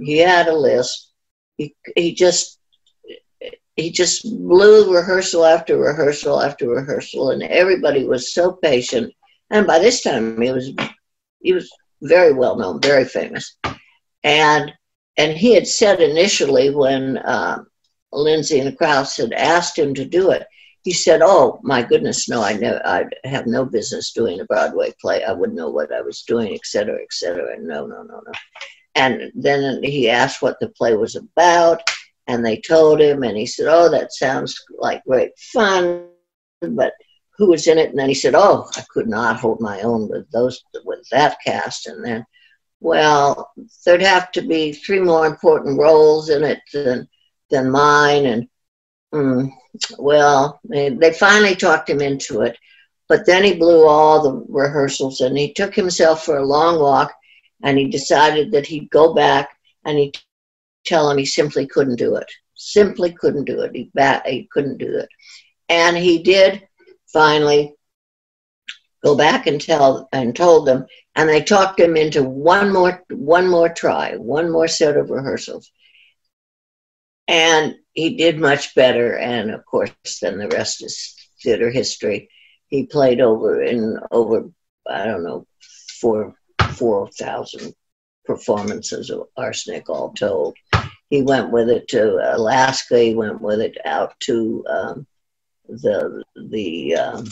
He 0.00 0.18
had 0.18 0.48
a 0.48 0.56
lisp. 0.56 1.10
He, 1.56 1.74
he 1.96 2.14
just 2.14 2.58
he 3.76 3.90
just 3.90 4.22
blew 4.22 4.94
rehearsal 4.94 5.44
after 5.44 5.76
rehearsal 5.76 6.40
after 6.40 6.68
rehearsal, 6.68 7.30
and 7.30 7.42
everybody 7.42 8.04
was 8.04 8.32
so 8.32 8.52
patient. 8.52 9.12
And 9.50 9.66
by 9.66 9.78
this 9.78 10.02
time, 10.02 10.40
he 10.40 10.50
was 10.52 10.72
he 11.40 11.52
was 11.52 11.70
very 12.02 12.32
well 12.32 12.56
known, 12.56 12.80
very 12.80 13.04
famous, 13.04 13.56
and 14.22 14.72
and 15.16 15.36
he 15.36 15.54
had 15.54 15.66
said 15.66 16.00
initially 16.00 16.70
when 16.70 17.18
uh, 17.18 17.62
Lindsay 18.12 18.60
and 18.60 18.76
Crouse 18.76 19.16
had 19.16 19.32
asked 19.32 19.78
him 19.78 19.94
to 19.94 20.04
do 20.04 20.30
it, 20.30 20.46
he 20.84 20.92
said, 20.92 21.20
"Oh 21.22 21.58
my 21.62 21.82
goodness, 21.82 22.28
no, 22.28 22.42
I 22.42 22.52
never, 22.52 22.86
I 22.86 23.06
have 23.24 23.46
no 23.46 23.64
business 23.64 24.12
doing 24.12 24.40
a 24.40 24.44
Broadway 24.44 24.92
play. 25.00 25.24
I 25.24 25.32
wouldn't 25.32 25.56
know 25.56 25.70
what 25.70 25.92
I 25.92 26.02
was 26.02 26.22
doing, 26.22 26.52
et 26.52 26.64
cetera, 26.64 27.00
et 27.00 27.12
cetera. 27.12 27.58
No, 27.58 27.86
no, 27.86 28.02
no, 28.02 28.20
no." 28.24 28.32
And 28.94 29.32
then 29.34 29.82
he 29.82 30.10
asked 30.10 30.42
what 30.42 30.60
the 30.60 30.68
play 30.68 30.94
was 30.94 31.16
about, 31.16 31.82
and 32.26 32.44
they 32.44 32.60
told 32.60 33.00
him, 33.00 33.22
and 33.22 33.36
he 33.36 33.46
said, 33.46 33.66
"Oh, 33.68 33.88
that 33.88 34.12
sounds 34.12 34.62
like 34.78 35.02
great 35.04 35.32
fun, 35.38 36.08
but 36.60 36.92
who 37.38 37.48
was 37.48 37.66
in 37.66 37.78
it?" 37.78 37.90
And 37.90 37.98
then 37.98 38.10
he 38.10 38.14
said, 38.14 38.34
"Oh, 38.36 38.68
I 38.76 38.84
could 38.90 39.08
not 39.08 39.40
hold 39.40 39.60
my 39.60 39.80
own 39.80 40.08
with 40.08 40.30
those 40.32 40.62
with 40.84 41.08
that 41.10 41.38
cast." 41.42 41.86
And 41.86 42.04
then, 42.04 42.26
well, 42.80 43.52
there'd 43.86 44.02
have 44.02 44.30
to 44.32 44.42
be 44.42 44.72
three 44.72 45.00
more 45.00 45.26
important 45.26 45.78
roles 45.78 46.28
in 46.28 46.44
it 46.44 46.60
than 46.74 47.08
than 47.50 47.70
mine, 47.70 48.26
and 48.26 48.48
mm, 49.14 49.52
well, 49.98 50.60
they, 50.64 51.12
finally 51.12 51.54
talked 51.54 51.88
him 51.88 52.00
into 52.00 52.42
it. 52.42 52.58
But 53.08 53.26
then 53.26 53.44
he 53.44 53.54
blew 53.54 53.86
all 53.86 54.22
the 54.22 54.44
rehearsals, 54.48 55.20
and 55.20 55.36
he 55.36 55.52
took 55.52 55.74
himself 55.74 56.24
for 56.24 56.38
a 56.38 56.46
long 56.46 56.80
walk, 56.80 57.12
and 57.62 57.78
he 57.78 57.88
decided 57.88 58.50
that 58.52 58.66
he'd 58.66 58.90
go 58.90 59.14
back 59.14 59.50
and 59.84 59.98
he'd 59.98 60.16
tell 60.84 61.10
him 61.10 61.18
he 61.18 61.26
simply 61.26 61.66
couldn't 61.66 61.96
do 61.96 62.16
it. 62.16 62.30
Simply 62.54 63.12
couldn't 63.12 63.44
do 63.44 63.60
it. 63.60 63.74
He, 63.74 63.90
he 64.26 64.48
couldn't 64.50 64.78
do 64.78 64.98
it. 64.98 65.08
And 65.68 65.96
he 65.96 66.22
did 66.22 66.66
finally 67.12 67.74
go 69.04 69.16
back 69.16 69.46
and 69.46 69.60
tell 69.60 70.08
and 70.12 70.34
told 70.34 70.66
them 70.66 70.86
and 71.14 71.28
they 71.28 71.42
talked 71.42 71.78
him 71.78 71.96
into 71.96 72.22
one 72.22 72.72
more 72.72 73.04
one 73.10 73.48
more 73.48 73.68
try 73.68 74.16
one 74.16 74.50
more 74.50 74.66
set 74.66 74.96
of 74.96 75.10
rehearsals 75.10 75.70
and 77.28 77.76
he 77.94 78.16
did 78.16 78.38
much 78.38 78.74
better 78.74 79.16
and 79.16 79.50
of 79.50 79.64
course 79.64 79.92
then 80.20 80.38
the 80.38 80.48
rest 80.48 80.82
is 80.82 81.14
theater 81.42 81.70
history 81.70 82.28
he 82.68 82.86
played 82.86 83.20
over 83.20 83.62
in 83.62 83.98
over 84.10 84.50
i 84.88 85.04
don't 85.04 85.24
know 85.24 85.46
four 86.00 86.34
four 86.70 87.08
thousand 87.12 87.74
performances 88.24 89.10
of 89.10 89.28
arsenic 89.36 89.88
all 89.88 90.12
told 90.12 90.56
he 91.10 91.22
went 91.22 91.50
with 91.50 91.68
it 91.68 91.86
to 91.88 92.16
alaska 92.36 92.98
he 92.98 93.14
went 93.14 93.40
with 93.40 93.60
it 93.60 93.76
out 93.84 94.14
to 94.20 94.64
um, 94.68 95.06
the 95.68 96.22
the 96.36 96.94
um, 96.96 97.24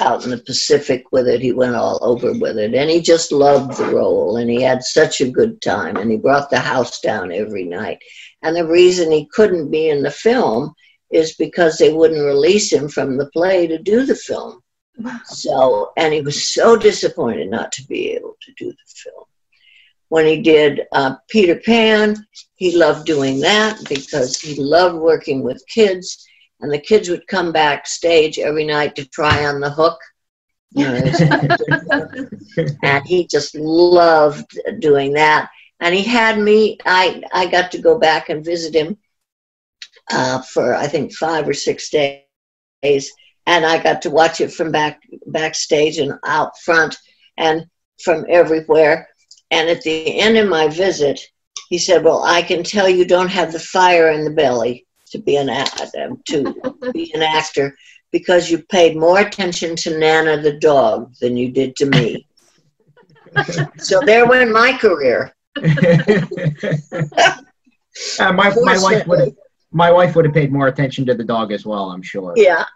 out 0.00 0.24
in 0.24 0.30
the 0.30 0.38
Pacific 0.38 1.04
with 1.10 1.26
it. 1.26 1.40
He 1.40 1.52
went 1.52 1.74
all 1.74 1.98
over 2.02 2.32
with 2.32 2.58
it, 2.58 2.74
and 2.74 2.90
he 2.90 3.00
just 3.00 3.32
loved 3.32 3.76
the 3.76 3.86
role, 3.86 4.36
and 4.36 4.48
he 4.48 4.62
had 4.62 4.82
such 4.82 5.20
a 5.20 5.30
good 5.30 5.60
time, 5.60 5.96
and 5.96 6.10
he 6.10 6.16
brought 6.16 6.50
the 6.50 6.60
house 6.60 7.00
down 7.00 7.32
every 7.32 7.64
night. 7.64 7.98
And 8.42 8.56
the 8.56 8.66
reason 8.66 9.10
he 9.10 9.26
couldn't 9.32 9.70
be 9.70 9.88
in 9.88 10.02
the 10.02 10.10
film 10.10 10.74
is 11.10 11.34
because 11.34 11.78
they 11.78 11.92
wouldn't 11.92 12.24
release 12.24 12.72
him 12.72 12.88
from 12.88 13.16
the 13.16 13.30
play 13.30 13.66
to 13.66 13.78
do 13.78 14.04
the 14.04 14.16
film. 14.16 14.62
So, 15.24 15.92
and 15.96 16.12
he 16.12 16.20
was 16.20 16.54
so 16.54 16.76
disappointed 16.76 17.50
not 17.50 17.72
to 17.72 17.86
be 17.86 18.10
able 18.10 18.36
to 18.42 18.52
do 18.56 18.70
the 18.70 18.76
film. 18.86 19.24
When 20.08 20.26
he 20.26 20.42
did 20.42 20.82
uh, 20.92 21.16
Peter 21.28 21.56
Pan, 21.56 22.16
he 22.54 22.76
loved 22.76 23.06
doing 23.06 23.40
that 23.40 23.78
because 23.88 24.38
he 24.38 24.60
loved 24.60 24.96
working 24.96 25.42
with 25.42 25.64
kids 25.66 26.26
and 26.60 26.72
the 26.72 26.78
kids 26.78 27.08
would 27.08 27.26
come 27.26 27.52
backstage 27.52 28.38
every 28.38 28.64
night 28.64 28.94
to 28.96 29.08
try 29.08 29.46
on 29.46 29.60
the 29.60 29.70
hook. 29.70 29.98
You 30.74 30.84
know, 30.84 32.68
and 32.82 33.04
he 33.06 33.26
just 33.26 33.54
loved 33.54 34.58
doing 34.78 35.12
that. 35.14 35.50
And 35.82 35.94
he 35.94 36.02
had 36.02 36.38
me. 36.38 36.78
I 36.86 37.22
I 37.32 37.46
got 37.46 37.72
to 37.72 37.78
go 37.78 37.98
back 37.98 38.28
and 38.28 38.44
visit 38.44 38.74
him 38.74 38.96
uh, 40.10 40.40
for 40.42 40.74
I 40.74 40.86
think 40.86 41.12
five 41.12 41.46
or 41.48 41.54
six 41.54 41.90
days, 41.90 43.12
and 43.46 43.66
I 43.66 43.82
got 43.82 44.00
to 44.02 44.10
watch 44.10 44.40
it 44.40 44.52
from 44.52 44.72
back 44.72 45.02
backstage 45.26 45.98
and 45.98 46.14
out 46.24 46.58
front 46.60 46.96
and 47.36 47.66
from 48.02 48.24
everywhere. 48.28 49.08
And 49.50 49.68
at 49.68 49.82
the 49.82 50.20
end 50.20 50.38
of 50.38 50.48
my 50.48 50.68
visit, 50.68 51.20
he 51.68 51.78
said, 51.78 52.04
"Well, 52.04 52.22
I 52.22 52.42
can 52.42 52.62
tell 52.62 52.88
you 52.88 53.04
don't 53.04 53.28
have 53.28 53.52
the 53.52 53.58
fire 53.58 54.10
in 54.10 54.24
the 54.24 54.30
belly." 54.30 54.86
to 55.12 55.18
be 55.18 55.36
an 55.36 55.48
to 56.26 56.90
be 56.92 57.12
an 57.14 57.22
actor 57.22 57.76
because 58.10 58.50
you 58.50 58.62
paid 58.62 58.96
more 58.96 59.20
attention 59.20 59.76
to 59.76 59.98
Nana 59.98 60.40
the 60.40 60.58
dog 60.58 61.14
than 61.20 61.36
you 61.36 61.50
did 61.50 61.76
to 61.76 61.86
me. 61.86 62.26
so 63.78 64.00
there 64.00 64.26
went 64.26 64.50
my 64.50 64.76
career. 64.76 65.34
Uh, 65.56 65.62
my, 68.32 68.54
my 68.62 68.78
wife 68.78 69.06
would 69.06 69.20
have 69.20 69.34
my 69.72 69.90
wife 69.90 70.14
would 70.14 70.26
have 70.26 70.34
paid 70.34 70.52
more 70.52 70.68
attention 70.68 71.06
to 71.06 71.14
the 71.14 71.24
dog 71.24 71.50
as 71.50 71.64
well, 71.64 71.90
I'm 71.90 72.02
sure. 72.02 72.34
Yeah. 72.36 72.66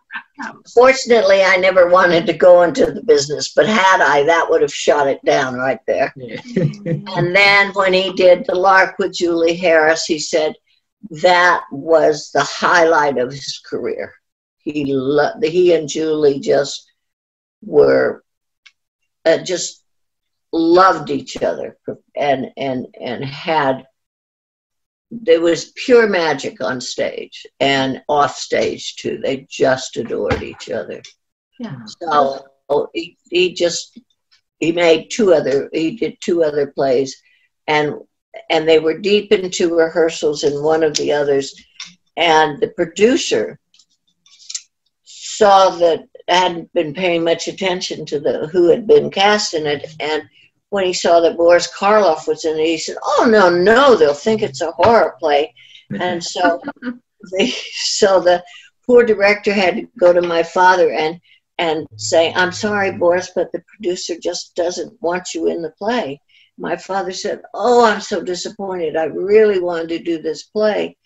Fortunately, 0.75 1.43
I 1.43 1.57
never 1.57 1.89
wanted 1.89 2.27
to 2.27 2.33
go 2.33 2.63
into 2.63 2.87
the 2.87 3.03
business, 3.03 3.53
but 3.55 3.67
had 3.67 4.01
I, 4.01 4.23
that 4.25 4.47
would 4.49 4.63
have 4.63 4.73
shot 4.73 5.07
it 5.07 5.23
down 5.25 5.55
right 5.55 5.81
there. 5.87 6.13
Yeah. 6.17 6.41
and 6.57 7.37
then 7.37 7.73
when 7.75 7.93
he 7.93 8.13
did 8.15 8.47
the 8.47 8.55
Lark 8.55 8.99
with 8.99 9.13
Julie 9.13 9.57
Harris, 9.57 10.07
he 10.07 10.19
said, 10.19 10.55
that 11.23 11.65
was 11.71 12.31
the 12.33 12.43
highlight 12.43 13.19
of 13.19 13.31
his 13.31 13.61
career. 13.65 14.13
He 14.59 14.93
lo- 14.93 15.39
he 15.43 15.75
and 15.75 15.89
Julie 15.89 16.41
just 16.41 16.91
were 17.63 18.25
uh, 19.25 19.39
just 19.39 19.85
loved 20.57 21.11
each 21.11 21.43
other 21.43 21.77
and 22.17 22.51
and 22.57 22.87
and 23.01 23.25
had 23.25 23.85
there 25.11 25.41
was 25.41 25.73
pure 25.77 26.09
magic 26.09 26.61
on 26.61 26.81
stage 26.81 27.47
and 27.61 28.03
off 28.09 28.37
stage 28.37 28.97
too. 28.97 29.19
They 29.19 29.47
just 29.49 29.97
adored 29.97 30.43
each 30.43 30.69
other. 30.71 31.01
Yeah. 31.61 31.77
So 32.03 32.47
oh, 32.69 32.89
he, 32.93 33.17
he 33.31 33.55
just 33.55 33.99
he 34.59 34.73
made 34.73 35.11
two 35.11 35.33
other 35.33 35.71
he 35.73 35.97
did 35.97 36.19
two 36.21 36.43
other 36.43 36.69
plays 36.69 37.17
and 37.67 37.95
and 38.51 38.69
they 38.69 38.79
were 38.79 38.99
deep 38.99 39.33
into 39.33 39.77
rehearsals 39.77 40.45
in 40.45 40.63
one 40.63 40.83
of 40.83 40.95
the 40.97 41.13
others. 41.13 41.55
And 42.17 42.61
the 42.61 42.69
producer 42.69 43.59
saw 45.05 45.71
that 45.71 46.05
hadn't 46.29 46.73
been 46.73 46.95
paying 46.95 47.25
much 47.25 47.49
attention 47.49 48.05
to 48.07 48.21
the 48.21 48.49
who 48.49 48.69
had 48.69 48.87
been 48.87 49.11
cast 49.11 49.55
in 49.55 49.67
it. 49.67 49.87
And 50.01 50.23
when 50.71 50.85
he 50.85 50.93
saw 50.93 51.21
that 51.21 51.37
Boris 51.37 51.73
Karloff 51.73 52.27
was 52.27 52.45
in 52.45 52.59
it, 52.59 52.67
he 52.67 52.79
said, 52.79 52.97
"Oh 53.03 53.27
no, 53.31 53.51
no, 53.51 53.97
they'll 53.97 54.15
think 54.15 54.43
it's 54.43 54.61
a 54.61 54.73
horror 54.73 55.17
play." 55.19 55.55
And 56.01 56.23
so, 56.23 56.61
they, 57.33 57.51
so 57.73 58.21
the 58.21 58.43
poor 58.87 59.05
director 59.05 59.53
had 59.53 59.77
to 59.77 59.89
go 59.99 60.13
to 60.13 60.23
my 60.23 60.43
father 60.43 60.93
and 60.93 61.21
and 61.59 61.87
say, 61.97 62.33
"I'm 62.35 62.53
sorry, 62.53 62.93
Boris, 62.93 63.31
but 63.35 63.53
the 63.53 63.63
producer 63.67 64.15
just 64.21 64.55
doesn't 64.55 65.01
want 65.01 65.35
you 65.35 65.49
in 65.49 65.63
the 65.63 65.71
play." 65.71 66.21
my 66.59 66.77
father 66.77 67.13
said, 67.13 67.43
Oh, 67.55 67.85
I'm 67.85 68.01
so 68.01 68.23
disappointed. 68.23 68.97
I 68.97 69.05
really 69.05 69.61
wanted 69.61 69.89
to 69.89 69.99
do 69.99 70.21
this 70.21 70.45
play. 70.45 70.97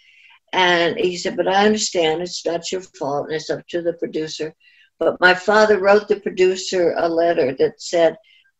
And 0.52 0.98
he 0.98 1.16
said, 1.16 1.36
But 1.36 1.48
I 1.48 1.66
understand 1.66 2.22
it's 2.22 2.44
not 2.46 2.70
your 2.70 2.82
fault 2.82 3.26
and 3.26 3.34
it's 3.34 3.50
up 3.50 3.66
to 3.68 3.82
the 3.82 3.94
producer. 3.94 4.54
But 4.98 5.20
my 5.20 5.34
father 5.34 5.80
wrote 5.80 6.08
the 6.08 6.20
producer 6.20 6.94
a 6.96 7.08
letter 7.08 7.54
that 7.54 7.80
said, 7.80 8.16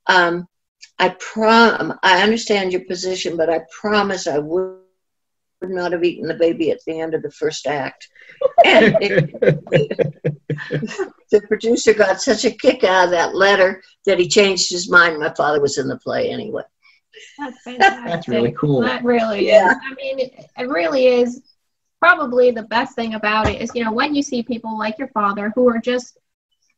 um, 0.07 0.46
I 1.01 1.09
prom 1.18 1.98
I 2.03 2.22
understand 2.22 2.72
your 2.72 2.84
position, 2.84 3.36
but 3.36 3.51
I 3.51 3.62
promise 3.80 4.26
I 4.26 4.38
would 4.38 4.80
would 5.61 5.70
not 5.70 5.92
have 5.92 6.05
eaten 6.05 6.26
the 6.26 6.34
baby 6.34 6.70
at 6.70 6.80
the 6.86 7.01
end 7.01 7.14
of 7.14 7.22
the 7.22 7.30
first 7.30 7.66
act. 7.66 8.09
And 8.64 8.96
it, 9.01 9.40
the 11.30 11.40
producer 11.48 11.92
got 11.92 12.20
such 12.20 12.44
a 12.44 12.51
kick 12.51 12.84
out 12.84 13.07
of 13.07 13.11
that 13.11 13.34
letter 13.34 13.82
that 14.07 14.18
he 14.18 14.28
changed 14.28 14.70
his 14.70 14.90
mind. 14.90 15.18
My 15.18 15.32
father 15.34 15.61
was 15.61 15.78
in 15.78 15.88
the 15.88 15.98
play 15.98 16.30
anyway. 16.30 16.62
That's 17.38 17.61
fantastic. 17.64 18.05
That's 18.07 18.28
really 18.28 18.53
cool. 18.53 18.80
That 18.82 19.05
really 19.05 19.46
yeah. 19.46 19.70
is. 19.70 19.76
I 19.90 19.94
mean, 19.94 20.18
it, 20.18 20.46
it 20.59 20.68
really 20.68 21.07
is 21.07 21.42
probably 22.01 22.51
the 22.51 22.62
best 22.62 22.94
thing 22.94 23.14
about 23.14 23.48
it 23.48 23.61
is, 23.61 23.70
you 23.74 23.84
know, 23.84 23.92
when 23.92 24.14
you 24.14 24.22
see 24.22 24.42
people 24.42 24.78
like 24.78 24.98
your 24.98 25.09
father 25.09 25.53
who 25.55 25.68
are 25.68 25.78
just 25.78 26.18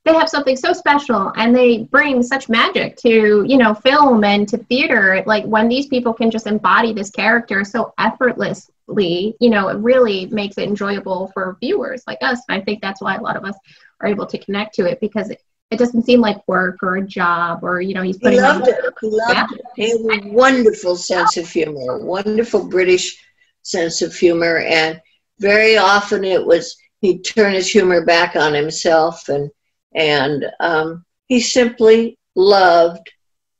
they 0.05 0.15
have 0.15 0.29
something 0.29 0.57
so 0.57 0.73
special 0.73 1.33
and 1.37 1.55
they 1.55 1.85
bring 1.85 2.23
such 2.23 2.49
magic 2.49 2.97
to 2.97 3.45
you 3.47 3.57
know 3.57 3.75
film 3.75 4.25
and 4.25 4.49
to 4.49 4.59
theater. 4.59 5.23
Like 5.27 5.45
when 5.45 5.69
these 5.69 5.87
people 5.87 6.13
can 6.13 6.31
just 6.31 6.47
embody 6.47 6.93
this 6.93 7.11
character 7.11 7.65
so 7.65 7.95
effortlessly 7.99 9.37
you 9.41 9.49
know 9.49 9.69
it 9.69 9.79
really 9.79 10.27
makes 10.27 10.59
it 10.59 10.69
enjoyable 10.69 11.31
for 11.33 11.57
viewers 11.61 12.03
like 12.07 12.19
us. 12.23 12.41
And 12.49 12.61
i 12.61 12.65
think 12.65 12.83
that's 12.83 13.01
why 13.01 13.17
a 13.17 13.23
lot 13.23 13.37
of 13.37 13.45
us 13.45 13.57
are 14.01 14.09
able 14.09 14.27
to 14.27 14.39
connect 14.39 14.75
to 14.75 14.87
it 14.87 15.01
because 15.01 15.31
it, 15.31 15.41
it 15.71 15.79
doesn't 15.79 16.03
seem 16.03 16.21
like 16.21 16.47
work 16.47 16.83
or 16.83 16.97
a 16.97 17.07
job 17.07 17.61
or 17.63 17.81
you 17.81 17.95
know 17.95 18.03
he's 18.03 18.19
putting 18.19 18.39
he 18.39 18.43
loved 18.43 18.69
it. 18.69 18.77
he 19.01 19.09
loved 19.09 19.33
yeah. 19.33 19.47
it. 19.53 19.65
He 19.77 19.91
had 19.91 20.25
a 20.25 20.29
wonderful 20.33 20.97
sense 20.97 21.37
of 21.37 21.49
humor 21.49 21.99
wonderful 22.05 22.69
british 22.69 23.17
sense 23.63 24.03
of 24.03 24.15
humor. 24.15 24.59
And 24.59 25.01
very 25.39 25.77
often 25.77 26.25
it 26.25 26.45
was 26.45 26.77
he'd 27.01 27.25
turn 27.25 27.55
his 27.55 27.71
humor 27.71 28.05
back 28.05 28.37
on 28.37 28.55
himself 28.55 29.29
and 29.29 29.51
and 29.95 30.47
um, 30.61 31.05
he 31.29 31.41
simply 31.41 32.19
loved 32.35 33.11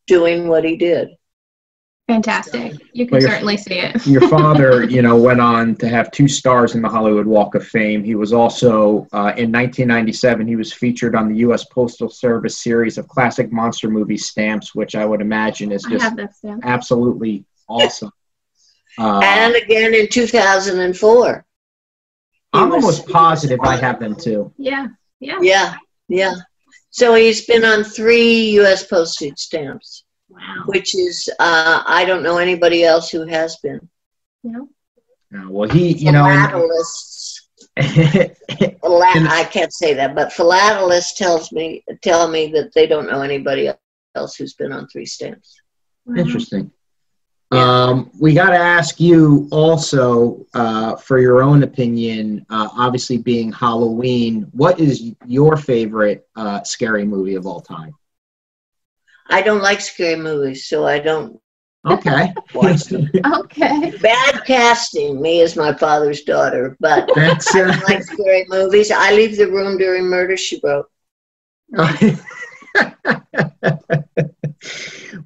doing 0.07 0.49
what 0.49 0.65
he 0.65 0.77
did 0.77 1.11
Fantastic. 2.09 2.75
You 2.93 3.07
can 3.07 3.21
certainly 3.21 3.57
see 3.57 3.79
it. 3.79 4.07
your 4.07 4.29
father, 4.29 4.85
you 4.91 5.03
know, 5.03 5.17
went 5.17 5.41
on 5.41 5.77
to 5.77 5.89
have 5.89 6.11
two 6.11 6.29
stars 6.29 6.75
in 6.75 6.83
the 6.83 6.89
Hollywood 6.89 7.27
Walk 7.27 7.55
of 7.55 7.67
Fame. 7.67 8.03
He 8.03 8.15
was 8.15 8.33
also, 8.33 9.07
uh, 9.13 9.33
in 9.37 9.51
1997, 9.51 10.47
he 10.47 10.57
was 10.57 10.73
featured 10.73 11.15
on 11.15 11.29
the 11.29 11.37
U.S. 11.39 11.65
Postal 11.65 12.11
Service 12.11 12.59
series 12.59 12.99
of 12.99 13.09
classic 13.09 13.53
monster 13.53 13.89
movie 13.89 14.19
stamps, 14.19 14.75
which 14.75 14.95
I 14.95 15.07
would 15.07 15.21
imagine 15.21 15.73
is 15.73 15.85
just 15.85 16.15
absolutely 16.63 17.45
awesome. 17.69 18.11
Uh, 18.99 19.21
and 19.25 19.55
again 19.55 19.95
in 19.95 20.09
2004. 20.09 21.47
I'm 22.55 22.73
almost 22.73 23.09
positive 23.09 23.59
I 23.63 23.77
have 23.77 23.99
them 23.99 24.15
too. 24.15 24.53
Yeah, 24.59 24.89
yeah. 25.21 25.39
Yeah, 25.41 25.77
yeah. 26.13 26.35
So 26.91 27.15
he's 27.15 27.47
been 27.47 27.65
on 27.65 27.85
three 27.85 28.51
U.S. 28.53 28.87
postage 28.87 29.39
stamps. 29.39 30.05
Wow. 30.29 30.65
Which 30.67 30.95
is, 30.95 31.29
uh, 31.39 31.83
I 31.87 32.05
don't 32.05 32.23
know 32.23 32.39
anybody 32.39 32.85
else 32.85 33.11
who 33.11 33.27
has 33.27 33.57
been. 33.63 33.89
No. 34.45 34.69
no 35.31 35.51
well, 35.51 35.69
he, 35.71 35.93
you 35.93 36.13
know. 36.13 36.25
Philatelists. 36.25 37.41
I 37.79 39.49
can't 39.51 39.73
say 39.73 39.95
that, 39.95 40.15
but 40.15 40.33
philatelists 40.33 41.17
tells 41.17 41.53
me 41.53 41.83
tell 42.03 42.29
me 42.29 42.49
that 42.53 42.75
they 42.75 42.87
don't 42.87 43.11
know 43.11 43.23
anybody 43.23 43.71
else 44.15 44.37
who's 44.37 44.53
been 44.55 44.73
on 44.73 44.89
three 44.89 45.07
stamps. 45.07 45.61
Wow. 46.05 46.17
Interesting. 46.17 46.71
Um, 47.53 48.11
we 48.19 48.33
got 48.33 48.51
to 48.51 48.57
ask 48.57 48.99
you 48.99 49.49
also, 49.53 50.47
uh, 50.55 50.97
for 50.97 51.19
your 51.19 51.43
own 51.43 51.63
opinion, 51.63 52.47
uh, 52.49 52.69
obviously 52.73 53.19
being 53.19 53.53
Halloween, 53.53 54.49
what 54.53 54.81
is 54.81 55.13
your 55.27 55.57
favorite 55.57 56.27
uh, 56.35 56.63
scary 56.63 57.05
movie 57.05 57.35
of 57.35 57.47
all 57.47 57.61
time? 57.61 57.95
I 59.29 59.43
don't 59.43 59.63
like 59.63 59.81
scary 59.81 60.17
movies, 60.17 60.67
so 60.67 60.87
I 60.87 60.99
don't 60.99 61.39
okay. 61.87 62.33
watch 62.55 62.85
them. 62.85 63.11
okay. 63.25 63.93
Bad 63.99 64.45
casting, 64.47 65.21
me 65.21 65.43
as 65.43 65.55
my 65.55 65.75
father's 65.75 66.23
daughter, 66.23 66.77
but 66.81 67.11
That's, 67.15 67.55
uh... 67.55 67.61
I 67.61 67.67
don't 67.67 67.85
like 67.89 68.03
scary 68.03 68.47
movies. 68.49 68.91
I 68.91 69.13
leave 69.13 69.37
the 69.37 69.51
room 69.51 69.77
during 69.77 70.05
Murder, 70.05 70.37
She 70.37 70.61
Wrote. 70.63 70.87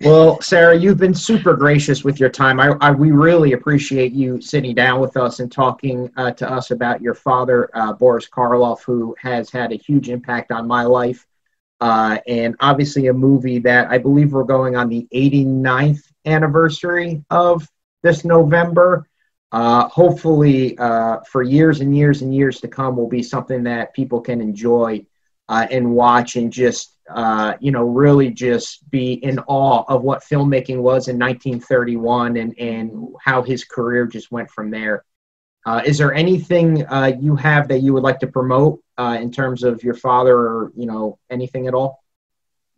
well, 0.01 0.41
Sarah, 0.41 0.77
you've 0.77 0.99
been 0.99 1.15
super 1.15 1.55
gracious 1.55 2.05
with 2.05 2.21
your 2.21 2.29
time. 2.29 2.61
I, 2.61 2.75
I 2.81 2.91
we 2.91 3.11
really 3.11 3.53
appreciate 3.53 4.13
you 4.13 4.41
sitting 4.41 4.75
down 4.75 5.01
with 5.01 5.17
us 5.17 5.41
and 5.41 5.51
talking 5.51 6.11
uh, 6.17 6.33
to 6.33 6.51
us 6.51 6.71
about 6.71 7.01
your 7.01 7.15
father, 7.15 7.71
uh, 7.75 7.93
Boris 7.93 8.29
Karloff, 8.29 8.83
who 8.83 9.15
has 9.21 9.51
had 9.51 9.73
a 9.73 9.77
huge 9.77 10.09
impact 10.09 10.53
on 10.53 10.67
my 10.67 10.85
life. 10.85 11.27
Uh, 11.81 12.19
and 12.27 12.57
obviously, 12.61 13.09
a 13.09 13.13
movie 13.13 13.59
that 13.59 13.89
I 13.89 13.99
believe 13.99 14.33
we're 14.33 14.45
going 14.45 14.77
on 14.77 14.89
the 14.89 15.07
89th 15.13 16.03
anniversary 16.25 17.25
of 17.31 17.69
this 18.03 18.25
November. 18.25 19.07
Uh, 19.53 19.89
hopefully, 19.89 20.77
uh, 20.79 21.21
for 21.31 21.43
years 21.43 21.81
and 21.81 21.97
years 21.97 22.23
and 22.23 22.35
years 22.35 22.61
to 22.61 22.69
come, 22.69 22.97
will 22.97 23.09
be 23.09 23.23
something 23.23 23.63
that 23.65 23.95
people 23.95 24.21
can 24.21 24.41
enjoy 24.41 25.05
uh, 25.49 25.67
and 25.71 25.95
watch 25.95 26.37
and 26.37 26.53
just 26.53 26.96
uh, 27.11 27.55
you 27.61 27.71
know 27.71 27.85
really 27.85 28.31
just 28.31 28.89
be 28.91 29.15
in 29.15 29.39
awe 29.47 29.85
of 29.89 30.03
what 30.03 30.23
filmmaking 30.23 30.79
was 30.79 31.09
in 31.09 31.19
1931 31.19 32.37
and 32.37 32.59
and 32.59 33.09
how 33.21 33.43
his 33.43 33.65
career 33.65 34.07
just 34.07 34.31
went 34.31 34.51
from 34.51 34.71
there. 34.71 35.05
Uh, 35.65 35.83
is 35.85 35.99
there 35.99 36.15
anything 36.15 36.87
uh, 36.87 37.13
you 37.19 37.35
have 37.35 37.67
that 37.69 37.81
you 37.81 37.93
would 37.93 38.03
like 38.03 38.21
to 38.21 38.27
promote 38.27 38.81
uh, 38.99 39.19
in 39.21 39.31
terms 39.33 39.65
of 39.65 39.83
your 39.83 39.95
father 39.95 40.37
or 40.37 40.73
you 40.77 40.87
know 40.87 41.19
anything 41.31 41.67
at 41.67 41.75
all? 41.75 42.03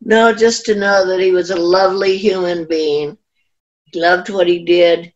No, 0.01 0.33
just 0.33 0.65
to 0.67 0.75
know 0.75 1.07
that 1.07 1.21
he 1.21 1.33
was 1.33 1.51
a 1.51 1.57
lovely 1.57 2.17
human 2.17 2.67
being. 2.67 3.19
He 3.93 4.01
loved 4.01 4.31
what 4.31 4.47
he 4.47 4.65
did. 4.65 5.13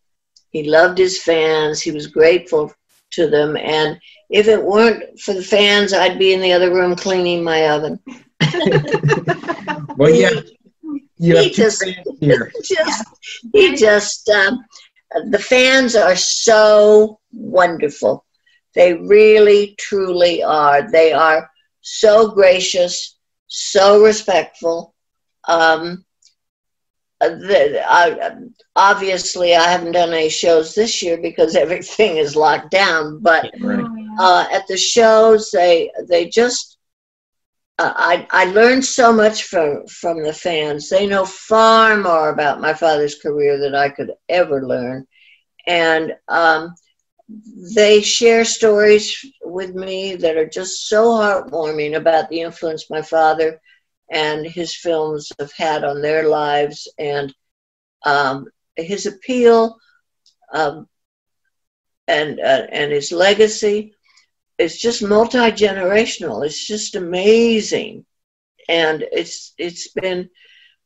He 0.50 0.64
loved 0.64 0.98
his 0.98 1.22
fans. 1.22 1.80
He 1.80 1.92
was 1.92 2.06
grateful 2.06 2.72
to 3.12 3.28
them. 3.28 3.56
And 3.56 4.00
if 4.28 4.48
it 4.48 4.62
weren't 4.62 5.20
for 5.20 5.34
the 5.34 5.42
fans, 5.42 5.92
I'd 5.92 6.18
be 6.18 6.32
in 6.32 6.40
the 6.40 6.52
other 6.52 6.72
room 6.72 6.96
cleaning 6.96 7.44
my 7.44 7.68
oven. 7.68 8.00
well, 9.96 10.10
yeah, 10.10 10.30
you 11.18 11.36
have 11.36 11.44
he 11.46 11.50
just, 11.50 11.84
here. 12.20 12.52
just, 12.64 13.04
he 13.52 13.76
just, 13.76 14.28
um, 14.28 14.64
the 15.30 15.38
fans 15.38 15.94
are 15.94 16.16
so 16.16 17.20
wonderful. 17.32 18.24
They 18.74 18.94
really, 18.94 19.74
truly 19.78 20.42
are. 20.42 20.90
They 20.90 21.12
are 21.12 21.50
so 21.82 22.30
gracious, 22.30 23.18
so 23.46 24.02
respectful. 24.02 24.94
Um, 25.46 26.04
the, 27.20 27.82
I, 27.86 28.36
obviously, 28.74 29.54
I 29.54 29.68
haven't 29.68 29.92
done 29.92 30.12
any 30.12 30.28
shows 30.28 30.74
this 30.74 31.02
year 31.02 31.18
because 31.18 31.54
everything 31.64 32.16
is 32.16 32.36
locked 32.36 32.70
down. 32.70 33.20
But 33.20 33.52
uh, 34.18 34.46
at 34.52 34.66
the 34.66 34.76
shows, 34.76 35.50
they 35.50 35.90
they 36.08 36.28
just 36.28 36.71
I 37.78 38.26
I 38.30 38.44
learned 38.46 38.84
so 38.84 39.12
much 39.12 39.44
from 39.44 39.86
from 39.86 40.22
the 40.22 40.32
fans. 40.32 40.88
They 40.88 41.06
know 41.06 41.24
far 41.24 41.96
more 41.96 42.30
about 42.30 42.60
my 42.60 42.74
father's 42.74 43.16
career 43.16 43.58
than 43.58 43.74
I 43.74 43.88
could 43.88 44.12
ever 44.28 44.66
learn, 44.66 45.06
and 45.66 46.14
um, 46.28 46.74
they 47.74 48.00
share 48.02 48.44
stories 48.44 49.24
with 49.42 49.74
me 49.74 50.16
that 50.16 50.36
are 50.36 50.48
just 50.48 50.88
so 50.88 51.10
heartwarming 51.10 51.96
about 51.96 52.28
the 52.28 52.40
influence 52.40 52.90
my 52.90 53.02
father 53.02 53.60
and 54.10 54.46
his 54.46 54.74
films 54.74 55.32
have 55.38 55.52
had 55.52 55.84
on 55.84 56.02
their 56.02 56.28
lives 56.28 56.88
and 56.98 57.34
um, 58.04 58.46
his 58.76 59.06
appeal 59.06 59.76
um, 60.52 60.86
and 62.08 62.38
uh, 62.40 62.66
and 62.70 62.92
his 62.92 63.12
legacy 63.12 63.94
is 64.62 64.78
just 64.78 65.02
multi 65.02 65.38
generational. 65.66 66.44
It's 66.46 66.66
just 66.66 66.96
amazing, 66.96 68.04
and 68.68 69.04
it's 69.12 69.54
it's 69.58 69.88
been 69.92 70.28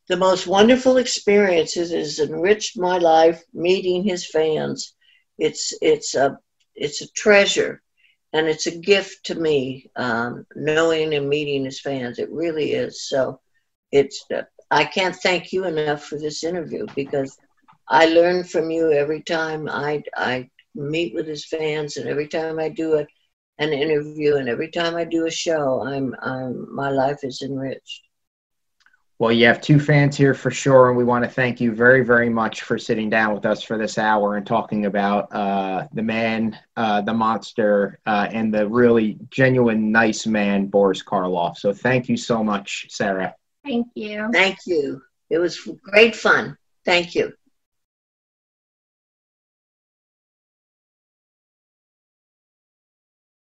the 0.09 0.17
most 0.17 0.47
wonderful 0.47 0.97
experience 0.99 1.77
It 1.77 1.91
has 1.91 2.19
enriched 2.21 2.79
my 2.79 2.99
life 2.99 3.43
meeting 3.55 4.05
his 4.05 4.27
fans. 4.29 4.95
It's 5.39 5.73
it's 5.83 6.15
a 6.15 6.39
it's 6.77 7.03
a 7.03 7.13
treasure 7.13 7.83
and 8.33 8.49
it's 8.49 8.67
a 8.67 8.77
gift 8.79 9.27
to 9.27 9.35
me 9.35 9.91
um, 9.97 10.47
knowing 10.57 11.15
and 11.15 11.29
meeting 11.29 11.65
his 11.65 11.81
fans. 11.81 12.19
It 12.19 12.31
really 12.33 12.73
is. 12.73 13.09
So 13.09 13.41
it's 13.93 14.25
I 14.71 14.85
can't 14.85 15.17
thank 15.17 15.53
you 15.53 15.65
enough 15.67 15.97
for 16.05 16.11
this 16.19 16.43
interview 16.45 16.89
because 16.95 17.39
I 17.89 18.07
learn 18.07 18.45
from 18.45 18.71
you 18.71 18.93
every 18.93 19.23
time 19.23 19.69
I 19.69 20.03
I 20.17 20.51
meet 20.75 21.15
with 21.15 21.27
his 21.27 21.47
fans 21.47 21.97
and 21.97 22.09
every 22.09 22.29
time 22.29 22.59
I 22.59 22.69
do 22.69 22.95
a, 22.95 23.07
an 23.59 23.73
interview 23.73 24.37
and 24.37 24.49
every 24.49 24.71
time 24.71 24.97
I 24.97 25.05
do 25.05 25.27
a 25.27 25.31
show, 25.31 25.83
I'm 25.83 26.15
I'm 26.21 26.75
my 26.75 26.91
life 26.91 27.21
is 27.23 27.43
enriched. 27.43 28.03
Well, 29.19 29.33
you 29.33 29.47
have 29.47 29.63
two 29.63 29.81
fans 29.81 30.15
here 30.15 30.35
for 30.35 30.51
sure, 30.51 30.89
and 30.89 30.99
we 30.99 31.03
want 31.03 31.25
to 31.25 31.31
thank 31.31 31.59
you 31.59 31.73
very, 31.73 32.05
very 32.05 32.29
much 32.29 32.63
for 32.63 32.77
sitting 32.77 33.09
down 33.09 33.33
with 33.33 33.47
us 33.47 33.63
for 33.63 33.79
this 33.79 33.97
hour 33.97 34.37
and 34.37 34.47
talking 34.47 34.85
about 34.85 35.35
uh, 35.35 35.89
the 35.95 36.03
man, 36.03 36.59
uh, 36.77 37.01
the 37.01 37.15
monster, 37.15 37.99
uh, 38.05 38.29
and 38.31 38.53
the 38.53 38.69
really 38.69 39.17
genuine, 39.31 39.91
nice 39.91 40.27
man, 40.27 40.67
Boris 40.67 41.03
Karloff. 41.03 41.57
So 41.57 41.73
thank 41.73 42.11
you 42.11 42.19
so 42.19 42.45
much, 42.45 42.89
Sarah. 42.91 43.35
Thank 43.65 43.87
you. 43.95 44.29
Thank 44.35 44.59
you. 44.67 45.01
It 45.31 45.39
was 45.39 45.67
great 45.83 46.15
fun. 46.15 46.59
Thank 46.85 47.15
you. 47.15 47.33